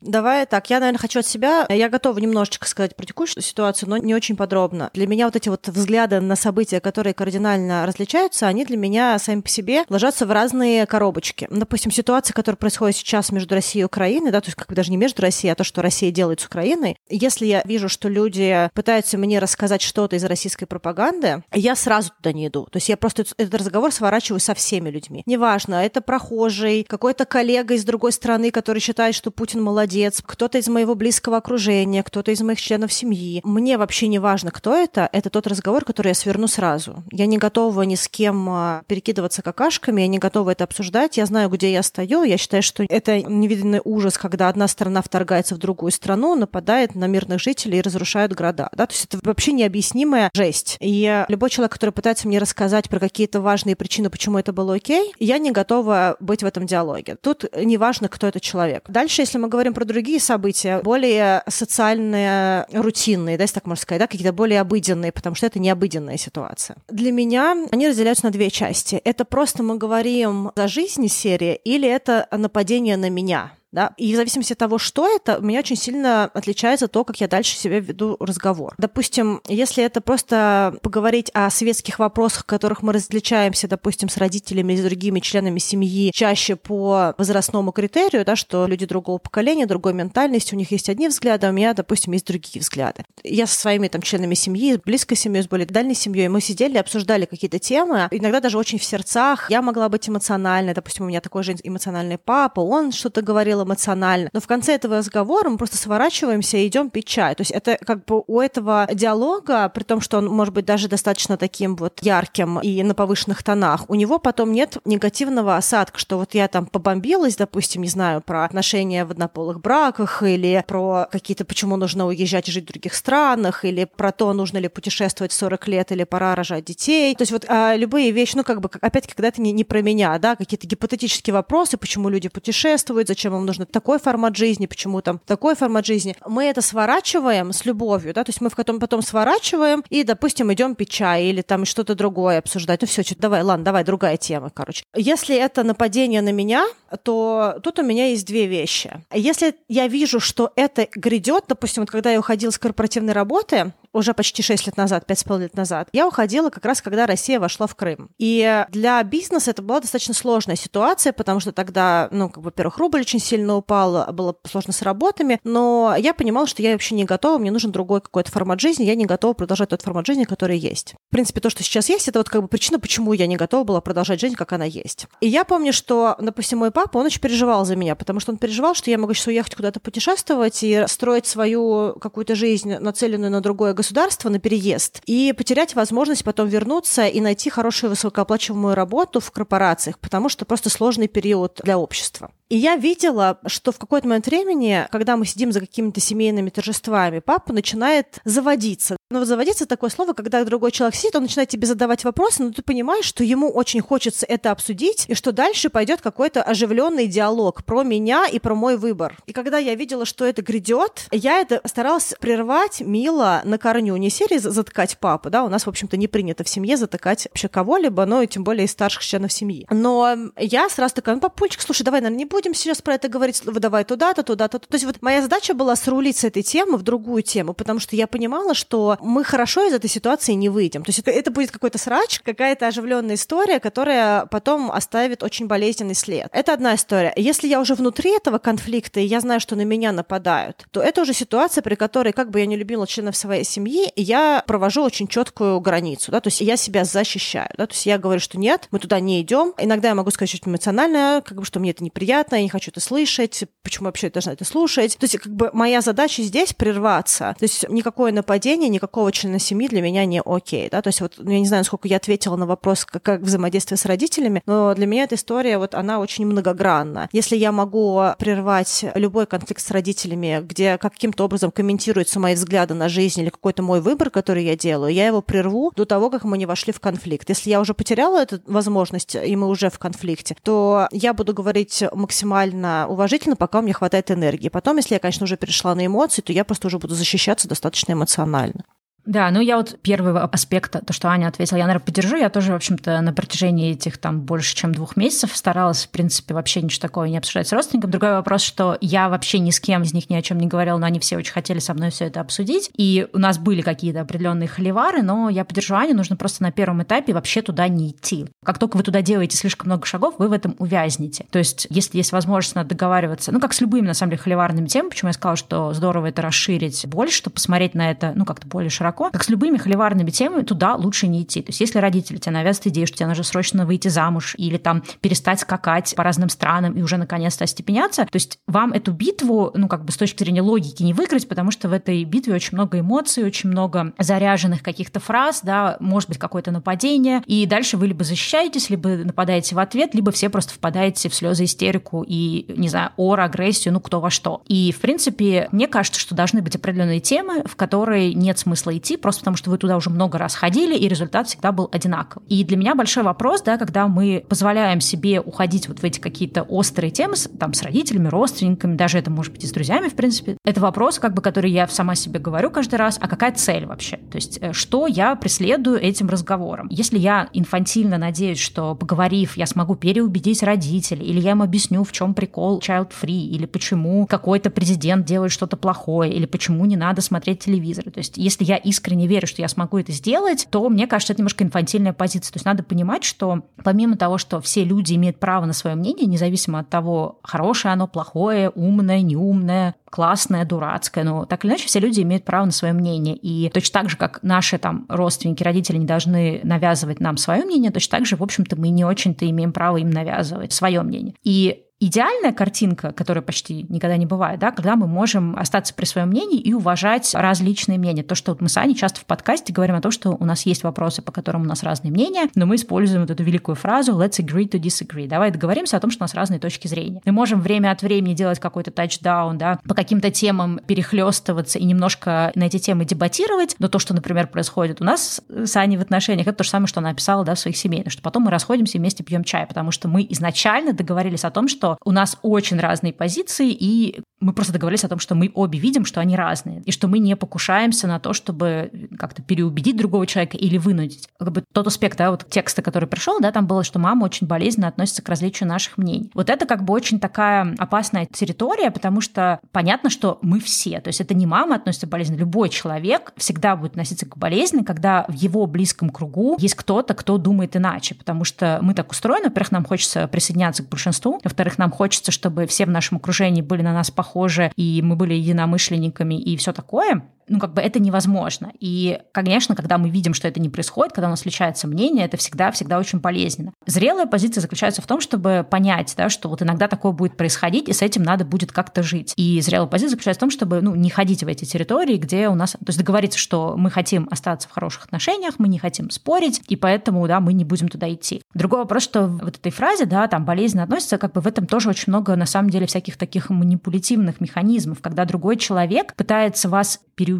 Давай 0.03 0.47
так, 0.47 0.69
я, 0.69 0.81
наверное, 0.81 0.99
хочу 0.99 1.21
от 1.21 1.27
себя. 1.27 1.65
Я 1.69 1.89
готова 1.89 2.19
немножечко 2.19 2.67
сказать 2.67 2.97
про 2.97 3.07
текущую 3.07 3.43
ситуацию, 3.43 3.89
но 3.89 3.97
не 3.99 4.15
очень 4.15 4.37
подробно. 4.37 4.91
Для 4.95 5.07
меня 5.07 5.27
вот 5.27 5.37
эти 5.37 5.49
вот 5.49 5.69
взгляды 5.69 6.21
на 6.21 6.35
события, 6.35 6.81
которые 6.81 7.15
кардинально 7.15 7.87
различаются, 7.87 8.49
они 8.49 8.65
для 8.65 8.77
меня 8.77 9.17
сами 9.21 9.43
по 9.43 9.49
себе 9.49 9.85
ложатся 9.89 10.27
в 10.27 10.33
разные 10.33 10.87
коробочки. 10.87 11.47
Допустим, 11.51 11.93
ситуация, 11.93 12.35
которая 12.35 12.57
происходит 12.57 12.97
сейчас 12.97 13.31
между 13.31 13.55
Россией 13.55 13.83
и 13.83 13.87
Украиной, 13.87 14.33
да, 14.33 14.41
то 14.41 14.49
есть 14.49 14.57
как 14.57 14.69
бы 14.69 14.75
даже 14.75 14.91
не 14.91 14.97
между 14.97 15.23
Россией, 15.23 15.53
а 15.53 15.55
то, 15.55 15.65
что 15.65 15.83
Россия 15.83 16.11
делает 16.11 16.41
с 16.41 16.47
Украиной. 16.47 16.97
Если 17.09 17.47
я 17.47 17.63
вижу, 17.65 17.89
что 17.89 18.09
люди 18.09 18.69
пытаются 18.75 19.19
мне 19.19 19.39
рассказать 19.39 19.83
что-то 19.83 20.17
из 20.17 20.25
российской 20.25 20.67
пропаганды, 20.67 21.45
я 21.53 21.77
сразу 21.77 22.11
туда 22.17 22.33
не 22.33 22.49
иду. 22.49 22.67
То 22.73 22.79
есть 22.79 22.89
я 22.89 22.97
просто 22.97 23.25
этот 23.37 23.55
разговор 23.55 23.93
сворачиваю 23.93 24.41
со 24.41 24.55
всеми 24.55 24.91
людьми. 24.91 25.23
Неважно, 25.27 25.77
это 25.77 26.01
прохожий, 26.01 26.83
какой-то 26.83 27.25
коллега 27.25 27.75
из 27.75 27.85
другой 27.85 28.11
страны, 28.11 28.51
который 28.51 28.81
считает, 28.81 29.15
что 29.15 29.31
Путин 29.31 29.63
молодец, 29.63 29.92
молодец, 29.93 30.23
кто-то 30.25 30.57
из 30.57 30.69
моего 30.69 30.95
близкого 30.95 31.37
окружения, 31.37 32.03
кто-то 32.03 32.31
из 32.31 32.41
моих 32.41 32.61
членов 32.61 32.93
семьи. 32.93 33.43
Мне 33.45 33.77
вообще 33.77 34.09
не 34.09 34.19
важно, 34.19 34.51
кто 34.51 34.75
это, 34.75 35.09
это 35.13 35.29
тот 35.29 35.47
разговор, 35.47 35.85
который 35.85 36.09
я 36.09 36.15
сверну 36.15 36.47
сразу. 36.47 37.05
Я 37.11 37.27
не 37.27 37.37
готова 37.37 37.83
ни 37.83 37.95
с 37.95 38.09
кем 38.09 38.49
а, 38.49 38.83
перекидываться 38.87 39.43
какашками, 39.43 40.01
я 40.01 40.07
не 40.07 40.19
готова 40.19 40.51
это 40.51 40.65
обсуждать, 40.65 41.19
я 41.19 41.27
знаю, 41.27 41.51
где 41.51 41.71
я 41.71 41.83
стою, 41.83 42.23
я 42.23 42.39
считаю, 42.39 42.63
что 42.63 42.85
это 42.89 43.21
невиданный 43.21 43.83
ужас, 43.85 44.17
когда 44.17 44.49
одна 44.49 44.67
страна 44.67 45.03
вторгается 45.03 45.57
в 45.57 45.59
другую 45.59 45.93
страну, 45.93 46.35
нападает 46.37 46.95
на 46.95 47.07
мирных 47.07 47.41
жителей 47.41 47.79
и 47.79 47.83
разрушает 47.83 48.33
города. 48.33 48.71
Да? 48.75 48.87
То 48.87 48.95
есть 48.95 49.05
это 49.05 49.19
вообще 49.23 49.53
необъяснимая 49.53 50.31
жесть. 50.33 50.79
И 50.81 51.25
любой 51.29 51.51
человек, 51.51 51.73
который 51.73 51.91
пытается 51.91 52.29
мне 52.29 52.39
рассказать 52.39 52.89
про 52.89 52.99
какие-то 52.99 53.43
важные 53.43 53.77
причины, 53.77 54.09
почему 54.09 54.39
это 54.39 54.55
было 54.55 54.75
окей, 54.75 55.13
я 55.19 55.37
не 55.37 55.51
готова 55.51 56.17
быть 56.19 56.43
в 56.43 56.47
этом 56.47 56.65
диалоге. 56.65 57.17
Тут 57.21 57.45
не 57.57 57.77
важно, 57.77 58.09
кто 58.09 58.27
этот 58.27 58.41
человек. 58.41 58.85
Дальше, 58.89 59.21
если 59.21 59.37
мы 59.37 59.49
говорим 59.49 59.75
про 59.75 59.82
про 59.83 59.85
другие 59.85 60.21
события, 60.21 60.81
более 60.81 61.43
социальные, 61.49 62.67
рутинные, 62.73 63.37
да, 63.37 63.43
если 63.43 63.55
так 63.55 63.67
можно 63.67 63.83
сказать, 63.83 64.01
да, 64.01 64.07
какие-то 64.07 64.33
более 64.33 64.61
обыденные, 64.61 65.11
потому 65.11 65.35
что 65.35 65.47
это 65.47 65.59
не 65.59 65.71
обыденная 65.71 66.17
ситуация. 66.17 66.77
Для 66.89 67.11
меня 67.11 67.57
они 67.73 67.89
разделяются 67.89 68.27
на 68.27 68.31
две 68.31 68.51
части. 68.51 68.95
Это 69.05 69.25
просто 69.25 69.65
мы 69.65 69.77
говорим 69.77 70.53
за 70.55 70.69
жизнь 70.69 71.09
серия 71.09 71.57
или 71.57 71.89
это 71.89 72.29
нападение 72.31 72.97
на 72.97 73.11
меня? 73.11 73.53
Да, 73.73 73.95
и 73.97 74.13
в 74.13 74.17
зависимости 74.17 74.53
от 74.53 74.59
того, 74.59 74.79
что 74.79 75.09
это, 75.09 75.39
у 75.39 75.43
меня 75.43 75.61
очень 75.61 75.77
сильно 75.77 76.25
отличается 76.25 76.89
то, 76.89 77.05
как 77.05 77.21
я 77.21 77.29
дальше 77.29 77.57
себе 77.57 77.81
веду 77.81 78.17
разговор. 78.21 78.75
Допустим, 78.79 79.41
если 79.49 79.83
это 79.83 80.01
просто 80.01 80.77
поговорить 80.83 81.31
о 81.33 81.49
светских 81.49 81.99
вопросах, 81.99 82.43
в 82.43 82.47
которых 82.47 82.83
мы 82.83 82.93
различаемся, 82.93 83.69
допустим, 83.69 84.11
с 84.11 84.19
родителями 84.19 84.75
или 84.75 84.81
с 84.81 84.85
другими 84.85 85.21
членами 85.21 85.59
семьи, 85.59 86.11
чаще 86.15 86.57
по 86.57 87.15
возрастному 87.17 87.73
критерию, 87.73 88.25
да, 88.27 88.37
что 88.37 88.67
люди 88.67 88.85
другого 88.85 89.19
поколения, 89.19 89.67
другой 89.67 89.95
ментальности, 89.95 90.55
у 90.55 90.59
них 90.59 90.71
есть 90.71 90.91
одни 90.91 91.09
взгляды, 91.09 91.47
а 91.47 91.51
у 91.51 91.53
меня, 91.53 91.73
допустим, 91.73 92.13
есть 92.13 92.27
другие 92.27 92.61
взгляды. 92.61 93.05
Я 93.25 93.47
со 93.47 93.59
своими 93.59 93.89
там 93.89 94.03
членами 94.03 94.35
семьи, 94.35 94.79
близкой 94.85 95.17
семьей, 95.17 95.43
с 95.45 95.49
более 95.49 95.67
дальней 95.67 95.95
семьей, 95.95 96.29
мы 96.29 96.43
сидели, 96.43 96.77
обсуждали 96.77 97.25
какие-то 97.25 97.59
темы, 97.59 98.09
иногда 98.11 98.41
даже 98.41 98.59
очень 98.59 98.79
в 98.79 98.85
сердцах. 98.85 99.51
Я 99.51 99.63
могла 99.63 99.89
быть 99.89 100.09
эмоциональной, 100.09 100.75
допустим, 100.75 101.07
у 101.07 101.09
меня 101.09 101.23
такой 101.23 101.43
же 101.43 101.55
эмоциональный 101.63 102.19
папа, 102.19 102.61
он 102.61 102.93
что-то 102.93 103.23
говорил 103.23 103.62
эмоционально. 103.65 104.31
Но 104.33 104.41
в 104.41 104.47
конце 104.47 104.75
этого 104.75 104.99
разговора 104.99 105.49
мы 105.51 105.59
просто 105.59 105.77
сворачиваемся 105.77 106.57
и 106.59 106.67
идем 106.67 106.91
пить 106.91 107.07
чай. 107.07 107.35
То 107.35 107.43
есть 107.43 107.51
это 107.51 107.79
как 107.85 108.05
бы 108.05 108.23
у 108.27 108.41
этого 108.41 108.89
диалога, 108.93 109.69
при 109.69 109.83
том, 109.83 110.01
что 110.01 110.19
он 110.19 110.27
может 110.27 110.55
быть 110.55 110.65
даже 110.65 110.89
достаточно 110.89 111.37
таким 111.37 111.77
вот 111.77 112.01
ярким 112.03 112.61
и 112.61 112.83
на 112.83 112.95
повышенных 112.95 113.43
тонах, 113.43 113.85
у 113.89 113.95
него 113.95 114.19
потом 114.19 114.53
нет 114.53 114.79
негативного 114.85 115.57
осадка, 115.57 115.99
что 115.99 116.19
вот 116.19 116.35
я 116.35 116.49
там 116.49 116.67
побомбилась, 116.67 117.37
допустим, 117.37 117.83
не 117.83 117.89
знаю, 117.89 118.21
про 118.21 118.45
отношения 118.45 119.05
в 119.05 119.11
однополых 119.11 119.61
браках 119.61 120.23
или 120.23 120.65
про 120.67 121.07
какие-то, 121.11 121.45
почему 121.45 121.77
нужно 121.77 122.07
уезжать 122.07 122.49
и 122.49 122.53
жить 122.53 122.65
в 122.65 122.69
других 122.69 122.95
странах, 122.95 123.65
или 123.65 123.85
про 123.85 124.13
то, 124.13 124.33
нужно 124.33 124.59
ли 124.59 124.69
путешествовать 124.69 125.33
в 125.33 125.35
40 125.35 125.69
лет 125.69 125.93
или 125.93 126.05
пора 126.05 126.35
рожать 126.35 126.65
детей. 126.65 127.15
То 127.15 127.23
есть 127.23 127.33
вот 127.33 127.45
а, 127.49 127.77
любые 127.77 128.11
вещи, 128.11 128.37
ну 128.37 128.45
как 128.45 128.61
бы, 128.61 128.71
опять-таки, 128.81 129.15
когда 129.15 129.29
это 129.29 129.41
не, 129.41 129.53
не 129.53 129.65
про 129.65 129.83
меня, 129.83 130.19
да, 130.19 130.37
какие-то 130.37 130.67
гипотетические 130.67 131.35
вопросы, 131.35 131.77
почему 131.77 132.09
люди 132.09 132.29
путешествуют, 132.29 133.09
зачем 133.09 133.35
им 133.35 133.45
нужно 133.45 133.52
такой 133.53 133.99
формат 133.99 134.37
жизни, 134.37 134.67
почему 134.67 135.01
там 135.03 135.21
такой 135.27 135.55
формат 135.55 135.87
жизни, 135.87 136.17
мы 136.27 136.45
это 136.45 136.63
сворачиваем 136.63 137.53
с 137.53 137.65
любовью, 137.65 138.15
да, 138.15 138.25
то 138.25 138.31
есть 138.31 138.41
мы 138.41 138.51
потом, 138.51 138.81
потом 138.81 139.03
сворачиваем 139.03 139.85
и, 139.91 140.05
допустим, 140.05 140.53
идем 140.53 140.75
пить 140.75 140.91
чай 140.91 141.25
или 141.25 141.43
там 141.43 141.65
что-то 141.65 141.95
другое 141.95 142.39
обсуждать. 142.39 142.81
Ну 142.83 142.87
все, 142.87 143.03
давай, 143.19 143.43
ладно, 143.43 143.65
давай, 143.65 143.85
другая 143.85 144.17
тема, 144.17 144.51
короче. 144.51 144.85
Если 144.95 145.37
это 145.37 145.63
нападение 145.63 146.23
на 146.23 146.33
меня, 146.33 146.67
то 147.03 147.59
тут 147.63 147.79
у 147.79 147.83
меня 147.83 148.09
есть 148.09 148.27
две 148.27 148.47
вещи. 148.47 149.05
Если 149.13 149.55
я 149.69 149.87
вижу, 149.89 150.21
что 150.21 150.53
это 150.57 150.87
грядет, 150.95 151.45
допустим, 151.49 151.83
вот 151.83 151.91
когда 151.91 152.11
я 152.11 152.19
уходила 152.19 152.51
с 152.51 152.59
корпоративной 152.59 153.13
работы, 153.13 153.73
уже 153.93 154.15
почти 154.15 154.43
6 154.43 154.67
лет 154.67 154.77
назад, 154.77 155.05
5,5 155.09 155.41
лет 155.41 155.57
назад, 155.57 155.89
я 155.93 156.07
уходила 156.07 156.51
как 156.51 156.65
раз, 156.65 156.81
когда 156.81 157.07
Россия 157.07 157.39
вошла 157.39 157.67
в 157.67 157.75
Крым. 157.75 158.11
И 158.19 158.65
для 158.71 159.03
бизнеса 159.03 159.51
это 159.51 159.63
была 159.63 159.81
достаточно 159.81 160.15
сложная 160.15 160.57
ситуация, 160.57 161.13
потому 161.13 161.41
что 161.41 161.53
тогда, 161.53 162.09
ну, 162.11 162.29
как 162.29 162.39
бы, 162.39 162.45
во-первых, 162.47 162.79
рубль 162.79 163.01
очень 163.01 163.21
сильно 163.21 163.57
упал, 163.57 164.13
было 164.13 164.35
сложно 164.49 164.73
с 164.73 164.83
работами, 164.83 165.39
но 165.45 165.95
я 165.99 166.15
понимала, 166.15 166.47
что 166.47 166.63
я 166.63 166.73
вообще 166.73 166.95
не 166.95 167.05
готова, 167.05 167.39
мне 167.39 167.51
нужен 167.51 167.73
другой 167.73 168.01
какой-то 168.01 168.31
формат 168.31 168.61
жизни, 168.61 168.85
я 168.85 168.95
не 168.95 169.07
готова 169.07 169.35
продолжать 169.35 169.71
тот 169.71 169.83
формат 169.83 170.07
жизни, 170.07 170.25
который 170.25 170.59
есть. 170.59 170.95
В 171.09 171.13
принципе, 171.13 171.41
то, 171.41 171.51
что 171.51 171.63
сейчас 171.63 171.89
есть, 171.89 172.09
это 172.09 172.21
вот 172.21 172.29
как 172.29 172.43
бы 172.43 172.49
причина, 172.49 172.79
почему 172.79 173.13
я 173.13 173.27
не 173.27 173.37
готова 173.37 173.65
была 173.65 173.81
продолжать 173.81 174.21
жизнь, 174.21 174.35
как 174.35 174.53
она 174.53 174.65
есть. 174.65 175.07
И 175.21 175.29
я 175.29 175.45
помню, 175.45 175.73
что, 175.73 176.17
допустим, 176.19 176.59
мой 176.59 176.71
папа, 176.71 176.82
он 176.93 177.07
очень 177.07 177.21
переживал 177.21 177.65
за 177.65 177.77
меня, 177.77 177.95
потому 177.95 178.21
что 178.21 178.33
он 178.33 178.39
переживал, 178.39 178.75
что 178.75 178.91
я 178.91 178.99
могу 178.99 179.15
сейчас 179.15 179.29
уехать 179.29 179.55
куда-то 179.55 179.81
путешествовать 179.81 180.63
и 180.63 180.85
строить 180.89 181.27
свою 181.27 181.95
какую-то 182.01 182.35
жизнь, 182.35 182.75
нацеленную 182.79 183.31
на 183.31 183.41
другое 183.41 183.75
государство, 183.75 184.29
на 184.29 184.39
переезд, 184.39 185.01
и 185.07 185.33
потерять 185.37 185.75
возможность 185.75 186.25
потом 186.25 186.49
вернуться 186.49 187.07
и 187.07 187.21
найти 187.21 187.51
хорошую 187.51 187.91
высокооплачиваемую 187.91 188.75
работу 188.75 189.21
в 189.21 189.31
корпорациях, 189.31 189.99
потому 189.99 190.29
что 190.29 190.45
просто 190.45 190.71
сложный 190.71 191.09
период 191.09 191.61
для 191.63 191.79
общества. 191.79 192.31
И 192.53 192.57
я 192.59 192.77
видела, 192.77 193.39
что 193.47 193.73
в 193.73 193.79
какой-то 193.79 194.07
момент 194.07 194.27
времени, 194.27 194.87
когда 194.91 195.17
мы 195.17 195.25
сидим 195.25 195.53
за 195.53 195.61
какими-то 195.61 196.01
семейными 196.01 196.51
торжествами, 196.51 197.21
папа 197.21 197.55
начинает 197.55 198.21
заводиться. 198.27 198.99
Но 199.09 199.25
заводиться 199.25 199.65
такое 199.65 199.89
слово, 199.89 200.13
когда 200.13 200.45
другой 200.45 200.71
человек 200.71 200.95
сидит, 200.95 201.17
он 201.17 201.23
начинает 201.23 201.49
тебе 201.49 201.67
задавать 201.67 202.05
вопросы, 202.05 202.43
но 202.43 202.53
ты 202.53 202.61
понимаешь, 202.61 203.07
что 203.07 203.25
ему 203.25 203.49
очень 203.49 203.81
хочется 203.81 204.27
это 204.27 204.51
обсудить, 204.51 205.07
и 205.09 205.15
что 205.15 205.33
дальше 205.33 205.71
пойдет 205.71 206.03
какой-то 206.03 206.43
оживленный 206.43 207.07
диалог 207.07 207.65
про 207.65 207.85
меня 207.85 208.27
и 208.27 208.39
про 208.39 208.55
мой 208.55 208.77
выбор. 208.77 209.17
И 209.25 209.33
когда 209.33 209.57
я 209.57 209.75
видела, 209.75 210.05
что 210.05 210.27
это 210.27 210.43
грядет, 210.43 211.07
я 211.11 211.41
это 211.41 211.63
старалась 211.65 212.13
прервать 212.21 212.83
мило 212.83 213.41
на 213.47 213.57
корню. 213.57 213.97
Не 213.97 214.11
серии 214.11 214.37
затыкать 214.37 214.99
папу, 214.99 215.31
да, 215.31 215.45
у 215.45 215.49
нас, 215.49 215.65
в 215.65 215.71
общем-то, 215.71 215.97
не 215.97 216.07
принято 216.07 216.45
в 216.45 216.51
семье 216.51 216.77
затыкать 216.77 217.29
вообще 217.31 217.49
кого-либо, 217.49 218.05
но 218.05 218.21
и 218.21 218.27
тем 218.27 218.45
более 218.45 218.67
из 218.67 218.73
старших 218.73 219.03
членов 219.03 219.33
семьи. 219.33 219.67
Но 219.71 220.15
я 220.37 220.69
сразу 220.69 220.97
такая, 220.97 221.15
ну, 221.15 221.21
папульчик, 221.23 221.63
слушай, 221.63 221.83
давай, 221.83 222.03
наверное, 222.03 222.19
не 222.19 222.27
будем 222.27 222.42
будем 222.43 222.55
сейчас 222.55 222.83
про 222.83 222.95
это 222.95 223.09
говорить, 223.09 223.41
выдавай 223.45 223.85
туда-то, 223.85 224.25
туда-то. 224.25 224.59
То 224.59 224.75
есть 224.75 224.85
вот 224.85 225.01
моя 225.01 225.23
задача 225.23 225.55
была 225.55 225.77
срулить 225.77 226.17
с 226.17 226.25
этой 226.25 226.43
темы 226.43 226.77
в 226.77 226.83
другую 226.83 227.23
тему, 227.23 227.55
потому 227.55 227.79
что 227.79 227.95
я 227.95 228.09
понимала, 228.09 228.53
что 228.55 228.97
мы 229.01 229.23
хорошо 229.23 229.65
из 229.65 229.73
этой 229.73 229.89
ситуации 229.89 230.33
не 230.33 230.49
выйдем. 230.49 230.83
То 230.83 230.91
есть 230.91 230.99
это, 230.99 231.31
будет 231.31 231.53
какой-то 231.53 231.79
срач, 231.79 232.19
какая-то 232.19 232.67
оживленная 232.67 233.15
история, 233.15 233.61
которая 233.61 234.27
потом 234.27 234.73
оставит 234.73 235.23
очень 235.23 235.47
болезненный 235.47 235.95
след. 235.95 236.29
Это 236.33 236.53
одна 236.53 236.75
история. 236.75 237.13
Если 237.15 237.47
я 237.47 237.61
уже 237.61 237.77
внутри 237.77 238.11
этого 238.11 238.39
конфликта, 238.39 238.99
и 238.99 239.05
я 239.05 239.21
знаю, 239.21 239.39
что 239.39 239.55
на 239.55 239.63
меня 239.63 239.93
нападают, 239.93 240.67
то 240.73 240.81
это 240.81 241.03
уже 241.03 241.13
ситуация, 241.13 241.63
при 241.63 241.77
которой, 241.77 242.13
как 242.13 242.31
бы 242.31 242.41
я 242.41 242.47
не 242.47 242.57
любила 242.57 242.89
членов 242.89 243.17
своей 243.17 243.45
семьи, 243.45 243.93
я 243.95 244.43
провожу 244.49 244.83
очень 244.83 245.07
четкую 245.07 245.61
границу, 245.61 246.11
да, 246.11 246.21
то 246.21 246.27
есть 246.27 246.41
я 246.41 246.57
себя 246.57 246.85
защищаю, 246.85 247.51
да, 247.57 247.69
то 247.69 247.73
есть 247.73 247.87
я 247.87 247.99
говорю, 247.99 248.19
что 248.19 248.37
нет, 248.37 248.67
мы 248.73 248.81
туда 248.81 248.99
не 248.99 249.23
идем. 249.23 249.55
Иногда 249.59 249.89
я 249.89 249.95
могу 249.95 250.11
сказать 250.11 250.31
что-то 250.31 250.51
эмоциональное, 250.51 251.21
как 251.21 251.39
бы, 251.39 251.45
что 251.45 251.61
мне 251.61 251.71
это 251.71 251.85
неприятно, 251.85 252.22
непонятно, 252.23 252.37
я 252.37 252.43
не 252.43 252.49
хочу 252.49 252.71
это 252.71 252.81
слышать, 252.81 253.45
почему 253.63 253.87
вообще 253.87 254.07
я 254.07 254.11
должна 254.13 254.33
это 254.33 254.45
слушать. 254.45 254.97
То 254.99 255.05
есть 255.05 255.19
как 255.19 255.33
бы 255.33 255.51
моя 255.53 255.81
задача 255.81 256.23
здесь 256.23 256.53
прерваться. 256.53 257.35
То 257.39 257.45
есть 257.45 257.69
никакое 257.69 258.13
нападение, 258.13 258.69
никакого 258.69 259.11
члена 259.13 259.39
семьи 259.39 259.69
для 259.69 259.83
меня 259.83 260.05
не 260.05 260.23
окей. 260.25 260.69
Да? 260.71 260.83
То 260.83 260.89
есть 260.89 261.01
вот 261.01 261.15
я 261.19 261.41
не 261.41 261.47
знаю, 261.47 261.65
сколько 261.65 261.89
я 261.89 261.97
ответила 261.97 262.37
на 262.37 262.47
вопрос, 262.47 262.85
как, 262.85 263.03
как 263.03 263.21
взаимодействие 263.23 263.79
с 263.79 263.85
родителями, 263.87 264.43
но 264.47 264.75
для 264.75 264.87
меня 264.87 265.05
эта 265.05 265.17
история, 265.17 265.59
вот 265.59 265.75
она 265.75 265.99
очень 265.99 266.27
многогранна. 266.27 267.09
Если 267.13 267.37
я 267.37 267.53
могу 267.53 268.03
прервать 268.19 268.85
любой 268.95 269.27
конфликт 269.27 269.61
с 269.61 269.71
родителями, 269.71 270.41
где 270.43 270.79
каким-то 270.79 271.25
образом 271.25 271.51
комментируются 271.51 272.21
мои 272.21 272.35
взгляды 272.35 272.75
на 272.75 272.89
жизнь 272.89 273.21
или 273.21 273.31
какой-то 273.31 273.63
мой 273.63 273.81
выбор, 273.81 274.11
который 274.11 274.45
я 274.45 274.57
делаю, 274.57 274.93
я 274.93 275.07
его 275.07 275.23
прерву 275.23 275.73
до 275.75 275.85
того, 275.85 276.11
как 276.11 276.25
мы 276.25 276.39
не 276.39 276.47
вошли 276.47 276.73
в 276.73 276.81
конфликт. 276.81 277.29
Если 277.29 277.51
я 277.51 277.61
уже 277.61 277.75
потеряла 277.75 278.23
эту 278.23 278.41
возможность, 278.47 279.17
и 279.17 279.37
мы 279.37 279.49
уже 279.49 279.71
в 279.71 279.79
конфликте, 279.79 280.37
то 280.43 280.89
я 280.93 281.15
буду 281.15 281.35
говорить 281.35 281.83
максимально 281.93 282.12
максимально 282.13 282.87
уважительно, 282.89 283.37
пока 283.37 283.61
у 283.61 283.63
меня 283.63 283.73
хватает 283.73 284.11
энергии. 284.11 284.51
Потом, 284.51 284.77
если 284.77 284.95
я, 284.95 285.01
конечно, 285.01 285.25
уже 285.25 285.39
перешла 285.39 285.75
на 285.75 285.87
эмоции, 285.87 286.21
то 286.21 286.31
я 286.31 286.45
просто 286.45 286.67
уже 286.67 286.79
буду 286.79 286.95
защищаться 286.95 287.49
достаточно 287.49 287.93
эмоционально. 287.93 288.65
Да, 289.05 289.31
ну 289.31 289.41
я 289.41 289.57
вот 289.57 289.79
первый 289.83 290.17
аспект, 290.23 290.73
то, 290.87 290.93
что 290.93 291.09
Аня 291.09 291.27
ответила, 291.27 291.59
я, 291.59 291.67
наверное, 291.67 291.85
поддержу. 291.85 292.17
Я 292.17 292.31
тоже, 292.31 292.53
в 292.53 292.55
общем-то, 292.55 293.01
на 293.01 293.13
протяжении 293.13 293.73
этих 293.73 293.99
там 293.99 294.21
больше, 294.21 294.55
чем 294.55 294.73
двух 294.73 294.97
месяцев 294.97 295.37
старалась, 295.37 295.87
в 295.87 295.89
принципе, 295.89 296.35
вообще 296.35 296.63
ничего 296.63 296.83
такого 296.83 297.05
не 297.05 297.19
обсуждать 297.19 297.49
с 297.49 297.53
родственником. 297.53 297.91
Другой 297.91 298.13
вопрос, 298.13 298.43
что 298.43 298.79
я 298.81 299.09
вообще 299.09 299.41
ни 299.41 299.51
с 299.51 299.59
кем 299.59 299.83
из 299.83 299.93
них 299.93 300.09
ни 300.09 300.15
о 300.15 300.23
чем 300.23 300.39
не 300.39 300.47
говорила, 300.47 300.79
но 300.79 300.87
они 300.87 301.01
все 301.01 301.17
очень 301.17 301.33
хотели 301.33 301.59
со 301.59 301.75
мной 301.75 301.91
все 301.91 302.07
это 302.07 302.21
обсудить. 302.21 302.71
И 302.77 303.09
у 303.13 303.19
нас 303.19 303.39
были 303.39 303.61
какие-то 303.61 304.01
определенные 304.01 304.49
холивары, 304.49 305.03
но 305.03 305.29
я 305.29 305.45
поддержу 305.45 305.75
Аню, 305.75 305.97
нужно 305.97 306.17
просто 306.17 306.45
на 306.45 306.53
первом 306.53 306.83
этапе 306.83 307.13
вообще 307.13 307.43
туда 307.43 307.67
не 307.67 307.91
идти. 307.91 308.27
Как 308.45 308.59
только 308.59 308.77
вы 308.77 308.85
туда 308.85 309.03
делаете 309.03 309.37
слишком 309.37 309.67
много 309.67 309.85
шагов, 309.85 310.15
вы 310.19 310.29
в 310.29 310.33
этом 310.33 310.55
увязнете. 310.59 311.27
То 311.31 311.39
есть, 311.39 311.67
если 311.71 311.99
есть 311.99 312.13
возможность, 312.13 312.55
надо 312.55 312.71
договариваться, 312.71 313.33
ну, 313.33 313.41
как 313.41 313.53
с 313.53 313.61
любыми, 313.61 313.89
на 313.89 313.95
самом 313.95 314.11
деле, 314.11 314.23
холиварными 314.23 314.67
темами, 314.69 314.91
почему 314.91 315.09
я 315.09 315.13
сказала, 315.13 315.37
что 315.37 315.75
здорово 315.75 316.07
это 316.07 316.23
расширить 316.23 316.87
больше, 316.87 317.17
чтобы 317.17 317.35
посмотреть 317.35 317.75
на 317.75 317.91
это, 317.91 318.13
ну, 318.15 318.25
как-то 318.25 318.47
более 318.47 318.71
широко, 318.71 318.92
широко. 318.93 319.11
Как 319.11 319.25
с 319.25 319.29
любыми 319.29 319.57
холиварными 319.57 320.11
темами, 320.11 320.43
туда 320.43 320.75
лучше 320.75 321.07
не 321.07 321.23
идти. 321.23 321.43
То 321.43 321.51
есть 321.51 321.61
если 321.61 321.79
родители 321.79 322.19
тебе 322.19 322.33
навязывают 322.33 322.53
идею, 322.67 322.87
что 322.87 322.99
тебе 322.99 323.09
нужно 323.09 323.25
срочно 323.25 323.67
выйти 323.67 323.89
замуж 323.89 324.35
или 324.37 324.59
там 324.59 324.83
перестать 325.01 325.41
скакать 325.41 325.95
по 325.97 326.03
разным 326.03 326.29
странам 326.29 326.75
и 326.75 326.83
уже 326.83 326.97
наконец-то 326.97 327.45
остепеняться, 327.45 328.05
то 328.05 328.17
есть 328.17 328.39
вам 328.47 328.73
эту 328.73 328.93
битву, 328.93 329.53
ну 329.55 329.69
как 329.69 329.85
бы 329.85 329.93
с 329.93 329.97
точки 329.97 330.23
зрения 330.23 330.43
логики 330.43 330.83
не 330.83 330.93
выиграть, 330.93 331.29
потому 331.29 331.51
что 331.51 331.69
в 331.69 331.73
этой 331.73 332.05
битве 332.05 332.35
очень 332.35 332.57
много 332.57 332.81
эмоций, 332.81 333.25
очень 333.25 333.51
много 333.51 333.93
заряженных 333.99 334.63
каких-то 334.63 335.01
фраз, 335.01 335.41
да, 335.43 335.77
может 335.81 336.09
быть 336.09 336.19
какое-то 336.19 336.51
нападение, 336.51 337.23
и 337.27 337.47
дальше 337.47 337.77
вы 337.77 337.87
либо 337.87 338.05
защищаетесь, 338.05 338.71
либо 338.71 338.91
нападаете 338.91 339.55
в 339.55 339.59
ответ, 339.59 339.95
либо 339.95 340.13
все 340.13 340.29
просто 340.29 340.53
впадаете 340.53 341.09
в 341.09 341.15
слезы, 341.15 341.45
истерику 341.45 342.05
и, 342.07 342.45
не 342.57 342.69
знаю, 342.69 342.91
ор, 342.97 343.21
агрессию, 343.21 343.73
ну 343.73 343.81
кто 343.81 344.01
во 344.01 344.11
что. 344.11 344.43
И, 344.47 344.73
в 344.73 344.81
принципе, 344.81 345.49
мне 345.53 345.67
кажется, 345.67 346.01
что 346.01 346.15
должны 346.15 346.43
быть 346.43 346.57
определенные 346.57 347.01
темы, 347.01 347.43
в 347.47 347.57
которые 347.57 348.15
нет 348.15 348.39
смысла 348.39 348.77
идти 348.77 348.82
идти, 348.83 348.97
просто 348.97 349.21
потому 349.21 349.37
что 349.37 349.51
вы 349.51 349.59
туда 349.59 349.77
уже 349.77 349.89
много 349.91 350.19
раз 350.19 350.35
ходили, 350.35 350.77
и 350.77 350.89
результат 350.89 351.29
всегда 351.29 351.53
был 351.53 351.69
одинаковый. 351.73 352.27
И 352.29 352.45
для 352.45 352.57
меня 352.57 352.75
большой 352.75 353.05
вопрос, 353.05 353.43
да, 353.43 353.57
когда 353.57 353.87
мы 353.87 354.25
позволяем 354.29 354.81
себе 354.81 355.21
уходить 355.21 355.69
вот 355.69 355.79
в 355.79 355.85
эти 355.85 356.01
какие-то 356.01 356.43
острые 356.43 356.91
темы, 356.91 357.15
там, 357.39 357.55
с 357.55 357.63
родителями, 357.63 358.09
родственниками, 358.09 358.75
даже 358.75 358.99
это 358.99 359.11
может 359.11 359.33
быть 359.33 359.45
и 359.45 359.47
с 359.47 359.53
друзьями, 359.53 359.89
в 359.89 359.95
принципе, 359.95 360.37
это 360.45 360.61
вопрос, 360.61 360.99
как 360.99 361.15
бы, 361.15 361.23
который 361.23 361.51
я 361.51 361.69
сама 361.69 361.95
себе 361.95 362.19
говорю 362.19 362.51
каждый 362.51 362.77
раз, 362.77 362.99
а 363.01 363.09
какая 363.09 363.33
цель 363.33 363.67
вообще? 363.67 363.97
То 363.97 364.17
есть, 364.17 364.39
э, 364.41 364.53
что 364.53 364.87
я 364.87 365.15
преследую 365.15 365.81
этим 365.81 366.09
разговором? 366.09 366.67
Если 366.71 366.99
я 366.99 367.29
инфантильно 367.33 367.99
надеюсь, 367.99 368.39
что, 368.39 368.75
поговорив, 368.75 369.37
я 369.37 369.47
смогу 369.47 369.77
переубедить 369.77 370.43
родителей, 370.43 371.07
или 371.07 371.21
я 371.21 371.33
им 371.33 371.43
объясню, 371.43 371.85
в 371.85 371.93
чем 371.93 372.15
прикол 372.15 372.59
child-free, 372.59 373.29
или 373.29 373.47
почему 373.47 374.07
какой-то 374.07 374.51
президент 374.51 375.07
делает 375.07 375.33
что-то 375.33 375.57
плохое, 375.57 376.13
или 376.13 376.27
почему 376.27 376.65
не 376.65 376.77
надо 376.77 377.03
смотреть 377.03 377.41
телевизор. 377.41 377.85
То 377.91 377.99
есть, 377.99 378.17
если 378.17 378.45
я 378.45 378.57
искренне 378.73 379.07
верю, 379.07 379.27
что 379.27 379.41
я 379.43 379.49
смогу 379.49 379.79
это 379.79 379.93
сделать, 379.93 380.49
то 380.51 380.69
мне 380.69 380.87
кажется, 380.87 381.13
это 381.13 381.21
немножко 381.21 381.45
инфантильная 381.45 381.93
позиция. 381.93 382.33
То 382.33 382.37
есть, 382.37 382.47
надо 382.47 382.63
понимать, 382.63 383.05
что 383.05 383.43
помимо 383.63 383.97
того, 383.97 384.19
что 384.19 384.41
все 384.41 384.65
люди 384.65 384.95
имеют 384.95 385.19
право 385.19 385.45
на 385.45 385.53
свое 385.53 385.77
мнение, 385.77 386.07
независимо 386.07 386.59
от 386.59 386.69
того, 386.69 387.21
хорошее 387.23 387.73
оно, 387.73 387.87
плохое, 387.87 388.51
умное, 388.51 389.01
неумное, 389.03 389.75
классное, 389.91 390.45
дурацкое, 390.45 391.05
но 391.05 391.27
так 391.27 391.45
или 391.45 391.53
иначе 391.53 391.67
все 391.67 391.79
люди 391.79 392.01
имеют 392.01 392.25
право 392.25 392.47
на 392.47 392.51
свое 392.51 392.73
мнение. 392.73 393.15
И 393.15 393.51
точно 393.51 393.81
так 393.81 393.91
же, 393.91 393.97
как 393.97 394.23
наши 394.23 394.59
там 394.59 394.87
родственники, 394.89 395.43
родители 395.43 395.77
не 395.77 395.87
должны 395.87 396.41
навязывать 396.43 396.99
нам 396.99 397.19
свое 397.19 397.45
мнение, 397.45 397.71
точно 397.71 397.99
так 397.99 398.07
же, 398.07 398.17
в 398.17 398.23
общем-то, 398.23 398.57
мы 398.57 398.71
не 398.71 398.85
очень-то 398.85 399.29
имеем 399.29 399.53
право 399.53 399.77
им 399.77 399.91
навязывать 399.91 400.53
свое 400.53 400.83
мнение. 400.83 401.15
И 401.23 401.65
идеальная 401.85 402.33
картинка, 402.33 402.93
которая 402.93 403.23
почти 403.23 403.67
никогда 403.69 403.97
не 403.97 404.07
бывает, 404.07 404.39
да, 404.39 404.53
когда 404.53 404.77
мы 404.77 404.87
можем 404.87 405.37
остаться 405.37 405.75
при 405.75 405.85
своем 405.85 406.09
мнении 406.09 406.39
и 406.39 406.53
уважать 406.53 407.13
различные 407.13 407.77
мнения. 407.77 408.05
То, 408.05 408.15
что 408.15 408.31
вот 408.31 408.41
мы 408.41 408.49
с 408.49 408.57
Аней 408.57 408.77
часто 408.77 409.01
в 409.01 409.05
подкасте 409.05 409.53
говорим 409.53 409.75
о 409.75 409.81
том, 409.81 409.91
что 409.91 410.11
у 410.11 410.25
нас 410.25 410.47
есть 410.47 410.63
вопросы, 410.63 411.03
по 411.03 411.11
которым 411.11 411.43
у 411.43 411.45
нас 411.45 411.65
разные 411.65 411.91
мнения, 411.91 412.29
но 412.37 412.47
мы 412.47 412.55
используем 412.55 413.01
вот 413.03 413.11
эту 413.11 413.25
великую 413.25 413.57
фразу 413.57 413.93
«let's 413.93 414.25
agree 414.25 414.49
to 414.49 414.61
disagree». 414.61 415.09
Давай 415.09 415.33
договоримся 415.33 415.77
о 415.77 415.81
том, 415.81 415.91
что 415.91 416.03
у 416.03 416.05
нас 416.05 416.15
разные 416.15 416.39
точки 416.39 416.69
зрения. 416.69 417.03
Мы 417.05 417.11
можем 417.11 417.41
время 417.41 417.73
от 417.73 417.83
времени 417.83 418.15
делать 418.15 418.39
какой-то 418.39 418.71
тачдаун, 418.71 419.37
да, 419.37 419.59
по 419.67 419.75
каким-то 419.75 420.13
темам 420.13 420.61
перехлестываться 420.65 421.59
и 421.59 421.65
немножко 421.65 422.31
на 422.37 422.45
эти 422.45 422.59
темы 422.59 422.85
дебатировать, 422.85 423.57
но 423.59 423.67
то, 423.67 423.81
что, 423.81 423.93
например, 423.93 424.29
происходит 424.29 424.81
у 424.81 424.85
нас 424.85 425.21
с 425.29 425.57
Аней 425.57 425.79
в 425.79 425.81
отношениях, 425.81 426.29
это 426.29 426.39
то 426.39 426.45
же 426.45 426.51
самое, 426.51 426.69
что 426.69 426.79
она 426.79 426.91
описала 426.91 427.25
да, 427.25 427.35
в 427.35 427.41
своих 427.41 427.57
семейных, 427.57 427.93
что 427.93 428.03
потом 428.03 428.23
мы 428.23 428.31
расходимся 428.31 428.79
и 428.79 428.81
вместе 428.81 429.03
пьем 429.03 429.25
чай, 429.25 429.47
потому 429.47 429.73
что 429.73 429.89
мы 429.89 430.07
изначально 430.09 430.73
договорились 430.73 431.25
о 431.25 431.31
том, 431.33 431.49
что 431.49 431.72
у 431.85 431.93
нас 431.93 432.19
очень 432.23 432.59
разные 432.59 432.93
позиции, 432.93 433.51
и 433.51 434.01
мы 434.23 434.33
просто 434.33 434.53
договорились 434.53 434.85
о 434.85 434.89
том, 434.89 434.99
что 434.99 435.15
мы 435.15 435.31
обе 435.35 435.59
видим, 435.59 435.85
что 435.85 436.01
они 436.01 436.17
разные, 436.17 436.63
и 436.63 436.71
что 436.71 436.89
мы 436.89 436.99
не 436.99 437.17
покушаемся 437.17 437.89
на 437.89 437.99
то, 437.99 438.13
чтобы 438.13 438.89
как-то 438.99 439.21
переубедить 439.23 439.77
другого 439.77 440.07
человека 440.07 440.37
или 440.37 440.59
вынудить. 440.59 441.09
Как 441.19 441.33
бы 441.33 441.45
тот 441.53 441.67
аспект 441.67 441.99
да, 441.99 442.11
вот 442.11 442.27
текста, 442.29 442.63
который 442.63 442.89
пришел, 442.89 443.19
да, 443.21 443.33
там 443.33 443.47
было, 443.47 443.65
что 443.65 443.79
мама 443.79 444.05
очень 444.05 444.27
болезненно 444.27 444.69
относится 444.69 445.03
к 445.03 445.09
различию 445.09 445.49
наших 445.49 445.77
мнений. 445.77 446.11
Вот 446.15 446.31
это 446.31 446.47
как 446.47 446.65
бы 446.65 446.73
очень 446.73 447.01
такая 447.01 447.55
опасная 447.59 448.07
территория, 448.07 448.71
потому 448.71 449.01
что 449.01 449.41
понятно, 449.51 449.91
что 449.91 450.19
мы 450.23 450.39
все, 450.39 450.81
то 450.81 450.89
есть 450.89 451.01
это 451.01 451.15
не 451.15 451.27
мама 451.27 451.57
относится 451.57 451.87
болезненно, 451.87 452.19
любой 452.19 452.49
человек 452.49 453.13
всегда 453.17 453.57
будет 453.57 453.73
относиться 453.73 454.07
к 454.07 454.17
болезни, 454.17 454.63
когда 454.63 455.05
в 455.09 455.13
его 455.13 455.47
близком 455.47 455.91
кругу 455.91 456.37
есть 456.39 456.55
кто-то, 456.55 456.95
кто 456.95 457.19
думает 457.19 457.57
иначе, 457.57 457.95
потому 457.95 458.25
что 458.25 458.61
мы 458.63 458.75
так 458.75 458.91
устроены, 458.91 459.25
во-первых, 459.25 459.53
нам 459.53 459.65
хочется 459.65 460.07
присоединяться 460.07 460.63
к 460.63 460.69
большинству, 460.69 461.21
во-вторых, 461.25 461.59
нам 461.63 461.71
хочется, 461.71 462.11
чтобы 462.11 462.47
все 462.47 462.67
в 462.67 462.71
нашем 462.71 462.97
окружении 462.97 463.41
были 463.41 463.63
на 463.63 463.73
нас 463.73 463.91
похожи, 463.91 464.51
и 464.57 464.83
мы 464.83 464.97
были 464.97 465.15
единомышленниками 465.15 466.21
и 466.21 466.37
все 466.37 466.53
такое 466.53 467.05
ну, 467.29 467.39
как 467.39 467.55
бы 467.55 467.61
это 467.61 467.79
невозможно. 467.79 468.53
И, 468.59 469.01
конечно, 469.13 469.55
когда 469.55 469.79
мы 469.79 469.91
видим, 469.91 470.15
что 470.15 470.29
это 470.29 470.41
не 470.41 470.49
происходит, 470.49 470.93
когда 470.93 471.09
у 471.09 471.11
нас 471.11 471.21
отличается 471.21 471.67
мнение, 471.67 472.05
это 472.05 472.17
всегда-всегда 472.17 472.79
очень 472.79 473.01
полезно. 473.01 473.53
Зрелая 473.67 474.07
позиция 474.07 474.41
заключается 474.41 474.83
в 474.83 474.87
том, 474.87 475.01
чтобы 475.01 475.47
понять, 475.49 475.95
да, 475.97 476.09
что 476.09 476.29
вот 476.29 476.43
иногда 476.43 476.69
такое 476.69 476.93
будет 476.93 477.17
происходить, 477.17 477.69
и 477.69 477.73
с 477.73 477.83
этим 477.83 478.03
надо 478.03 478.25
будет 478.25 478.53
как-то 478.53 478.83
жить. 478.83 479.13
И 479.17 479.41
зрелая 479.41 479.69
позиция 479.69 479.91
заключается 479.91 480.19
в 480.19 480.23
том, 480.23 480.31
чтобы 480.31 480.61
ну, 480.61 480.75
не 480.75 480.91
ходить 480.91 481.23
в 481.23 481.29
эти 481.29 481.45
территории, 481.45 481.97
где 481.97 482.29
у 482.29 482.35
нас... 482.35 482.53
То 482.53 482.59
есть 482.69 482.79
договориться, 482.79 483.19
что 483.19 483.55
мы 483.57 483.71
хотим 483.71 484.09
остаться 484.11 484.49
в 484.49 484.53
хороших 484.53 484.85
отношениях, 484.85 485.35
мы 485.39 485.49
не 485.49 485.59
хотим 485.59 485.91
спорить, 485.91 486.43
и 486.49 486.57
поэтому, 486.57 487.07
да, 487.07 487.21
мы 487.21 487.33
не 487.33 487.45
будем 487.45 487.69
туда 487.69 487.93
идти. 487.93 488.23
Другой 488.35 488.61
вопрос, 488.61 488.83
что 488.83 489.07
вот 489.07 489.37
этой 489.37 489.53
фразе, 489.53 489.87
да, 489.87 490.07
там, 490.09 490.25
болезненно 490.25 490.65
относится, 490.65 490.99
как 490.99 491.13
бы 491.13 491.21
в 491.21 491.27
этом 491.27 491.47
тоже 491.47 491.69
очень 491.69 491.85
много, 491.89 492.17
на 492.17 492.27
самом 492.27 492.51
деле, 492.51 492.67
всяких 492.67 492.97
таких 492.97 493.31
манипулятивных 493.31 494.21
механизмов, 494.21 494.81
когда 494.81 495.05
другой 495.05 495.37
человек 495.37 495.95
пытается 495.95 496.49
вас 496.49 496.81
переубедить, 496.95 497.12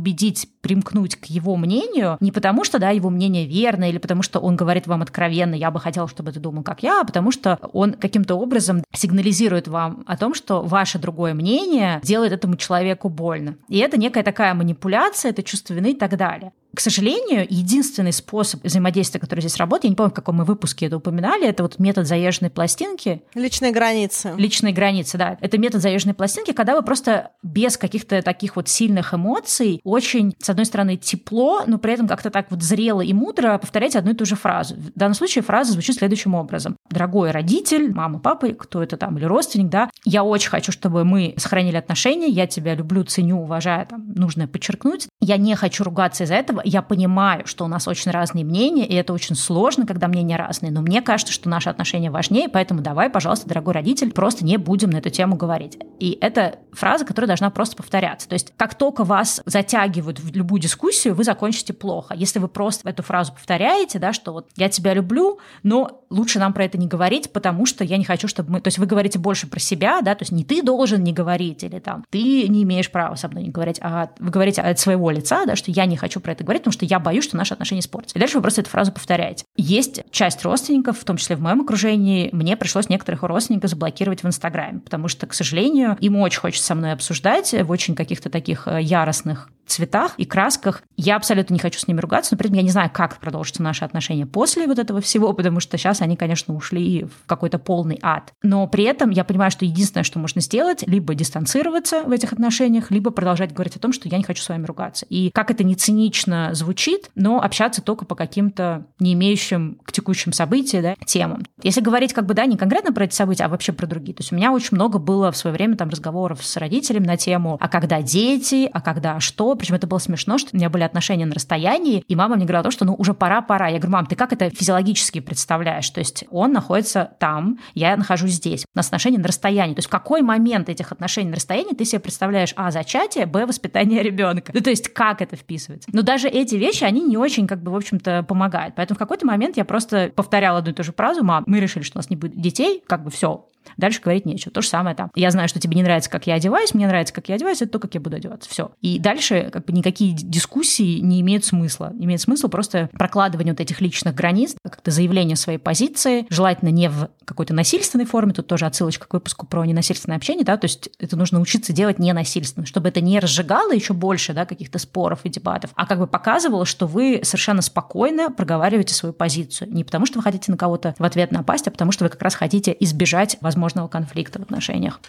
примкнуть 0.61 1.17
к 1.17 1.27
его 1.27 1.57
мнению, 1.57 2.17
не 2.21 2.33
потому 2.33 2.65
что, 2.65 2.79
да, 2.79 2.91
его 2.91 3.11
мнение 3.11 3.47
верно, 3.47 3.89
или 3.89 3.99
потому 3.99 4.23
что 4.23 4.39
он 4.39 4.57
говорит 4.57 4.87
вам 4.87 5.03
откровенно, 5.03 5.55
я 5.55 5.71
бы 5.71 5.81
хотела, 5.81 6.09
чтобы 6.09 6.33
ты 6.33 6.41
думал, 6.41 6.63
как 6.63 6.83
я, 6.83 7.01
а 7.01 7.05
потому 7.05 7.33
что 7.33 7.59
он 7.73 7.95
каким-то 7.95 8.35
образом 8.37 8.85
сигнализирует 8.93 9.69
вам 9.69 10.05
о 10.07 10.17
том, 10.17 10.35
что 10.35 10.63
ваше 10.63 10.99
другое 10.99 11.35
мнение 11.35 12.01
делает 12.03 12.33
этому 12.33 12.57
человеку 12.57 13.09
больно. 13.09 13.57
И 13.69 13.79
это 13.79 13.97
некая 13.97 14.23
такая 14.23 14.55
манипуляция, 14.55 15.31
это 15.31 15.43
чувство 15.43 15.75
вины 15.75 15.93
и 15.93 15.97
так 15.97 16.17
далее. 16.17 16.53
К 16.75 16.81
сожалению, 16.81 17.47
единственный 17.49 18.13
способ 18.13 18.65
взаимодействия, 18.65 19.21
который 19.21 19.41
здесь 19.41 19.57
работает, 19.57 19.85
я 19.85 19.91
не 19.91 19.97
помню, 19.97 20.11
в 20.11 20.15
каком 20.15 20.37
мы 20.37 20.45
выпуске 20.45 20.87
это 20.87 20.97
упоминали, 20.97 21.47
это 21.47 21.63
вот 21.63 21.79
метод 21.79 22.07
заезженной 22.07 22.51
пластинки. 22.51 23.23
Личные 23.35 23.73
границы. 23.73 24.33
Личные 24.37 24.73
границы, 24.73 25.19
да. 25.19 25.37
Это 25.41 25.59
метод 25.59 25.83
заезженной 25.83 26.15
пластинки, 26.15 26.53
когда 26.53 26.75
вы 26.75 26.83
просто 26.83 27.33
без 27.43 27.77
каких-то 27.77 28.23
таких 28.23 28.57
вот 28.57 28.69
сильных 28.69 29.13
эмоций, 29.13 29.81
очень, 29.85 30.35
с 30.39 30.49
одной 30.49 30.65
стороны, 30.65 30.97
тепло, 30.97 31.63
но 31.67 31.79
при 31.79 31.93
этом 31.93 32.09
как-то 32.09 32.31
так 32.31 32.51
вот 32.51 32.63
зрело 32.63 33.03
и 33.03 33.13
мудро 33.13 33.59
повторяете 33.59 33.99
одну 33.99 34.13
и 34.13 34.15
ту 34.15 34.25
же 34.25 34.37
фразу. 34.37 34.75
В 34.77 34.93
данном 34.99 35.15
случае 35.15 35.43
фраза 35.43 35.73
звучит 35.73 35.97
следующим 35.97 36.35
образом. 36.35 36.77
Дорогой 36.91 37.33
родитель, 37.33 37.93
мама, 37.93 38.19
папа, 38.19 38.49
кто 38.49 38.83
это 38.83 38.97
там, 38.97 39.19
или 39.19 39.25
родственник, 39.27 39.69
да, 39.69 39.91
я 40.05 40.25
очень 40.25 40.49
хочу, 40.49 40.73
чтобы 40.73 41.05
мы 41.05 41.35
сохранили 41.37 41.77
отношения, 41.77 42.29
я 42.29 42.47
тебя 42.47 42.75
люблю, 42.75 43.05
ценю, 43.05 43.43
уважаю, 43.43 43.87
там, 43.87 44.13
нужно 44.15 44.49
подчеркнуть. 44.49 45.09
Я 45.21 45.37
не 45.37 45.55
хочу 45.55 45.85
ругаться 45.85 46.25
из-за 46.25 46.35
этого, 46.35 46.62
я 46.65 46.83
понимаю, 46.83 47.47
что 47.47 47.65
у 47.65 47.69
нас 47.69 47.89
очень 47.89 48.11
разные 48.11 48.45
мнения, 48.45 48.87
и 48.87 48.95
это 48.95 49.13
очень 49.13 49.35
сложно, 49.37 49.87
когда 49.87 50.09
мнения 50.09 50.37
разные, 50.37 50.73
но 50.73 50.81
мне 50.81 51.03
кажется, 51.03 51.33
что 51.33 51.49
наши 51.49 51.69
отношения 51.69 52.11
важнее, 52.11 52.49
поэтому 52.49 52.81
давай, 52.81 53.11
пожалуйста, 53.11 53.49
дорогой 53.49 53.75
родитель, 53.75 54.13
просто 54.13 54.45
не 54.45 54.57
будем 54.57 54.91
на 54.91 54.99
эту 54.99 55.11
тему 55.11 55.37
говорить. 55.37 55.79
И 55.99 56.19
это 56.21 56.57
фраза, 56.73 57.05
которая 57.05 57.29
должна 57.29 57.51
просто 57.51 57.77
повторяться. 57.77 58.29
То 58.29 58.35
есть 58.35 58.53
как 58.57 58.75
только 58.75 59.05
вас 59.05 59.43
затягивают 59.47 60.21
в 60.21 60.35
любую 60.35 60.61
дискуссию, 60.61 61.15
вы 61.15 61.25
закончите 61.25 61.73
плохо. 61.73 62.15
Если 62.15 62.39
вы 62.39 62.49
просто 62.49 62.89
эту 62.89 63.03
фразу 63.03 63.33
повторяете, 63.33 63.99
да, 63.99 64.13
что 64.13 64.33
вот 64.33 64.49
я 64.57 64.69
тебя 64.69 64.95
люблю, 64.95 65.39
но 65.63 66.03
лучше 66.11 66.39
нам 66.39 66.53
про 66.53 66.65
это 66.65 66.79
не 66.79 66.87
говорить, 66.87 67.33
потому 67.33 67.67
что 67.67 67.85
я 67.85 67.97
не 67.97 68.05
хочу, 68.05 68.29
чтобы 68.29 68.53
мы... 68.53 68.61
То 68.61 68.69
есть 68.69 68.79
вы 68.79 68.87
говорите 68.87 69.19
больше 69.19 69.47
про 69.47 69.61
себя, 69.61 70.01
да, 70.03 70.15
то 70.15 70.23
есть 70.23 70.33
не 70.33 70.45
ты 70.45 70.63
должен 70.63 71.03
не 71.03 71.13
говорить, 71.13 71.63
или 71.65 71.79
там 71.79 72.05
ты 72.11 72.49
не 72.49 72.63
имеешь 72.63 72.91
права 72.91 73.15
со 73.15 73.29
мной 73.29 73.45
не 73.45 73.51
говорить, 73.51 73.79
а 73.81 74.11
вы 74.19 74.31
говорите 74.31 74.61
от 74.61 74.79
своего 74.79 75.11
лица, 75.11 75.45
да, 75.47 75.57
что 75.57 75.71
я 75.71 75.87
не 75.87 75.97
хочу 75.97 76.21
про 76.21 76.33
это 76.33 76.45
говорить, 76.45 76.52
потому 76.59 76.73
что 76.73 76.85
я 76.85 76.99
боюсь, 76.99 77.25
что 77.25 77.37
наши 77.37 77.55
отношения 77.55 77.81
испортятся. 77.81 78.19
И 78.19 78.21
дальше 78.21 78.37
вы 78.37 78.43
просто 78.43 78.61
эту 78.61 78.71
фразу 78.71 78.93
повторяете. 78.93 79.45
Есть 79.57 80.03
часть 80.11 80.43
родственников, 80.45 80.99
в 80.99 81.05
том 81.05 81.17
числе 81.17 81.37
в 81.37 81.41
моем 81.41 81.61
окружении, 81.61 82.31
мне 82.33 82.57
пришлось 82.57 82.89
некоторых 82.89 83.23
родственников 83.23 83.71
заблокировать 83.71 84.23
в 84.23 84.27
Инстаграме, 84.27 84.81
потому 84.81 85.09
что, 85.09 85.27
к 85.27 85.35
сожалению, 85.35 85.97
им 86.01 86.17
очень 86.17 86.41
хочется 86.41 86.67
со 86.67 86.75
мной 86.75 86.93
обсуждать 86.93 87.53
в 87.53 87.71
очень 87.71 87.95
каких-то 87.95 88.31
таких 88.31 88.67
э, 88.67 88.81
яростных 88.81 89.49
цветах 89.67 90.15
и 90.19 90.25
красках. 90.25 90.83
Я 90.97 91.17
абсолютно 91.17 91.55
не 91.55 91.61
хочу 91.61 91.79
с 91.79 91.89
ними 91.89 92.01
ругаться, 92.01 92.35
но 92.35 92.39
при 92.39 92.49
этом 92.49 92.57
я 92.57 92.63
не 92.63 92.71
знаю, 92.71 92.91
как 92.93 93.19
продолжатся 93.19 93.63
наши 93.63 93.85
отношения 93.85 94.27
после 94.27 94.67
вот 94.67 94.79
этого 94.79 95.01
всего, 95.01 95.33
потому 95.33 95.61
что 95.61 95.79
сейчас 95.79 96.03
они, 96.03 96.17
конечно, 96.17 96.55
ушли 96.55 97.05
в 97.05 97.27
какой-то 97.27 97.59
полный 97.59 97.99
ад. 98.03 98.33
Но 98.43 98.67
при 98.67 98.85
этом 98.85 99.11
я 99.11 99.25
понимаю, 99.25 99.51
что 99.51 99.65
единственное, 99.65 100.05
что 100.05 100.19
можно 100.19 100.41
сделать, 100.41 100.85
либо 100.87 101.15
дистанцироваться 101.15 102.03
в 102.03 102.11
этих 102.11 102.33
отношениях, 102.33 102.91
либо 102.91 103.11
продолжать 103.11 103.53
говорить 103.53 103.77
о 103.77 103.79
том, 103.79 103.93
что 103.93 104.09
я 104.09 104.19
не 104.19 104.25
хочу 104.25 104.43
с 104.43 104.49
вами 104.49 104.67
ругаться. 104.67 105.07
И 105.09 105.31
как 105.31 105.51
это 105.51 105.65
не 105.65 105.75
цинично 105.75 106.42
звучит, 106.53 107.11
но 107.15 107.41
общаться 107.41 107.83
только 107.83 108.05
по 108.05 108.15
каким-то 108.15 108.87
не 108.99 109.15
имеющим 109.15 109.79
к 109.85 109.93
текущим 109.93 110.33
событиям 110.33 110.83
да, 110.83 110.95
темам. 111.07 111.43
Если 111.63 111.81
говорить 111.81 112.13
как 112.13 112.27
бы, 112.27 112.35
да, 112.35 112.47
не 112.47 112.57
конкретно 112.57 112.93
про 112.93 113.05
эти 113.05 113.15
события, 113.15 113.45
а 113.45 113.49
вообще 113.49 113.73
про 113.73 113.87
другие. 113.87 114.15
То 114.15 114.23
есть 114.23 114.33
у 114.33 114.37
меня 114.37 114.53
очень 114.53 114.77
много 114.77 114.99
было 114.99 115.31
в 115.31 115.37
свое 115.37 115.55
время 115.55 115.77
там 115.77 115.89
разговоров 115.89 116.45
с 116.45 116.57
родителями 116.57 117.07
на 117.07 117.17
тему, 117.17 117.57
а 117.61 117.69
когда 117.69 118.03
дети, 118.03 118.69
а 118.73 118.81
когда 118.81 119.21
что, 119.21 119.55
причем 119.55 119.77
это 119.77 119.87
было 119.87 119.99
смешно, 119.99 120.39
что 120.39 120.51
у 120.53 120.57
меня 120.57 120.71
были 120.71 120.83
отношения 120.83 121.27
на 121.27 121.35
расстоянии, 121.35 122.05
и 122.09 122.17
мама 122.17 122.37
мне 122.37 122.45
говорила 122.45 122.65
то, 122.65 122.71
что 122.71 122.85
ну 122.85 122.95
уже 122.95 123.15
пора-пора. 123.15 123.69
Я 123.69 123.79
говорю, 123.79 123.93
мам, 123.93 124.07
ты 124.07 124.17
как 124.17 124.33
это 124.33 124.51
физиологически 124.51 125.21
представляешь? 125.21 125.89
То 125.91 126.01
есть 126.01 126.25
он 126.31 126.53
находится 126.53 127.13
там, 127.19 127.59
я 127.75 127.97
нахожусь 127.97 128.33
здесь. 128.33 128.65
У 128.75 128.79
нас 128.79 128.87
отношения 128.87 129.19
на 129.19 129.29
расстоянии. 129.29 129.75
То 129.75 129.79
есть 129.79 129.89
в 129.89 129.93
какой 129.93 130.23
момент 130.23 130.69
этих 130.69 130.93
отношений 130.93 131.31
на 131.31 131.37
расстоянии 131.37 131.75
ты 131.75 131.85
себе 131.85 132.01
представляешь, 132.01 132.53
а, 132.57 132.71
зачатие, 132.71 133.27
б, 133.27 133.47
воспитание 133.47 134.03
ребенка. 134.03 134.53
Ну, 134.55 134.61
то 134.61 134.71
есть 134.71 134.89
как 134.89 135.23
это 135.23 135.37
вписывается? 135.37 135.89
Но 135.93 136.03
даже 136.03 136.29
эти 136.33 136.57
вещи, 136.57 136.85
они 136.85 137.03
не 137.03 137.17
очень, 137.17 137.47
как 137.47 137.63
бы, 137.63 137.71
в 137.71 137.77
общем-то, 137.77 138.23
помогают. 138.23 138.75
Поэтому 138.75 138.97
в 138.97 138.99
какой-то 138.99 139.27
момент 139.27 139.57
я 139.57 139.65
просто 139.65 140.13
повторяла 140.15 140.59
одну 140.59 140.73
и 140.73 140.75
ту 140.75 140.83
же 140.83 140.93
фразу, 140.93 141.23
мам, 141.23 141.45
мы 141.47 141.61
решили, 141.61 141.83
что 141.83 141.99
у 141.99 142.01
нас 142.01 142.11
не 142.11 142.17
будет 142.17 142.41
детей, 142.41 142.83
как 142.87 143.05
бы 143.05 143.11
все, 143.11 143.47
Дальше 143.77 144.01
говорить 144.01 144.27
нечего. 144.27 144.53
То 144.53 144.63
же 144.63 144.69
самое 144.69 144.95
там. 144.97 145.11
Я 145.15 145.31
знаю, 145.31 145.49
что 145.49 145.61
тебе 145.61 145.77
не 145.77 145.83
нравится, 145.83 146.11
как 146.11 146.27
я 146.27 146.35
одеваюсь, 146.35 146.75
мне 146.75 146.87
нравится, 146.87 147.15
как 147.15 147.29
я 147.29 147.37
одеваюсь, 147.37 147.63
это 147.63 147.73
то, 147.73 147.79
как 147.79 147.95
я 147.95 148.01
буду 148.01 148.17
одеваться. 148.17 148.49
Все. 148.49 148.73
И 148.81 148.99
дальше 148.99 149.51
как 149.53 149.65
бы 149.67 149.73
никакие 149.73 150.13
дискуссии 150.13 150.99
не 150.99 151.21
имеют 151.21 151.45
смысла. 151.45 151.93
Имеет 151.99 152.21
смысл 152.21 152.49
просто 152.49 152.89
прокладывание 152.93 153.53
вот 153.53 153.61
этих 153.61 153.81
личных 153.81 154.15
границ, 154.15 154.55
как-то 154.63 154.91
заявление 154.91 155.37
своей 155.37 155.59
позиции, 155.59 156.27
желательно 156.29 156.71
не 156.71 156.89
в 156.89 157.11
какой-то 157.25 157.55
насильственной 157.55 158.05
форме, 158.05 158.33
тут 158.33 158.47
тоже 158.47 158.67
отсылочка 158.67 159.07
к 159.07 159.15
выпуску 159.15 159.47
про 159.47 159.65
ненасильственное 159.65 160.17
общение, 160.17 160.45
да, 160.45 160.57
то 160.57 160.67
есть 160.67 160.91
это 160.99 161.17
нужно 161.17 161.41
учиться 161.41 161.73
делать 161.73 161.99
ненасильственно, 161.99 162.67
чтобы 162.67 162.89
это 162.89 163.01
не 163.01 163.19
разжигало 163.19 163.73
еще 163.73 163.95
больше, 163.95 164.33
да, 164.33 164.45
каких-то 164.45 164.79
споров 164.79 165.21
и 165.25 165.29
дебатов, 165.29 165.71
а 165.75 165.87
как 165.87 165.99
бы 165.99 166.07
показывало, 166.07 166.67
что 166.67 166.87
вы 166.87 167.21
совершенно 167.23 167.63
спокойно 167.63 168.31
проговариваете 168.31 168.95
свою 168.95 169.13
позицию. 169.13 169.73
Не 169.73 169.85
потому, 169.85 170.07
что 170.07 170.19
вы 170.19 170.23
хотите 170.23 170.51
на 170.51 170.59
кого-то 170.59 170.95
в 170.99 171.05
ответ 171.05 171.33
напасть, 171.33 171.69
а 171.69 171.71
потому, 171.71 171.93
что 171.93 172.05
вы 172.05 172.11
как 172.11 172.23
раз 172.23 172.35
хотите 172.35 172.77
избежать 172.81 173.37
возможного 173.53 173.89
конфликта 173.89 174.39
в 174.39 174.43
отношениях. 174.43 175.01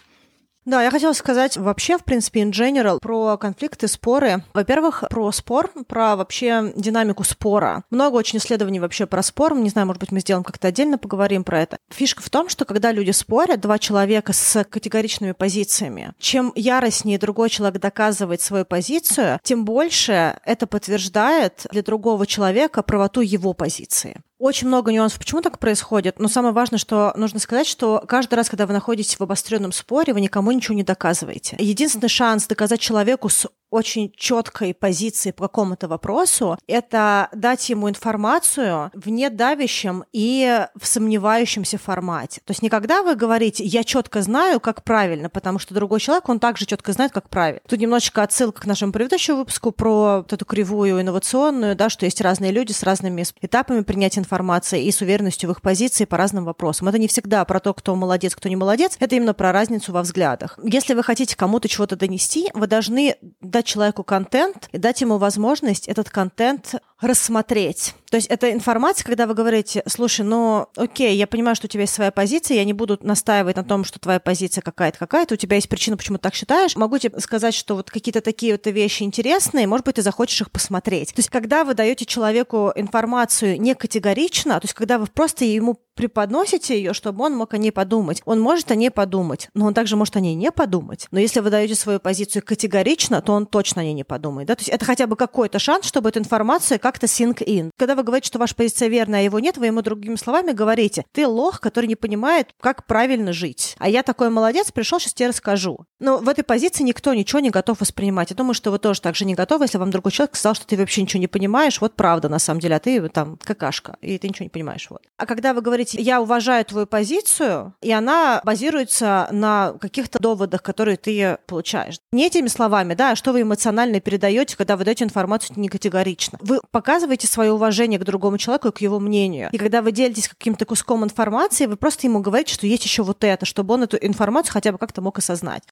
Да, 0.65 0.81
я 0.81 0.91
хотела 0.91 1.11
сказать 1.11 1.57
вообще, 1.57 1.97
в 1.97 2.05
принципе, 2.05 2.41
in 2.41 2.51
general, 2.51 2.99
про 3.01 3.37
конфликты, 3.37 3.89
споры. 3.89 4.43
Во-первых, 4.53 5.03
про 5.09 5.31
спор, 5.33 5.69
про 5.87 6.15
вообще 6.15 6.71
динамику 6.77 7.25
спора. 7.25 7.83
Много 7.89 8.15
очень 8.15 8.39
исследований 8.39 8.79
вообще 8.79 9.05
про 9.05 9.21
спор. 9.23 9.55
Не 9.55 9.69
знаю, 9.69 9.87
может 9.87 9.99
быть, 9.99 10.13
мы 10.13 10.21
сделаем 10.21 10.45
как-то 10.45 10.69
отдельно 10.69 10.97
поговорим 10.97 11.43
про 11.43 11.61
это. 11.61 11.77
Фишка 11.89 12.23
в 12.23 12.29
том, 12.29 12.47
что 12.47 12.63
когда 12.63 12.93
люди 12.93 13.11
спорят, 13.11 13.59
два 13.59 13.77
человека 13.77 14.31
с 14.31 14.63
категоричными 14.63 15.33
позициями, 15.33 16.13
чем 16.17 16.53
яростнее 16.55 17.19
другой 17.19 17.49
человек 17.49 17.81
доказывает 17.81 18.39
свою 18.39 18.63
позицию, 18.63 19.39
тем 19.43 19.65
больше 19.65 20.39
это 20.45 20.65
подтверждает 20.65 21.67
для 21.71 21.83
другого 21.83 22.25
человека 22.25 22.83
правоту 22.83 23.19
его 23.19 23.53
позиции. 23.53 24.21
Очень 24.43 24.67
много 24.67 24.91
нюансов, 24.91 25.19
почему 25.19 25.39
так 25.39 25.57
происходит. 25.57 26.19
Но 26.19 26.27
самое 26.27 26.53
важное, 26.53 26.77
что 26.77 27.13
нужно 27.15 27.39
сказать, 27.39 27.65
что 27.65 28.03
каждый 28.05 28.33
раз, 28.33 28.49
когда 28.49 28.67
вы 28.67 28.73
находитесь 28.73 29.17
в 29.17 29.23
обостренном 29.23 29.71
споре, 29.71 30.13
вы 30.13 30.19
никому 30.19 30.51
ничего 30.51 30.75
не 30.75 30.83
доказываете. 30.83 31.55
Единственный 31.59 32.09
шанс 32.09 32.45
доказать 32.45 32.81
человеку 32.81 33.29
с 33.29 33.47
очень 33.73 34.13
четкой 34.15 34.73
позиции 34.73 35.31
по 35.31 35.47
какому-то 35.47 35.87
вопросу, 35.87 36.57
это 36.67 37.29
дать 37.33 37.69
ему 37.69 37.89
информацию 37.89 38.91
в 38.93 39.09
недавящем 39.09 40.03
и 40.11 40.67
в 40.79 40.85
сомневающемся 40.85 41.79
формате. 41.79 42.41
То 42.45 42.51
есть 42.51 42.61
никогда 42.61 43.01
вы 43.01 43.15
говорите, 43.15 43.63
я 43.63 43.83
четко 43.83 44.21
знаю, 44.21 44.59
как 44.59 44.83
правильно, 44.83 45.29
потому 45.29 45.57
что 45.57 45.73
другой 45.73 45.99
человек, 45.99 46.29
он 46.29 46.39
также 46.39 46.65
четко 46.65 46.93
знает, 46.93 47.11
как 47.11 47.29
правильно. 47.29 47.61
Тут 47.67 47.79
немножечко 47.79 48.21
отсылка 48.21 48.61
к 48.61 48.65
нашему 48.67 48.91
предыдущему 48.91 49.37
выпуску 49.37 49.71
про 49.71 50.17
вот 50.17 50.31
эту 50.31 50.45
кривую 50.45 51.01
инновационную, 51.01 51.75
да, 51.75 51.89
что 51.89 52.05
есть 52.05 52.21
разные 52.21 52.51
люди 52.51 52.71
с 52.71 52.83
разными 52.83 53.25
этапами 53.41 53.81
принятия 53.81 54.19
информации 54.19 54.85
и 54.85 54.91
с 54.91 55.01
уверенностью 55.01 55.49
в 55.49 55.53
их 55.53 55.61
позиции 55.63 56.05
по 56.05 56.17
разным 56.17 56.45
вопросам. 56.45 56.89
Это 56.89 56.99
не 56.99 57.07
всегда 57.07 57.43
про 57.45 57.59
то, 57.59 57.73
кто 57.73 57.95
молодец, 57.95 58.35
кто 58.35 58.49
не 58.49 58.55
молодец, 58.55 58.97
это 58.99 59.15
именно 59.15 59.33
про 59.33 59.51
разницу 59.51 59.91
во 59.91 60.03
взглядах. 60.03 60.59
Если 60.63 60.93
вы 60.93 61.01
хотите 61.01 61.35
кому-то 61.35 61.67
чего-то 61.67 61.95
донести, 61.95 62.49
вы 62.53 62.67
должны 62.67 63.15
дать 63.41 63.62
дать 63.63 63.67
человеку 63.69 64.03
контент 64.03 64.67
и 64.73 64.77
дать 64.77 64.99
ему 65.01 65.17
возможность 65.17 65.87
этот 65.87 66.09
контент 66.09 66.75
рассмотреть. 67.03 67.95
То 68.09 68.17
есть 68.17 68.27
это 68.27 68.51
информация, 68.51 69.03
когда 69.03 69.25
вы 69.25 69.33
говорите, 69.33 69.83
слушай, 69.87 70.23
ну 70.23 70.67
окей, 70.75 71.15
я 71.15 71.25
понимаю, 71.25 71.55
что 71.55 71.65
у 71.65 71.69
тебя 71.69 71.81
есть 71.81 71.93
своя 71.93 72.11
позиция, 72.11 72.57
я 72.57 72.63
не 72.63 72.73
буду 72.73 72.99
настаивать 73.01 73.55
на 73.55 73.63
том, 73.63 73.83
что 73.83 73.99
твоя 73.99 74.19
позиция 74.19 74.61
какая-то 74.61 74.99
какая-то, 74.99 75.33
у 75.33 75.37
тебя 75.37 75.55
есть 75.55 75.67
причина, 75.67 75.97
почему 75.97 76.17
ты 76.17 76.23
так 76.23 76.35
считаешь. 76.35 76.75
Могу 76.75 76.97
тебе 76.99 77.19
сказать, 77.19 77.55
что 77.55 77.75
вот 77.75 77.89
какие-то 77.89 78.21
такие 78.21 78.53
вот 78.53 78.67
вещи 78.67 79.03
интересные, 79.03 79.67
может 79.67 79.85
быть, 79.85 79.95
ты 79.95 80.01
захочешь 80.01 80.41
их 80.41 80.51
посмотреть. 80.51 81.09
То 81.09 81.19
есть 81.19 81.29
когда 81.29 81.63
вы 81.63 81.73
даете 81.73 82.05
человеку 82.05 82.71
информацию 82.75 83.59
не 83.59 83.73
категорично, 83.73 84.59
то 84.59 84.65
есть 84.65 84.75
когда 84.75 84.99
вы 84.99 85.07
просто 85.07 85.45
ему 85.45 85.79
преподносите 85.95 86.75
ее, 86.75 86.93
чтобы 86.93 87.23
он 87.23 87.35
мог 87.35 87.53
о 87.53 87.57
ней 87.57 87.71
подумать. 87.71 88.21
Он 88.25 88.39
может 88.39 88.71
о 88.71 88.75
ней 88.75 88.89
подумать, 88.89 89.49
но 89.53 89.67
он 89.67 89.73
также 89.73 89.95
может 89.95 90.15
о 90.15 90.19
ней 90.19 90.35
не 90.35 90.51
подумать. 90.51 91.07
Но 91.11 91.19
если 91.19 91.39
вы 91.39 91.49
даете 91.49 91.75
свою 91.75 91.99
позицию 91.99 92.43
категорично, 92.43 93.21
то 93.21 93.33
он 93.33 93.45
точно 93.45 93.81
о 93.81 93.85
ней 93.85 93.93
не 93.93 94.03
подумает. 94.03 94.47
Да? 94.47 94.55
То 94.55 94.61
есть 94.61 94.69
это 94.69 94.85
хотя 94.85 95.07
бы 95.07 95.15
какой-то 95.15 95.59
шанс, 95.59 95.85
чтобы 95.85 96.09
эту 96.09 96.19
информацию 96.19 96.79
как-то 96.93 97.07
sink 97.07 97.43
in. 97.43 97.71
Когда 97.77 97.95
вы 97.95 98.03
говорите, 98.03 98.27
что 98.27 98.37
ваша 98.37 98.53
позиция 98.53 98.87
верная, 98.87 99.21
а 99.21 99.23
его 99.23 99.39
нет, 99.39 99.57
вы 99.57 99.65
ему 99.65 99.81
другими 99.81 100.15
словами 100.15 100.51
говорите, 100.51 101.03
ты 101.11 101.25
лох, 101.25 101.59
который 101.59 101.87
не 101.87 101.95
понимает, 101.95 102.49
как 102.61 102.85
правильно 102.85 103.33
жить. 103.33 103.75
А 103.79 103.89
я 103.89 104.03
такой 104.03 104.29
молодец, 104.29 104.71
пришел, 104.71 104.99
сейчас 104.99 105.15
тебе 105.15 105.29
расскажу. 105.29 105.85
Но 105.99 106.17
в 106.17 106.29
этой 106.29 106.43
позиции 106.43 106.83
никто 106.83 107.13
ничего 107.13 107.39
не 107.39 107.49
готов 107.49 107.79
воспринимать. 107.79 108.29
Я 108.29 108.35
думаю, 108.35 108.53
что 108.53 108.69
вы 108.69 108.77
тоже 108.77 109.01
так 109.01 109.15
же 109.15 109.25
не 109.25 109.33
готовы, 109.33 109.65
если 109.65 109.79
вам 109.79 109.89
другой 109.89 110.11
человек 110.11 110.35
сказал, 110.35 110.53
что 110.53 110.67
ты 110.67 110.77
вообще 110.77 111.01
ничего 111.01 111.19
не 111.19 111.27
понимаешь, 111.27 111.81
вот 111.81 111.95
правда 111.95 112.29
на 112.29 112.39
самом 112.39 112.59
деле, 112.59 112.75
а 112.75 112.79
ты 112.79 113.09
там 113.09 113.37
какашка, 113.41 113.97
и 114.01 114.17
ты 114.17 114.27
ничего 114.27 114.43
не 114.43 114.49
понимаешь. 114.49 114.87
Вот. 114.89 115.01
А 115.17 115.25
когда 115.25 115.53
вы 115.53 115.61
говорите, 115.61 115.99
я 115.99 116.21
уважаю 116.21 116.63
твою 116.65 116.85
позицию, 116.85 117.73
и 117.81 117.91
она 117.91 118.41
базируется 118.43 119.27
на 119.31 119.73
каких-то 119.79 120.19
доводах, 120.19 120.61
которые 120.61 120.97
ты 120.97 121.37
получаешь. 121.47 121.99
Не 122.11 122.27
этими 122.27 122.47
словами, 122.47 122.93
да, 122.93 123.11
а 123.11 123.15
что 123.15 123.31
вы 123.31 123.41
эмоционально 123.41 123.99
передаете, 123.99 124.55
когда 124.55 124.77
вы 124.77 124.83
даете 124.83 125.05
информацию 125.05 125.57
не 125.57 125.69
категорично. 125.69 126.37
Вы 126.41 126.59
показываете 126.83 127.27
свое 127.27 127.53
уважение 127.53 127.97
к 127.97 128.03
другому 128.03 128.37
человеку 128.37 128.67
и 128.67 128.71
к 128.71 128.81
его 128.81 128.99
мнению. 128.99 129.47
И 129.53 129.57
когда 129.57 129.81
вы 129.81 129.93
делитесь 129.93 130.27
каким-то 130.27 130.65
куском 130.65 131.05
информации, 131.05 131.65
вы 131.65 131.77
просто 131.77 132.07
ему 132.07 132.19
говорите, 132.19 132.53
что 132.53 132.67
есть 132.67 132.83
еще 132.83 133.03
вот 133.03 133.23
это, 133.23 133.45
чтобы 133.45 133.73
он 133.75 133.83
эту 133.83 133.95
информацию 133.95 134.51
хотя 134.51 134.73
бы 134.73 134.77
как-то 134.77 135.01
мог 135.01 135.17
осознать. 135.17 135.63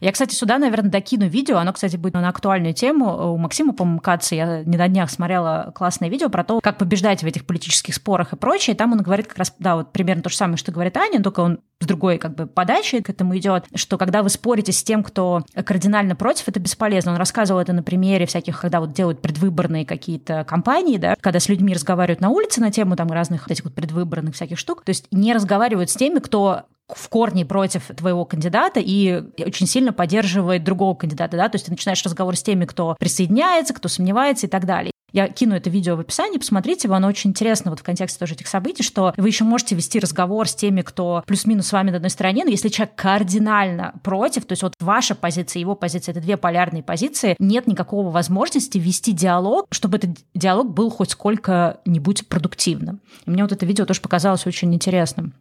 Я, 0.00 0.12
кстати, 0.12 0.34
сюда, 0.34 0.58
наверное, 0.58 0.90
докину 0.90 1.28
видео. 1.28 1.58
Оно, 1.58 1.72
кстати, 1.72 1.96
будет 1.96 2.14
на 2.14 2.28
актуальную 2.28 2.74
тему. 2.74 3.34
У 3.34 3.36
Максима, 3.36 3.74
по-моему, 3.74 4.00
Каца, 4.00 4.34
я 4.34 4.64
не 4.64 4.76
на 4.78 4.88
днях 4.88 5.10
смотрела 5.10 5.72
классное 5.74 6.08
видео 6.08 6.30
про 6.30 6.42
то, 6.42 6.60
как 6.60 6.78
побеждать 6.78 7.22
в 7.22 7.26
этих 7.26 7.44
политических 7.44 7.94
спорах 7.94 8.32
и 8.32 8.36
прочее. 8.36 8.74
И 8.74 8.76
там 8.76 8.92
он 8.92 8.98
говорит 8.98 9.26
как 9.26 9.38
раз, 9.38 9.54
да, 9.58 9.76
вот 9.76 9.92
примерно 9.92 10.22
то 10.22 10.30
же 10.30 10.36
самое, 10.36 10.56
что 10.56 10.72
говорит 10.72 10.96
Аня, 10.96 11.22
только 11.22 11.40
он 11.40 11.60
с 11.80 11.86
другой 11.86 12.18
как 12.18 12.34
бы 12.34 12.46
подачи 12.46 13.00
к 13.00 13.10
этому 13.10 13.36
идет, 13.38 13.64
что 13.74 13.96
когда 13.98 14.22
вы 14.22 14.28
спорите 14.30 14.72
с 14.72 14.82
тем, 14.82 15.02
кто 15.02 15.44
кардинально 15.64 16.16
против, 16.16 16.48
это 16.48 16.60
бесполезно. 16.60 17.12
Он 17.12 17.18
рассказывал 17.18 17.60
это 17.60 17.72
на 17.72 17.82
примере 17.82 18.26
всяких, 18.26 18.60
когда 18.60 18.80
вот 18.80 18.92
делают 18.92 19.22
предвыборные 19.22 19.86
какие-то 19.86 20.44
кампании, 20.44 20.98
да, 20.98 21.16
когда 21.20 21.40
с 21.40 21.48
людьми 21.48 21.74
разговаривают 21.74 22.20
на 22.20 22.30
улице 22.30 22.60
на 22.60 22.70
тему 22.70 22.96
там 22.96 23.08
разных 23.08 23.50
этих 23.50 23.64
вот 23.64 23.74
предвыборных 23.74 24.34
всяких 24.34 24.58
штук, 24.58 24.82
то 24.84 24.90
есть 24.90 25.06
не 25.10 25.32
разговаривают 25.32 25.90
с 25.90 25.96
теми, 25.96 26.18
кто 26.18 26.64
в 26.96 27.08
корне 27.08 27.44
против 27.44 27.88
твоего 27.96 28.24
кандидата 28.24 28.80
и 28.80 29.22
очень 29.44 29.66
сильно 29.66 29.92
поддерживает 29.92 30.64
другого 30.64 30.94
кандидата, 30.94 31.36
да, 31.36 31.48
то 31.48 31.56
есть 31.56 31.66
ты 31.66 31.70
начинаешь 31.70 32.02
разговор 32.04 32.36
с 32.36 32.42
теми, 32.42 32.64
кто 32.64 32.96
присоединяется, 32.98 33.74
кто 33.74 33.88
сомневается 33.88 34.46
и 34.46 34.50
так 34.50 34.66
далее. 34.66 34.92
Я 35.12 35.28
кину 35.28 35.54
это 35.54 35.70
видео 35.70 35.96
в 35.96 36.00
описании, 36.00 36.38
посмотрите 36.38 36.86
его, 36.86 36.94
оно 36.94 37.08
очень 37.08 37.30
интересно 37.30 37.70
вот 37.70 37.80
в 37.80 37.82
контексте 37.82 38.18
тоже 38.18 38.34
этих 38.34 38.46
событий, 38.46 38.82
что 38.82 39.12
вы 39.16 39.28
еще 39.28 39.44
можете 39.44 39.74
вести 39.74 39.98
разговор 39.98 40.48
с 40.48 40.54
теми, 40.54 40.82
кто 40.82 41.24
плюс-минус 41.26 41.66
с 41.66 41.72
вами 41.72 41.90
на 41.90 41.96
одной 41.96 42.10
стороне, 42.10 42.44
но 42.44 42.50
если 42.50 42.68
человек 42.68 42.94
кардинально 42.94 43.94
против, 44.02 44.44
то 44.44 44.52
есть 44.52 44.62
вот 44.62 44.74
ваша 44.78 45.14
позиция, 45.14 45.60
его 45.60 45.74
позиция, 45.74 46.12
это 46.12 46.20
две 46.20 46.36
полярные 46.36 46.82
позиции, 46.82 47.34
нет 47.38 47.66
никакого 47.66 48.10
возможности 48.10 48.78
вести 48.78 49.12
диалог, 49.12 49.66
чтобы 49.70 49.98
этот 49.98 50.10
диалог 50.34 50.72
был 50.72 50.90
хоть 50.90 51.10
сколько-нибудь 51.10 52.28
продуктивным. 52.28 53.00
И 53.26 53.30
мне 53.30 53.42
вот 53.42 53.52
это 53.52 53.66
видео 53.66 53.86
тоже 53.86 54.00
показалось 54.00 54.46
очень 54.46 54.72
интересным. 54.74 55.34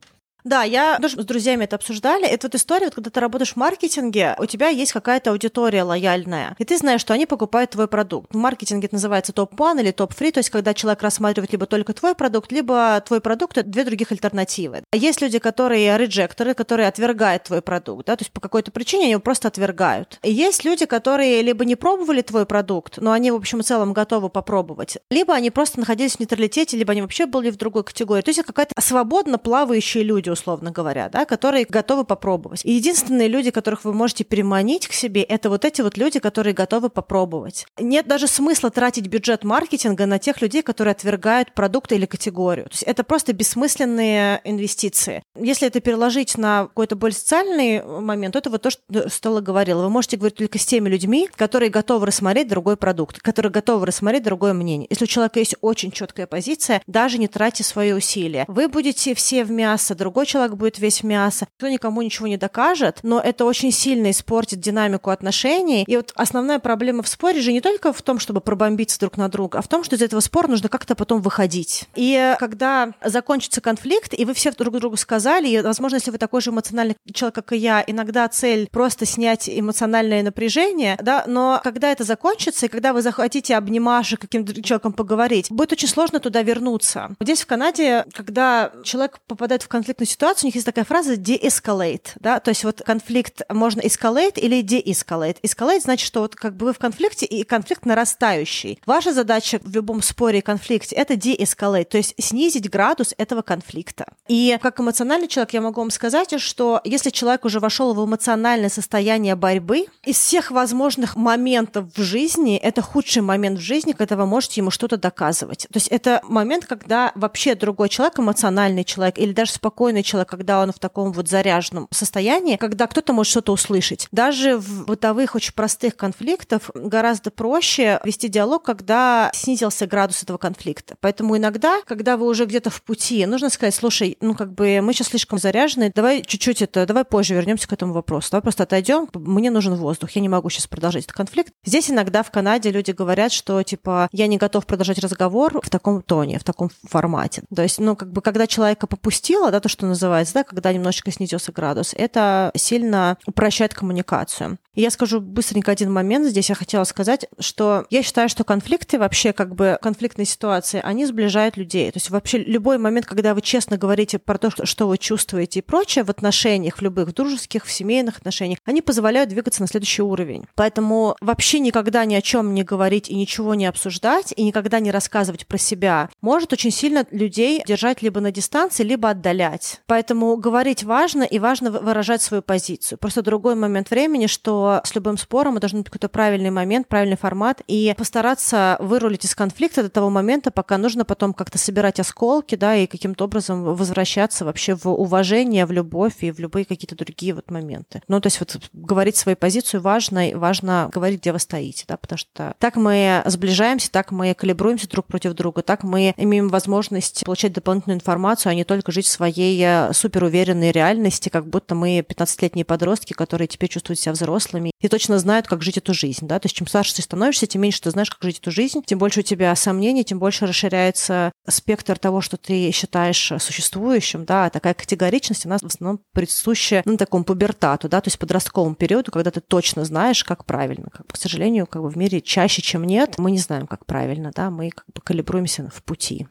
Да, 0.44 0.64
я 0.64 0.98
тоже 1.00 1.22
с 1.22 1.26
друзьями 1.26 1.66
это 1.66 1.76
обсуждали. 1.76 2.26
Это 2.26 2.48
вот 2.48 2.56
история, 2.56 2.86
вот, 2.86 2.96
когда 2.96 3.10
ты 3.10 3.20
работаешь 3.20 3.54
в 3.54 3.56
маркетинге, 3.56 4.36
у 4.40 4.46
тебя 4.46 4.70
есть 4.70 4.94
какая-то 4.94 5.32
аудитория 5.32 5.84
лояльная, 5.84 6.56
и 6.58 6.66
ты 6.66 6.78
знаешь, 6.78 7.02
что 7.02 7.14
они 7.14 7.26
покупают 7.26 7.72
твой 7.72 7.88
продукт. 7.88 8.34
В 8.34 8.38
маркетинге 8.38 8.88
это 8.88 8.96
называется 8.96 9.34
топ-1 9.34 9.82
или 9.82 9.92
топ-3, 9.92 10.32
то 10.32 10.40
есть 10.40 10.50
когда 10.50 10.74
человек 10.74 11.02
рассматривает 11.02 11.52
либо 11.52 11.66
только 11.66 11.94
твой 11.94 12.16
продукт, 12.16 12.52
либо 12.52 13.02
твой 13.06 13.22
продукт— 13.22 13.58
это 13.60 13.70
две 13.70 13.84
других 13.84 14.12
альтернативы. 14.12 14.84
А 14.92 14.98
есть 14.98 15.22
люди, 15.22 15.40
которые 15.40 15.98
реджекторы, 15.98 16.54
которые 16.54 16.88
отвергают 16.88 17.44
твой 17.44 17.62
продукт, 17.62 18.08
да, 18.08 18.16
то 18.16 18.24
есть 18.24 18.32
по 18.32 18.40
какой-то 18.42 18.72
причине 18.72 19.04
они 19.04 19.12
его 19.12 19.22
просто 19.22 19.48
отвергают. 19.48 20.20
И 20.24 20.32
есть 20.32 20.64
люди, 20.64 20.86
которые 20.86 21.42
либо 21.42 21.66
не 21.66 21.76
пробовали 21.76 22.22
твой 22.22 22.46
продукт, 22.46 22.98
но 22.98 23.12
они, 23.12 23.32
в 23.32 23.36
общем 23.36 23.60
и 23.60 23.64
целом, 23.64 23.94
готовы 23.94 24.30
попробовать, 24.30 24.98
либо 25.10 25.34
они 25.34 25.52
просто 25.52 25.80
находились 25.80 26.16
в 26.16 26.20
нейтралитете, 26.20 26.78
либо 26.78 26.92
они 26.92 27.02
вообще 27.02 27.26
были 27.26 27.50
в 27.50 27.58
другой 27.58 27.84
категории. 27.84 28.22
То 28.22 28.30
есть 28.30 28.40
это 28.40 28.48
какая-то 28.48 28.80
свободно 28.82 29.38
плавающие 29.38 30.04
люди, 30.04 30.29
условно 30.32 30.72
говоря, 30.72 31.10
да, 31.10 31.26
которые 31.26 31.66
готовы 31.66 32.04
попробовать. 32.04 32.62
И 32.64 32.72
единственные 32.72 33.28
люди, 33.28 33.52
которых 33.52 33.86
вы 33.86 33.94
можете 33.94 34.24
переманить 34.24 34.88
к 34.88 34.94
себе, 34.94 35.22
это 35.22 35.50
вот 35.50 35.66
эти 35.66 35.82
вот 35.82 35.98
люди, 35.98 36.20
которые 36.20 36.54
готовы 36.54 36.90
попробовать. 36.90 37.66
Нет 37.80 38.08
даже 38.08 38.28
смысла 38.28 38.70
тратить 38.70 39.08
бюджет 39.08 39.44
маркетинга 39.44 40.06
на 40.06 40.20
тех 40.20 40.42
людей, 40.42 40.62
которые 40.62 40.92
отвергают 40.94 41.54
продукт 41.54 41.92
или 41.92 42.06
категорию. 42.06 42.66
То 42.66 42.74
есть 42.74 42.84
это 42.84 43.04
просто 43.04 43.34
бессмысленные 43.34 44.42
инвестиции. 44.44 45.24
Если 45.40 45.68
это 45.68 45.80
переложить 45.80 46.38
на 46.38 46.64
какой-то 46.64 46.96
более 46.96 47.16
социальный 47.16 47.84
момент, 47.84 48.34
то 48.34 48.40
это 48.40 48.50
вот 48.50 48.62
то, 48.62 48.70
что 48.70 49.10
Стелла 49.10 49.42
говорила. 49.42 49.84
Вы 49.84 49.90
можете 49.90 50.18
говорить 50.18 50.38
только 50.38 50.60
с 50.60 50.66
теми 50.66 50.90
людьми, 50.90 51.30
которые 51.36 51.70
готовы 51.70 52.06
рассмотреть 52.06 52.48
другой 52.48 52.78
продукт, 52.78 53.20
которые 53.20 53.52
готовы 53.52 53.86
рассмотреть 53.86 54.24
другое 54.24 54.54
мнение. 54.54 54.88
Если 54.90 55.04
у 55.04 55.08
человека 55.08 55.40
есть 55.40 55.56
очень 55.62 55.92
четкая 55.92 56.28
позиция, 56.28 56.82
даже 56.88 57.18
не 57.18 57.28
тратьте 57.28 57.64
свои 57.64 57.92
усилия. 57.92 58.46
Вы 58.48 58.68
будете 58.68 59.14
все 59.16 59.44
в 59.44 59.52
мясо, 59.52 59.96
другой 59.96 60.19
другой 60.20 60.26
человек 60.26 60.56
будет 60.56 60.80
весь 60.80 61.02
мясо. 61.04 61.48
Кто 61.58 61.70
никому 61.70 62.02
ничего 62.02 62.28
не 62.28 62.36
докажет, 62.36 63.00
но 63.04 63.22
это 63.22 63.46
очень 63.46 63.72
сильно 63.72 64.12
испортит 64.12 64.60
динамику 64.60 65.12
отношений. 65.12 65.86
И 65.88 65.96
вот 65.96 66.12
основная 66.16 66.60
проблема 66.60 67.04
в 67.04 67.08
споре 67.08 67.40
же 67.40 67.54
не 67.54 67.62
только 67.62 67.94
в 67.94 68.02
том, 68.02 68.20
чтобы 68.20 68.42
пробомбиться 68.42 69.00
друг 69.00 69.16
на 69.16 69.30
друга, 69.30 69.60
а 69.60 69.62
в 69.62 69.70
том, 69.70 69.86
что 69.86 69.96
из 69.96 70.02
этого 70.02 70.20
спора 70.20 70.48
нужно 70.48 70.68
как-то 70.68 70.96
потом 70.96 71.22
выходить. 71.22 71.86
И 71.96 72.36
когда 72.38 72.92
закончится 73.02 73.62
конфликт, 73.62 74.14
и 74.14 74.26
вы 74.26 74.34
все 74.34 74.52
друг 74.52 74.78
другу 74.78 74.98
сказали, 74.98 75.48
и, 75.48 75.62
возможно, 75.62 75.96
если 75.96 76.12
вы 76.12 76.18
такой 76.18 76.42
же 76.42 76.50
эмоциональный 76.50 76.98
человек, 77.14 77.36
как 77.36 77.54
и 77.54 77.58
я, 77.58 77.82
иногда 77.88 78.28
цель 78.28 78.68
просто 78.70 79.06
снять 79.06 79.48
эмоциональное 79.50 80.22
напряжение, 80.22 80.98
да, 81.02 81.24
но 81.28 81.62
когда 81.64 81.94
это 81.94 82.04
закончится, 82.04 82.66
и 82.66 82.70
когда 82.70 82.92
вы 82.92 83.02
захотите 83.02 83.56
обнимашек 83.56 84.20
каким-то 84.20 84.62
человеком 84.62 84.92
поговорить, 84.92 85.48
будет 85.50 85.72
очень 85.72 85.88
сложно 85.88 86.20
туда 86.20 86.42
вернуться. 86.42 87.16
Здесь 87.22 87.42
в 87.42 87.46
Канаде, 87.46 88.06
когда 88.14 88.74
человек 88.84 89.20
попадает 89.28 89.64
в 89.64 89.70
конфликтную 89.70 90.09
ситуацию, 90.10 90.46
у 90.46 90.48
них 90.48 90.56
есть 90.56 90.66
такая 90.66 90.86
фраза 90.86 91.14
de-escalate, 91.14 92.12
да, 92.20 92.40
то 92.40 92.50
есть 92.50 92.64
вот 92.64 92.82
конфликт 92.86 93.42
можно 93.50 93.82
escalate 93.82 94.40
или 94.40 94.62
de-escalate. 94.62 95.38
Escalate 95.42 95.82
значит, 95.82 96.06
что 96.06 96.22
вот 96.22 96.36
как 96.36 96.56
бы 96.56 96.68
вы 96.68 96.74
в 96.74 96.80
конфликте, 96.80 97.26
и 97.26 97.44
конфликт 97.44 97.86
нарастающий. 97.86 98.80
Ваша 98.86 99.14
задача 99.14 99.60
в 99.64 99.74
любом 99.74 100.02
споре 100.02 100.40
и 100.40 100.42
конфликте— 100.42 100.96
это 100.98 101.14
de-escalate, 101.14 101.86
то 101.86 101.98
есть 101.98 102.16
снизить 102.18 102.70
градус 102.70 103.14
этого 103.18 103.42
конфликта. 103.42 104.06
И 104.28 104.58
как 104.62 104.80
эмоциональный 104.80 105.28
человек 105.28 105.54
я 105.54 105.62
могу 105.62 105.82
вам 105.82 105.92
сказать, 105.92 106.40
что 106.40 106.82
если 106.84 107.10
человек 107.10 107.46
уже 107.46 107.60
вошел 107.60 107.94
в 107.94 108.06
эмоциональное 108.06 108.70
состояние 108.70 109.36
борьбы, 109.36 109.86
из 110.04 110.18
всех 110.18 110.52
возможных 110.52 111.16
моментов 111.16 111.86
в 111.96 112.02
жизни, 112.02 112.58
это 112.58 112.82
худший 112.82 113.22
момент 113.22 113.60
в 113.60 113.62
жизни, 113.62 113.94
когда 113.94 114.16
вы 114.16 114.26
можете 114.26 114.62
ему 114.62 114.72
что-то 114.72 114.98
доказывать. 114.98 115.68
То 115.72 115.78
есть 115.78 115.88
это 115.88 116.22
момент, 116.24 116.66
когда 116.66 117.12
вообще 117.16 117.56
другой 117.56 117.90
человек, 117.90 118.20
эмоциональный 118.20 118.84
человек 118.84 119.18
или 119.18 119.34
даже 119.34 119.52
спокойный 119.52 119.99
человек, 120.04 120.30
когда 120.30 120.62
он 120.62 120.72
в 120.72 120.80
таком 120.80 121.12
вот 121.12 121.28
заряженном 121.28 121.88
состоянии, 121.92 122.58
когда 122.58 122.88
кто-то 122.88 123.14
может 123.14 123.32
что-то 123.32 123.54
услышать. 123.54 124.08
Даже 124.12 124.58
в 124.58 124.86
бытовых 124.86 125.36
очень 125.36 125.54
простых 125.54 125.96
конфликтов 125.96 126.70
гораздо 126.74 127.32
проще 127.32 128.00
вести 128.04 128.28
диалог, 128.28 128.64
когда 128.64 129.32
снизился 129.34 129.88
градус 129.88 130.24
этого 130.24 130.38
конфликта. 130.38 130.96
Поэтому 131.02 131.38
иногда, 131.38 131.82
когда 131.86 132.18
вы 132.18 132.28
уже 132.28 132.46
где-то 132.46 132.70
в 132.70 132.82
пути, 132.84 133.26
нужно 133.26 133.50
сказать, 133.50 133.76
слушай, 133.76 134.18
ну 134.22 134.36
как 134.36 134.54
бы 134.54 134.82
мы 134.82 134.94
сейчас 134.94 135.08
слишком 135.08 135.40
заряжены, 135.40 135.92
давай 135.94 136.22
чуть-чуть 136.24 136.62
это, 136.62 136.86
давай 136.86 137.06
позже 137.06 137.36
вернемся 137.36 137.68
к 137.68 137.74
этому 137.74 137.94
вопросу, 137.94 138.30
давай 138.32 138.42
просто 138.42 138.64
отойдем, 138.64 139.08
мне 139.14 139.52
нужен 139.52 139.76
воздух, 139.76 140.12
я 140.12 140.22
не 140.22 140.30
могу 140.30 140.50
сейчас 140.50 140.68
продолжать 140.68 141.04
этот 141.06 141.16
конфликт. 141.16 141.54
Здесь 141.66 141.90
иногда 141.90 142.24
в 142.24 142.32
Канаде 142.32 142.72
люди 142.72 142.92
говорят, 142.92 143.32
что 143.32 143.62
типа 143.64 144.10
я 144.12 144.28
не 144.28 144.38
готов 144.38 144.66
продолжать 144.66 145.00
разговор 145.00 145.60
в 145.62 145.70
таком 145.70 146.02
тоне, 146.02 146.40
в 146.40 146.44
таком 146.44 146.70
формате. 146.88 147.44
То 147.54 147.64
есть, 147.64 147.80
ну 147.80 147.96
как 147.96 148.12
бы 148.12 148.22
когда 148.22 148.48
человека 148.48 148.88
попустило, 148.88 149.52
да, 149.52 149.60
то, 149.60 149.70
что 149.70 149.86
называется, 149.90 150.34
да, 150.36 150.44
когда 150.44 150.72
немножечко 150.72 151.12
снизился 151.12 151.52
градус, 151.52 151.94
это 151.98 152.52
сильно 152.56 153.18
упрощает 153.26 153.74
коммуникацию. 153.74 154.58
И 154.80 154.82
я 154.82 154.92
скажу 154.92 155.20
быстренько 155.20 155.72
один 155.72 155.92
момент 155.92 156.26
здесь. 156.28 156.48
Я 156.48 156.56
хотела 156.56 156.86
сказать, 156.86 157.26
что 157.38 157.86
я 157.90 158.02
считаю, 158.02 158.30
что 158.30 158.46
конфликты 158.46 158.98
вообще, 158.98 159.34
как 159.34 159.54
бы 159.54 159.78
конфликтные 159.82 160.26
ситуации, 160.26 160.80
они 160.82 161.06
сближают 161.06 161.58
людей. 161.58 161.92
То 161.92 161.98
есть 161.98 162.10
вообще 162.10 162.38
любой 162.38 162.78
момент, 162.78 163.06
когда 163.06 163.34
вы 163.34 163.42
честно 163.42 163.78
говорите 163.78 164.20
про 164.20 164.38
то, 164.38 164.50
что 164.64 164.88
вы 164.88 164.98
чувствуете 164.98 165.60
и 165.60 165.62
прочее 165.62 166.06
в 166.06 166.10
отношениях, 166.10 166.78
в 166.78 166.82
любых, 166.82 167.10
в 167.10 167.14
дружеских, 167.14 167.66
в 167.66 167.72
семейных 167.72 168.20
отношениях, 168.20 168.60
они 168.64 168.82
позволяют 168.82 169.30
двигаться 169.30 169.62
на 169.62 169.68
следующий 169.68 170.02
уровень. 170.02 170.46
Поэтому 170.56 171.18
вообще 171.20 171.60
никогда 171.60 172.06
ни 172.06 172.16
о 172.16 172.22
чем 172.22 172.54
не 172.54 172.64
говорить 172.64 173.10
и 173.10 173.16
ничего 173.16 173.56
не 173.56 173.66
обсуждать, 173.66 174.34
и 174.36 174.44
никогда 174.44 174.80
не 174.80 174.92
рассказывать 174.92 175.46
про 175.46 175.58
себя, 175.58 176.10
может 176.22 176.54
очень 176.54 176.72
сильно 176.72 177.06
людей 177.12 177.64
держать 177.68 178.02
либо 178.02 178.22
на 178.22 178.32
дистанции, 178.32 178.84
либо 178.84 179.10
отдалять. 179.10 179.79
Поэтому 179.86 180.36
говорить 180.38 180.84
важно, 180.84 181.24
и 181.24 181.40
важно 181.40 181.72
выражать 181.72 182.22
свою 182.22 182.42
позицию. 182.42 182.98
Просто 182.98 183.22
другой 183.22 183.56
момент 183.56 183.90
времени, 183.90 184.28
что 184.28 184.82
с 184.84 184.96
любым 184.96 185.18
спором 185.18 185.56
мы 185.56 185.60
должен 185.60 185.80
быть 185.80 185.88
какой-то 185.88 186.10
правильный 186.10 186.52
момент, 186.52 186.88
правильный 186.88 187.18
формат, 187.18 187.62
и 187.68 187.94
постараться 187.98 188.78
вырулить 188.80 189.26
из 189.26 189.36
конфликта 189.36 189.84
до 189.84 189.90
того 189.90 190.10
момента, 190.10 190.52
пока 190.52 190.78
нужно 190.78 191.06
потом 191.06 191.34
как-то 191.34 191.58
собирать 191.58 192.00
осколки, 192.00 192.56
да, 192.56 192.76
и 192.76 192.88
каким-то 192.88 193.26
образом 193.26 193.64
возвращаться 193.64 194.46
вообще 194.46 194.76
в 194.76 194.88
уважение, 194.88 195.66
в 195.66 195.72
любовь 195.72 196.16
и 196.22 196.32
в 196.32 196.40
любые 196.40 196.66
какие-то 196.66 196.96
другие 196.96 197.34
вот 197.34 197.52
моменты. 197.52 198.02
Ну, 198.08 198.20
то 198.20 198.28
есть 198.28 198.40
вот 198.40 198.58
говорить 198.74 199.16
свою 199.16 199.36
позицию 199.36 199.82
важно, 199.82 200.30
важно 200.36 200.90
говорить, 200.94 201.22
где 201.22 201.32
вы 201.32 201.40
стоите, 201.40 201.86
да, 201.88 201.98
потому 201.98 202.18
что 202.18 202.54
так 202.60 202.76
мы 202.76 203.22
сближаемся, 203.26 203.92
так 203.92 204.12
мы 204.12 204.34
калибруемся 204.34 204.90
друг 204.90 205.06
против 205.06 205.34
друга, 205.34 205.62
так 205.62 205.84
мы 205.84 206.14
имеем 206.18 206.50
возможность 206.50 207.24
получать 207.26 207.54
дополнительную 207.54 207.98
информацию, 207.98 208.52
а 208.52 208.56
не 208.56 208.64
только 208.64 208.92
жить 208.92 209.06
в 209.06 209.12
своей 209.12 209.64
э, 209.70 209.94
суперуверенной 209.94 210.72
реальности, 210.72 211.30
как 211.30 211.48
будто 211.48 211.76
мы 211.76 212.00
15-летние 212.00 212.66
подростки, 212.66 213.14
которые 213.14 213.48
теперь 213.48 213.70
чувствуют 213.70 214.00
себя 214.00 214.14
взрослыми, 214.14 214.72
и 214.82 214.88
точно 214.88 215.20
знают, 215.20 215.48
как 215.48 215.62
жить 215.62 215.78
эту 215.78 215.94
жизнь. 215.94 216.28
Да? 216.28 216.40
То 216.40 216.46
есть 216.46 216.56
чем 216.56 216.68
старше 216.68 216.96
ты 216.96 217.02
становишься, 217.02 217.48
тем 217.48 217.62
меньше 217.62 217.82
ты 217.82 217.92
знаешь, 217.92 218.10
как 218.10 218.24
жить 218.24 218.40
эту 218.40 218.52
жизнь, 218.52 218.82
тем 218.86 219.00
больше 219.00 219.20
у 219.20 219.24
тебя 219.24 219.56
сомнений, 219.56 220.04
тем 220.04 220.20
больше 220.20 220.46
расширяется 220.46 221.32
спектр 221.48 221.98
того, 221.98 222.22
что 222.22 222.38
ты 222.38 222.72
считаешь 222.72 223.34
существующим. 223.40 224.26
Да? 224.26 224.46
А 224.46 224.50
такая 224.50 224.74
категоричность, 224.74 225.46
она 225.46 225.58
в 225.58 225.64
основном 225.64 226.02
присуща 226.14 226.82
ну, 226.86 226.98
такому 226.98 227.24
пубертату, 227.24 227.90
да? 227.90 228.02
то 228.02 228.08
есть 228.08 228.20
подростковому 228.20 228.76
периоду, 228.76 229.12
когда 229.12 229.32
ты 229.32 229.42
точно 229.42 229.86
знаешь, 229.86 230.24
как 230.24 230.46
правильно. 230.46 230.90
Как, 230.92 231.08
к 231.08 231.18
сожалению, 231.18 231.68
как 231.68 231.82
бы 231.82 231.90
в 231.90 231.98
мире 231.98 232.22
чаще, 232.22 232.62
чем 232.62 232.84
нет, 232.84 233.18
мы 233.18 233.32
не 233.32 233.40
знаем, 233.40 233.68
как 233.68 233.86
правильно, 233.86 234.32
да? 234.36 234.50
мы 234.50 234.70
как 234.70 234.86
бы 234.94 235.02
калибруемся 235.02 235.70
в 235.74 235.84
пути. 235.84 236.28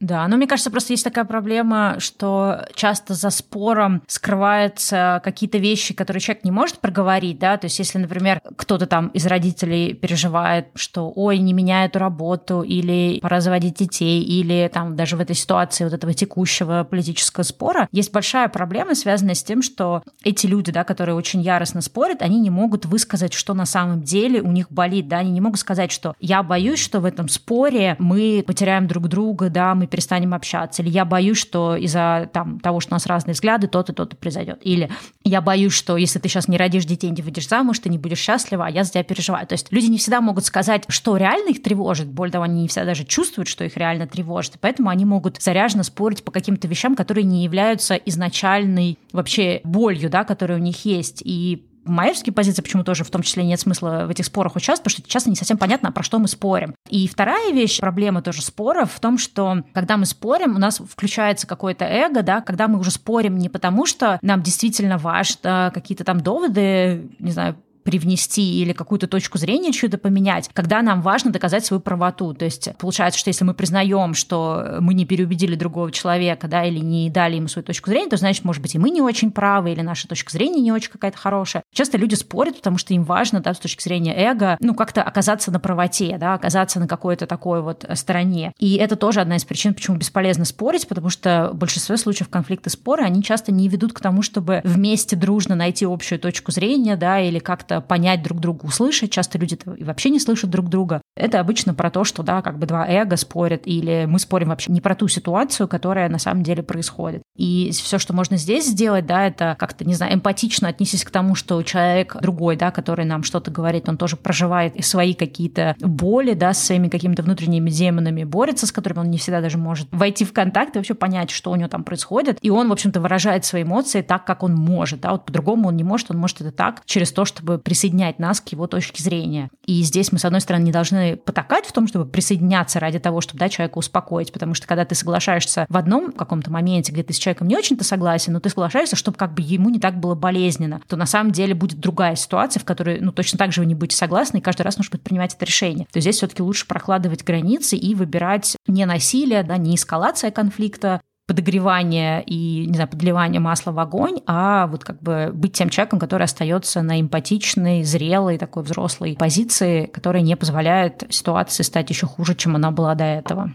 Да, 0.00 0.28
но 0.28 0.36
мне 0.36 0.46
кажется, 0.46 0.70
просто 0.70 0.92
есть 0.92 1.04
такая 1.04 1.24
проблема, 1.24 1.96
что 1.98 2.66
часто 2.74 3.14
за 3.14 3.30
спором 3.30 4.02
скрываются 4.06 5.22
какие-то 5.24 5.56
вещи, 5.58 5.94
которые 5.94 6.20
человек 6.20 6.44
не 6.44 6.50
может 6.50 6.78
проговорить, 6.80 7.38
да, 7.38 7.56
то 7.56 7.66
есть 7.66 7.78
если, 7.78 7.98
например, 7.98 8.42
кто-то 8.56 8.86
там 8.86 9.08
из 9.08 9.26
родителей 9.26 9.94
переживает, 9.94 10.66
что 10.74 11.10
ой, 11.14 11.38
не 11.38 11.54
меняй 11.54 11.86
эту 11.86 11.98
работу, 11.98 12.60
или 12.60 13.20
пора 13.20 13.40
заводить 13.40 13.76
детей, 13.76 14.22
или 14.22 14.70
там 14.72 14.96
даже 14.96 15.16
в 15.16 15.20
этой 15.20 15.34
ситуации 15.34 15.84
вот 15.84 15.94
этого 15.94 16.12
текущего 16.12 16.84
политического 16.84 17.42
спора, 17.42 17.88
есть 17.90 18.12
большая 18.12 18.48
проблема, 18.48 18.94
связанная 18.94 19.34
с 19.34 19.42
тем, 19.42 19.62
что 19.62 20.02
эти 20.22 20.46
люди, 20.46 20.72
да, 20.72 20.84
которые 20.84 21.14
очень 21.14 21.40
яростно 21.40 21.80
спорят, 21.80 22.20
они 22.20 22.38
не 22.38 22.50
могут 22.50 22.84
высказать, 22.84 23.32
что 23.32 23.54
на 23.54 23.64
самом 23.64 24.02
деле 24.02 24.42
у 24.42 24.52
них 24.52 24.70
болит, 24.70 25.08
да, 25.08 25.18
они 25.18 25.30
не 25.30 25.40
могут 25.40 25.60
сказать, 25.60 25.90
что 25.90 26.14
я 26.20 26.42
боюсь, 26.42 26.80
что 26.80 27.00
в 27.00 27.06
этом 27.06 27.28
споре 27.28 27.96
мы 27.98 28.44
потеряем 28.46 28.86
друг 28.86 29.08
друга, 29.08 29.48
да, 29.48 29.74
мы 29.74 29.85
перестанем 29.86 30.34
общаться, 30.34 30.82
или 30.82 30.90
я 30.90 31.04
боюсь, 31.04 31.38
что 31.38 31.76
из-за 31.76 32.28
там, 32.32 32.60
того, 32.60 32.80
что 32.80 32.92
у 32.92 32.96
нас 32.96 33.06
разные 33.06 33.34
взгляды, 33.34 33.66
то-то, 33.66 33.92
то-то 33.92 34.16
произойдет, 34.16 34.60
или 34.62 34.90
я 35.24 35.40
боюсь, 35.40 35.72
что 35.72 35.96
если 35.96 36.18
ты 36.18 36.28
сейчас 36.28 36.48
не 36.48 36.56
родишь 36.56 36.84
детей, 36.84 37.10
не 37.10 37.22
выйдешь 37.22 37.48
замуж, 37.48 37.78
ты 37.78 37.88
не 37.88 37.98
будешь 37.98 38.18
счастлива, 38.18 38.66
а 38.66 38.70
я 38.70 38.84
за 38.84 38.92
тебя 38.92 39.04
переживаю. 39.04 39.46
То 39.46 39.54
есть 39.54 39.72
люди 39.72 39.86
не 39.86 39.98
всегда 39.98 40.20
могут 40.20 40.44
сказать, 40.44 40.84
что 40.88 41.16
реально 41.16 41.50
их 41.50 41.62
тревожит, 41.62 42.08
более 42.08 42.32
того, 42.32 42.44
они 42.44 42.62
не 42.62 42.68
всегда 42.68 42.86
даже 42.86 43.04
чувствуют, 43.04 43.48
что 43.48 43.64
их 43.64 43.76
реально 43.76 44.06
тревожит, 44.06 44.56
и 44.56 44.58
поэтому 44.58 44.88
они 44.88 45.04
могут 45.04 45.40
заряженно 45.40 45.82
спорить 45.82 46.24
по 46.24 46.32
каким-то 46.32 46.68
вещам, 46.68 46.94
которые 46.94 47.24
не 47.24 47.44
являются 47.44 47.94
изначальной 47.94 48.98
вообще 49.12 49.60
болью, 49.64 50.10
да, 50.10 50.24
которая 50.24 50.58
у 50.58 50.62
них 50.62 50.84
есть, 50.84 51.22
и 51.24 51.66
моей 51.86 52.14
позиции 52.32 52.62
почему 52.62 52.84
тоже 52.84 53.04
в 53.04 53.10
том 53.10 53.22
числе 53.22 53.44
нет 53.44 53.60
смысла 53.60 54.04
в 54.06 54.10
этих 54.10 54.24
спорах 54.24 54.56
участвовать, 54.56 54.94
потому 54.94 55.04
что 55.04 55.12
часто 55.12 55.30
не 55.30 55.36
совсем 55.36 55.58
понятно, 55.58 55.92
про 55.92 56.02
что 56.02 56.18
мы 56.18 56.28
спорим. 56.28 56.74
И 56.88 57.08
вторая 57.08 57.52
вещь, 57.52 57.80
проблема 57.80 58.22
тоже 58.22 58.42
споров 58.42 58.92
в 58.92 59.00
том, 59.00 59.18
что 59.18 59.62
когда 59.72 59.96
мы 59.96 60.06
спорим, 60.06 60.56
у 60.56 60.58
нас 60.58 60.78
включается 60.78 61.46
какое-то 61.46 61.84
эго, 61.84 62.22
да, 62.22 62.40
когда 62.40 62.68
мы 62.68 62.78
уже 62.78 62.90
спорим 62.90 63.38
не 63.38 63.48
потому, 63.48 63.86
что 63.86 64.18
нам 64.22 64.42
действительно 64.42 64.98
важно 64.98 65.70
какие-то 65.74 66.04
там 66.04 66.20
доводы, 66.20 67.10
не 67.18 67.32
знаю, 67.32 67.56
привнести 67.86 68.60
или 68.60 68.72
какую-то 68.72 69.06
точку 69.06 69.38
зрения 69.38 69.72
чью-то 69.72 69.96
поменять, 69.96 70.50
когда 70.52 70.82
нам 70.82 71.00
важно 71.02 71.30
доказать 71.30 71.64
свою 71.64 71.80
правоту. 71.80 72.34
То 72.34 72.44
есть 72.44 72.68
получается, 72.78 73.18
что 73.20 73.30
если 73.30 73.44
мы 73.44 73.54
признаем, 73.54 74.12
что 74.14 74.78
мы 74.80 74.92
не 74.92 75.06
переубедили 75.06 75.54
другого 75.54 75.92
человека, 75.92 76.48
да, 76.48 76.64
или 76.64 76.80
не 76.80 77.08
дали 77.10 77.36
ему 77.36 77.46
свою 77.46 77.64
точку 77.64 77.90
зрения, 77.90 78.10
то 78.10 78.16
значит, 78.16 78.44
может 78.44 78.60
быть, 78.60 78.74
и 78.74 78.78
мы 78.78 78.90
не 78.90 79.00
очень 79.00 79.30
правы, 79.30 79.70
или 79.70 79.82
наша 79.82 80.08
точка 80.08 80.32
зрения 80.32 80.60
не 80.60 80.72
очень 80.72 80.90
какая-то 80.90 81.16
хорошая. 81.16 81.62
Часто 81.72 81.96
люди 81.96 82.16
спорят, 82.16 82.56
потому 82.56 82.76
что 82.76 82.92
им 82.92 83.04
важно, 83.04 83.40
да, 83.40 83.54
с 83.54 83.60
точки 83.60 83.84
зрения 83.84 84.14
эго, 84.16 84.56
ну, 84.60 84.74
как-то 84.74 85.04
оказаться 85.04 85.52
на 85.52 85.60
правоте, 85.60 86.16
да, 86.18 86.34
оказаться 86.34 86.80
на 86.80 86.88
какой-то 86.88 87.28
такой 87.28 87.62
вот 87.62 87.84
стороне. 87.94 88.52
И 88.58 88.74
это 88.74 88.96
тоже 88.96 89.20
одна 89.20 89.36
из 89.36 89.44
причин, 89.44 89.74
почему 89.74 89.96
бесполезно 89.96 90.44
спорить, 90.44 90.88
потому 90.88 91.08
что 91.08 91.50
в 91.52 91.56
большинстве 91.56 91.96
случаев 91.98 92.28
конфликты 92.28 92.68
споры, 92.68 93.04
они 93.04 93.22
часто 93.22 93.52
не 93.52 93.68
ведут 93.68 93.92
к 93.92 94.00
тому, 94.00 94.22
чтобы 94.22 94.60
вместе 94.64 95.14
дружно 95.14 95.54
найти 95.54 95.84
общую 95.84 96.18
точку 96.18 96.50
зрения, 96.50 96.96
да, 96.96 97.20
или 97.20 97.38
как-то 97.38 97.75
понять 97.80 98.22
друг 98.22 98.40
друга, 98.40 98.64
услышать. 98.66 99.10
Часто 99.10 99.38
люди 99.38 99.58
и 99.76 99.84
вообще 99.84 100.10
не 100.10 100.20
слышат 100.20 100.50
друг 100.50 100.68
друга. 100.68 101.02
Это 101.16 101.40
обычно 101.40 101.72
про 101.74 101.90
то, 101.90 102.04
что, 102.04 102.22
да, 102.22 102.42
как 102.42 102.58
бы 102.58 102.66
два 102.66 102.86
эго 102.86 103.16
спорят, 103.16 103.62
или 103.64 104.04
мы 104.06 104.18
спорим 104.18 104.50
вообще 104.50 104.70
не 104.70 104.82
про 104.82 104.94
ту 104.94 105.08
ситуацию, 105.08 105.66
которая 105.66 106.10
на 106.10 106.18
самом 106.18 106.42
деле 106.42 106.62
происходит. 106.62 107.22
И 107.34 107.70
все, 107.72 107.98
что 107.98 108.12
можно 108.12 108.36
здесь 108.36 108.66
сделать, 108.66 109.06
да, 109.06 109.26
это 109.26 109.56
как-то, 109.58 109.84
не 109.86 109.94
знаю, 109.94 110.14
эмпатично 110.14 110.68
отнестись 110.68 111.04
к 111.04 111.10
тому, 111.10 111.34
что 111.34 111.62
человек 111.62 112.16
другой, 112.20 112.56
да, 112.56 112.70
который 112.70 113.06
нам 113.06 113.22
что-то 113.22 113.50
говорит, 113.50 113.88
он 113.88 113.96
тоже 113.96 114.16
проживает 114.16 114.84
свои 114.84 115.14
какие-то 115.14 115.74
боли, 115.80 116.34
да, 116.34 116.52
с 116.52 116.62
своими 116.62 116.88
какими-то 116.88 117.22
внутренними 117.22 117.70
демонами, 117.70 118.24
борется 118.24 118.66
с 118.66 118.72
которыми 118.72 119.00
он 119.00 119.10
не 119.10 119.18
всегда 119.18 119.40
даже 119.40 119.56
может 119.56 119.88
войти 119.92 120.24
в 120.24 120.34
контакт 120.34 120.76
и 120.76 120.78
вообще 120.78 120.94
понять, 120.94 121.30
что 121.30 121.50
у 121.50 121.56
него 121.56 121.68
там 121.68 121.82
происходит. 121.82 122.38
И 122.42 122.50
он, 122.50 122.68
в 122.68 122.72
общем-то, 122.72 123.00
выражает 123.00 123.46
свои 123.46 123.62
эмоции 123.62 124.02
так, 124.02 124.26
как 124.26 124.42
он 124.42 124.54
может, 124.54 125.00
да, 125.00 125.12
вот 125.12 125.24
по-другому 125.24 125.68
он 125.68 125.76
не 125.76 125.84
может, 125.84 126.10
он 126.10 126.18
может 126.18 126.42
это 126.42 126.52
так, 126.52 126.82
через 126.84 127.10
то, 127.10 127.24
чтобы 127.24 127.58
присоединять 127.58 128.18
нас 128.18 128.40
к 128.40 128.48
его 128.48 128.66
точке 128.66 129.02
зрения. 129.02 129.48
И 129.64 129.82
здесь 129.82 130.12
мы, 130.12 130.18
с 130.18 130.24
одной 130.24 130.42
стороны, 130.42 130.64
не 130.64 130.72
должны 130.72 131.05
потакать 131.14 131.66
в 131.66 131.72
том, 131.72 131.86
чтобы 131.86 132.06
присоединяться 132.06 132.80
ради 132.80 132.98
того, 132.98 133.20
чтобы, 133.20 133.38
да, 133.38 133.48
человека 133.48 133.78
успокоить, 133.78 134.32
потому 134.32 134.54
что 134.54 134.66
когда 134.66 134.84
ты 134.84 134.94
соглашаешься 134.94 135.66
в 135.68 135.76
одном 135.76 136.12
каком-то 136.12 136.50
моменте, 136.50 136.92
где 136.92 137.02
ты 137.02 137.12
с 137.12 137.18
человеком 137.18 137.48
не 137.48 137.56
очень-то 137.56 137.84
согласен, 137.84 138.32
но 138.32 138.40
ты 138.40 138.48
соглашаешься, 138.48 138.96
чтобы 138.96 139.16
как 139.16 139.34
бы 139.34 139.42
ему 139.42 139.70
не 139.70 139.78
так 139.78 139.98
было 139.98 140.14
болезненно, 140.14 140.80
то 140.88 140.96
на 140.96 141.06
самом 141.06 141.32
деле 141.32 141.54
будет 141.54 141.78
другая 141.78 142.16
ситуация, 142.16 142.60
в 142.60 142.64
которой, 142.64 143.00
ну, 143.00 143.12
точно 143.12 143.38
так 143.38 143.52
же 143.52 143.60
вы 143.60 143.66
не 143.66 143.74
будете 143.74 143.96
согласны, 143.96 144.38
и 144.38 144.40
каждый 144.40 144.62
раз 144.62 144.76
нужно 144.76 144.92
будет 144.92 145.02
принимать 145.02 145.34
это 145.34 145.44
решение. 145.44 145.86
То 145.92 146.00
здесь 146.00 146.16
все-таки 146.16 146.42
лучше 146.42 146.66
прокладывать 146.66 147.24
границы 147.24 147.76
и 147.76 147.94
выбирать 147.94 148.56
не 148.66 148.84
насилие, 148.86 149.42
да, 149.42 149.56
не 149.56 149.76
эскалация 149.76 150.30
конфликта, 150.30 151.00
подогревание 151.26 152.22
и, 152.24 152.66
не 152.66 152.74
знаю, 152.74 152.88
подливание 152.88 153.40
масла 153.40 153.72
в 153.72 153.78
огонь, 153.78 154.20
а 154.26 154.68
вот 154.68 154.84
как 154.84 155.02
бы 155.02 155.30
быть 155.32 155.54
тем 155.54 155.70
человеком, 155.70 155.98
который 155.98 156.22
остается 156.22 156.82
на 156.82 157.00
эмпатичной, 157.00 157.82
зрелой, 157.82 158.38
такой 158.38 158.62
взрослой 158.62 159.16
позиции, 159.18 159.86
которая 159.86 160.22
не 160.22 160.36
позволяет 160.36 161.02
ситуации 161.10 161.64
стать 161.64 161.90
еще 161.90 162.06
хуже, 162.06 162.34
чем 162.36 162.54
она 162.54 162.70
была 162.70 162.94
до 162.94 163.04
этого. 163.04 163.52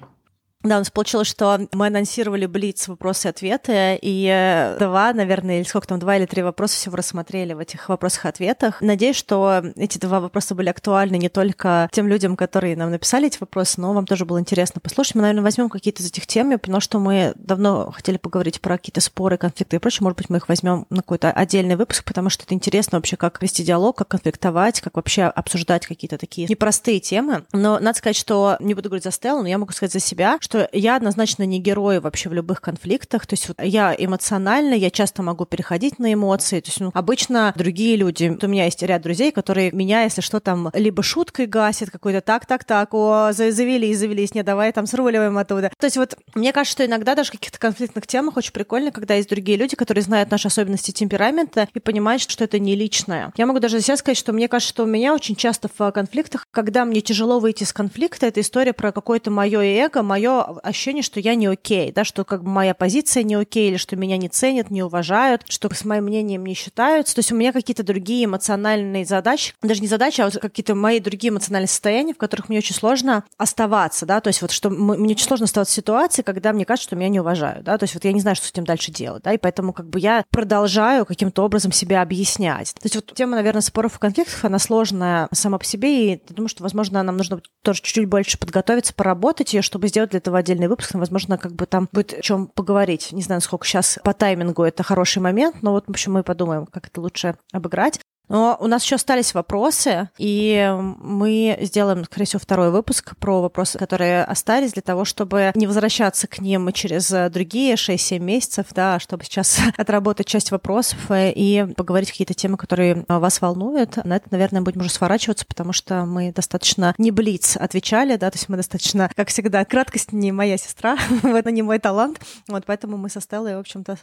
Да, 0.63 0.75
у 0.75 0.79
нас 0.79 0.91
получилось, 0.91 1.27
что 1.27 1.67
мы 1.71 1.87
анонсировали 1.87 2.45
Блиц 2.45 2.87
вопросы 2.87 3.27
и 3.27 3.31
ответы, 3.31 3.99
и 4.01 4.27
э, 4.31 4.77
два, 4.77 5.11
наверное, 5.13 5.57
или 5.57 5.63
сколько 5.63 5.87
там, 5.87 5.99
два 5.99 6.17
или 6.17 6.25
три 6.25 6.43
вопроса 6.43 6.75
всего 6.75 6.95
рассмотрели 6.95 7.53
в 7.53 7.59
этих 7.59 7.89
вопросах 7.89 8.25
и 8.25 8.27
ответах. 8.27 8.81
Надеюсь, 8.81 9.15
что 9.15 9.63
эти 9.75 9.97
два 9.97 10.19
вопроса 10.19 10.53
были 10.53 10.69
актуальны 10.69 11.15
не 11.17 11.29
только 11.29 11.89
тем 11.91 12.07
людям, 12.07 12.35
которые 12.35 12.75
нам 12.75 12.91
написали 12.91 13.27
эти 13.27 13.39
вопросы, 13.39 13.81
но 13.81 13.93
вам 13.93 14.05
тоже 14.05 14.25
было 14.25 14.39
интересно 14.39 14.79
послушать. 14.81 15.15
Мы, 15.15 15.21
наверное, 15.21 15.43
возьмем 15.43 15.69
какие-то 15.69 16.03
из 16.03 16.07
этих 16.07 16.27
тем. 16.27 16.51
Я 16.51 16.57
поняла, 16.57 16.79
что 16.79 16.99
мы 16.99 17.33
давно 17.35 17.91
хотели 17.91 18.17
поговорить 18.17 18.61
про 18.61 18.77
какие-то 18.77 19.01
споры, 19.01 19.37
конфликты 19.37 19.77
и 19.77 19.79
прочее. 19.79 20.03
Может 20.03 20.17
быть, 20.17 20.29
мы 20.29 20.37
их 20.37 20.47
возьмем 20.47 20.85
на 20.89 20.97
какой-то 20.97 21.31
отдельный 21.31 21.75
выпуск, 21.75 22.03
потому 22.03 22.29
что 22.29 22.43
это 22.43 22.53
интересно 22.53 22.99
вообще, 22.99 23.17
как 23.17 23.41
вести 23.41 23.63
диалог, 23.63 23.97
как 23.97 24.09
конфликтовать, 24.09 24.81
как 24.81 24.95
вообще 24.95 25.23
обсуждать 25.23 25.87
какие-то 25.87 26.17
такие 26.17 26.47
непростые 26.47 26.99
темы. 26.99 27.45
Но 27.51 27.79
надо 27.79 27.97
сказать, 27.97 28.15
что 28.15 28.57
не 28.59 28.75
буду 28.75 28.89
говорить 28.89 29.03
за 29.03 29.11
Стеллу, 29.11 29.41
но 29.41 29.47
я 29.47 29.57
могу 29.57 29.71
сказать 29.71 29.93
за 29.93 29.99
себя, 29.99 30.37
что 30.39 30.50
я 30.71 30.95
однозначно 30.95 31.43
не 31.43 31.59
герой 31.59 31.99
вообще 31.99 32.29
в 32.29 32.33
любых 32.33 32.61
конфликтах. 32.61 33.25
То 33.27 33.33
есть 33.33 33.47
вот 33.47 33.57
я 33.61 33.95
эмоциональна, 33.97 34.73
я 34.73 34.89
часто 34.89 35.23
могу 35.23 35.45
переходить 35.45 35.99
на 35.99 36.13
эмоции. 36.13 36.59
То 36.59 36.69
есть 36.69 36.79
ну, 36.79 36.91
обычно 36.93 37.53
другие 37.55 37.95
люди, 37.95 38.29
вот 38.29 38.43
у 38.43 38.47
меня 38.47 38.65
есть 38.65 38.81
ряд 38.83 39.01
друзей, 39.01 39.31
которые 39.31 39.71
меня, 39.71 40.03
если 40.03 40.21
что, 40.21 40.39
там 40.39 40.69
либо 40.73 41.03
шуткой 41.03 41.47
гасят 41.47 41.89
какой-то 41.89 42.21
так, 42.21 42.45
так, 42.45 42.63
так, 42.63 42.93
о, 42.93 43.31
завелись, 43.31 43.97
завелись, 43.97 44.33
не, 44.33 44.43
давай 44.43 44.71
там 44.71 44.85
сруливаем 44.85 45.37
оттуда. 45.37 45.71
То 45.77 45.85
есть 45.85 45.97
вот 45.97 46.17
мне 46.35 46.53
кажется, 46.53 46.71
что 46.73 46.85
иногда 46.85 47.15
даже 47.15 47.29
в 47.29 47.31
каких-то 47.33 47.59
конфликтных 47.59 48.07
темах 48.07 48.37
очень 48.37 48.53
прикольно, 48.53 48.91
когда 48.91 49.15
есть 49.15 49.29
другие 49.29 49.57
люди, 49.57 49.75
которые 49.75 50.03
знают 50.03 50.31
наши 50.31 50.47
особенности 50.47 50.91
темперамента 50.91 51.67
и 51.73 51.79
понимают, 51.79 52.21
что 52.21 52.43
это 52.43 52.59
не 52.59 52.75
личное. 52.75 53.31
Я 53.37 53.45
могу 53.45 53.59
даже 53.59 53.81
себя 53.81 53.97
сказать, 53.97 54.17
что 54.17 54.33
мне 54.33 54.47
кажется, 54.47 54.73
что 54.73 54.83
у 54.83 54.87
меня 54.87 55.13
очень 55.13 55.35
часто 55.35 55.69
в 55.75 55.91
конфликтах, 55.91 56.45
когда 56.51 56.85
мне 56.85 57.01
тяжело 57.01 57.39
выйти 57.39 57.63
из 57.63 57.73
конфликта, 57.73 58.27
это 58.27 58.41
история 58.41 58.73
про 58.73 58.91
какое-то 58.91 59.31
мое 59.31 59.61
эго, 59.61 60.01
мое 60.01 60.40
ощущение 60.43 61.03
что 61.03 61.19
я 61.19 61.35
не 61.35 61.47
окей, 61.47 61.91
да, 61.91 62.03
что 62.03 62.23
как 62.23 62.43
бы 62.43 62.49
моя 62.49 62.73
позиция 62.73 63.23
не 63.23 63.35
окей, 63.35 63.69
или 63.69 63.77
что 63.77 63.95
меня 63.95 64.17
не 64.17 64.29
ценят, 64.29 64.69
не 64.69 64.83
уважают, 64.83 65.43
что 65.47 65.73
с 65.73 65.85
моим 65.85 66.05
мнением 66.05 66.45
не 66.45 66.53
считаются. 66.53 67.15
То 67.15 67.19
есть 67.19 67.31
у 67.31 67.35
меня 67.35 67.51
какие-то 67.51 67.83
другие 67.83 68.25
эмоциональные 68.25 69.05
задачи, 69.05 69.53
даже 69.61 69.81
не 69.81 69.87
задачи, 69.87 70.21
а 70.21 70.25
вот 70.25 70.37
какие-то 70.37 70.75
мои 70.75 70.99
другие 70.99 71.31
эмоциональные 71.31 71.67
состояния, 71.67 72.13
в 72.13 72.17
которых 72.17 72.49
мне 72.49 72.59
очень 72.59 72.75
сложно 72.75 73.23
оставаться, 73.37 74.05
да, 74.05 74.21
то 74.21 74.27
есть 74.27 74.41
вот 74.41 74.51
что 74.51 74.69
мне 74.69 75.13
очень 75.13 75.25
сложно 75.25 75.45
оставаться 75.45 75.73
в 75.73 75.75
ситуации, 75.75 76.21
когда 76.21 76.53
мне 76.53 76.65
кажется, 76.65 76.89
что 76.89 76.95
меня 76.95 77.09
не 77.09 77.19
уважают, 77.19 77.63
да, 77.63 77.77
то 77.77 77.83
есть 77.83 77.93
вот 77.93 78.05
я 78.05 78.13
не 78.13 78.21
знаю, 78.21 78.35
что 78.35 78.47
с 78.47 78.51
этим 78.51 78.65
дальше 78.65 78.91
делать, 78.91 79.23
да, 79.23 79.33
и 79.33 79.37
поэтому 79.37 79.73
как 79.73 79.89
бы 79.89 79.99
я 79.99 80.23
продолжаю 80.29 81.05
каким-то 81.05 81.43
образом 81.43 81.71
себя 81.71 82.01
объяснять. 82.01 82.73
То 82.73 82.85
есть 82.85 82.95
вот 82.95 83.13
тема, 83.13 83.35
наверное, 83.35 83.61
споров 83.61 83.97
и 83.97 83.99
конфликтов, 83.99 84.43
она 84.45 84.59
сложная 84.59 85.27
сама 85.31 85.57
по 85.57 85.65
себе, 85.65 86.05
и 86.05 86.09
я 86.11 86.19
думаю, 86.29 86.49
что, 86.49 86.63
возможно, 86.63 87.01
нам 87.03 87.17
нужно 87.17 87.41
тоже 87.61 87.81
чуть-чуть 87.81 88.07
больше 88.07 88.37
подготовиться, 88.37 88.93
поработать 88.93 89.53
ее, 89.53 89.61
чтобы 89.61 89.87
сделать 89.87 90.11
для 90.11 90.17
этого 90.17 90.30
отдельный 90.39 90.67
выпуск, 90.67 90.93
возможно, 90.93 91.37
как 91.37 91.53
бы 91.53 91.65
там 91.65 91.87
будет 91.91 92.13
о 92.13 92.21
чем 92.21 92.47
поговорить. 92.47 93.11
Не 93.11 93.21
знаю, 93.21 93.41
сколько 93.41 93.65
сейчас 93.65 93.99
по 94.03 94.13
таймингу 94.13 94.63
это 94.63 94.83
хороший 94.83 95.19
момент, 95.19 95.57
но 95.61 95.71
вот, 95.71 95.85
в 95.87 95.89
общем, 95.89 96.13
мы 96.13 96.23
подумаем, 96.23 96.65
как 96.65 96.87
это 96.87 97.01
лучше 97.01 97.35
обыграть. 97.51 97.99
Но 98.31 98.55
у 98.61 98.67
нас 98.67 98.81
еще 98.85 98.95
остались 98.95 99.33
вопросы, 99.33 100.09
и 100.17 100.73
мы 101.01 101.57
сделаем, 101.63 102.05
скорее 102.05 102.25
всего, 102.25 102.39
второй 102.39 102.71
выпуск 102.71 103.17
про 103.17 103.41
вопросы, 103.41 103.77
которые 103.77 104.23
остались, 104.23 104.71
для 104.71 104.81
того, 104.81 105.03
чтобы 105.03 105.51
не 105.53 105.67
возвращаться 105.67 106.27
к 106.27 106.39
ним 106.39 106.71
через 106.71 107.09
другие 107.29 107.73
6-7 107.75 108.19
месяцев, 108.19 108.67
да, 108.73 108.99
чтобы 108.99 109.25
сейчас 109.25 109.59
отработать 109.77 110.27
часть 110.27 110.51
вопросов 110.51 110.97
и 111.11 111.67
поговорить 111.75 112.09
какие-то 112.11 112.33
темы, 112.33 112.55
которые 112.55 113.03
вас 113.09 113.41
волнуют. 113.41 113.97
На 114.05 114.15
это, 114.15 114.29
наверное, 114.31 114.61
будем 114.61 114.79
уже 114.79 114.91
сворачиваться, 114.91 115.45
потому 115.45 115.73
что 115.73 116.05
мы 116.05 116.31
достаточно 116.31 116.95
не 116.97 117.11
блиц 117.11 117.57
отвечали, 117.57 118.15
да, 118.15 118.31
то 118.31 118.37
есть 118.37 118.47
мы 118.47 118.55
достаточно, 118.55 119.09
как 119.13 119.27
всегда, 119.27 119.65
краткость 119.65 120.13
не 120.13 120.31
моя 120.31 120.55
сестра, 120.55 120.97
это 121.23 121.51
не 121.51 121.63
мой 121.63 121.79
талант, 121.79 122.21
вот 122.47 122.63
поэтому 122.65 122.95
мы 122.95 123.09
со 123.09 123.19
Стеллой, 123.19 123.57
в 123.57 123.59
общем-то, 123.59 123.97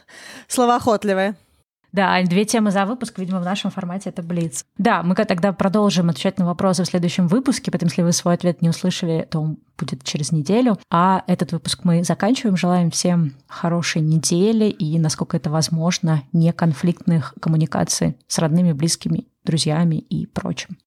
словоохотливые. 0.47 1.35
Да, 1.91 2.21
две 2.23 2.45
темы 2.45 2.71
за 2.71 2.85
выпуск, 2.85 3.17
видимо, 3.17 3.39
в 3.39 3.45
нашем 3.45 3.71
формате 3.71 4.09
это 4.09 4.21
Блиц. 4.21 4.65
Да, 4.77 5.03
мы 5.03 5.15
тогда 5.15 5.53
продолжим 5.53 6.09
отвечать 6.09 6.37
на 6.37 6.45
вопросы 6.45 6.83
в 6.83 6.87
следующем 6.87 7.27
выпуске, 7.27 7.71
поэтому 7.71 7.89
если 7.89 8.01
вы 8.03 8.11
свой 8.11 8.35
ответ 8.35 8.61
не 8.61 8.69
услышали, 8.69 9.27
то 9.29 9.39
он 9.39 9.57
будет 9.77 10.03
через 10.03 10.31
неделю. 10.31 10.77
А 10.89 11.23
этот 11.27 11.51
выпуск 11.51 11.81
мы 11.83 12.03
заканчиваем. 12.03 12.57
Желаем 12.57 12.91
всем 12.91 13.33
хорошей 13.47 14.01
недели 14.01 14.65
и, 14.65 14.99
насколько 14.99 15.37
это 15.37 15.49
возможно, 15.49 16.23
неконфликтных 16.33 17.33
коммуникаций 17.39 18.17
с 18.27 18.37
родными, 18.39 18.73
близкими, 18.73 19.27
друзьями 19.43 19.95
и 19.95 20.25
прочим. 20.25 20.77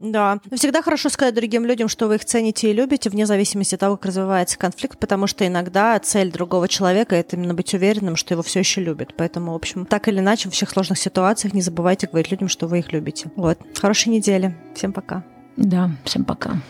Да. 0.00 0.40
Всегда 0.52 0.82
хорошо 0.82 1.08
сказать 1.08 1.34
другим 1.34 1.64
людям, 1.64 1.88
что 1.88 2.08
вы 2.08 2.16
их 2.16 2.24
цените 2.24 2.70
и 2.70 2.72
любите, 2.72 3.10
вне 3.10 3.26
зависимости 3.26 3.74
от 3.74 3.80
того, 3.80 3.96
как 3.96 4.06
развивается 4.06 4.58
конфликт, 4.58 4.98
потому 4.98 5.26
что 5.26 5.46
иногда 5.46 5.98
цель 6.00 6.32
другого 6.32 6.68
человека— 6.68 7.14
это 7.16 7.36
именно 7.36 7.54
быть 7.54 7.72
уверенным, 7.74 8.16
что 8.16 8.34
его 8.34 8.42
все 8.42 8.60
еще 8.60 8.80
любят. 8.80 9.14
Поэтому, 9.16 9.52
в 9.52 9.56
общем, 9.56 9.86
так 9.86 10.08
или 10.08 10.18
иначе, 10.18 10.48
в 10.48 10.52
всех 10.52 10.70
сложных 10.70 10.98
ситуациях 10.98 11.54
не 11.54 11.62
забывайте 11.62 12.06
говорить 12.06 12.30
людям, 12.30 12.48
что 12.48 12.66
вы 12.66 12.80
их 12.80 12.92
любите. 12.92 13.30
Вот. 13.36 13.58
Хорошей 13.76 14.08
недели. 14.08 14.56
Всем 14.74 14.92
пока. 14.92 15.24
Да, 15.56 15.90
всем 16.04 16.24
пока. 16.24 16.60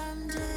Someday 0.00 0.49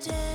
day. 0.00 0.29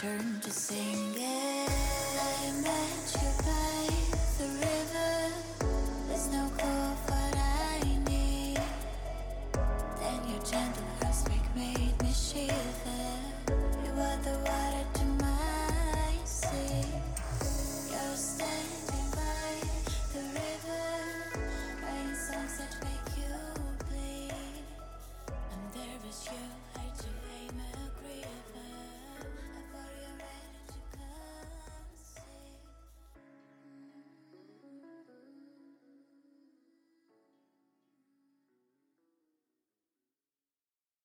Turn 0.00 0.40
to 0.40 0.50
sing 0.50 1.09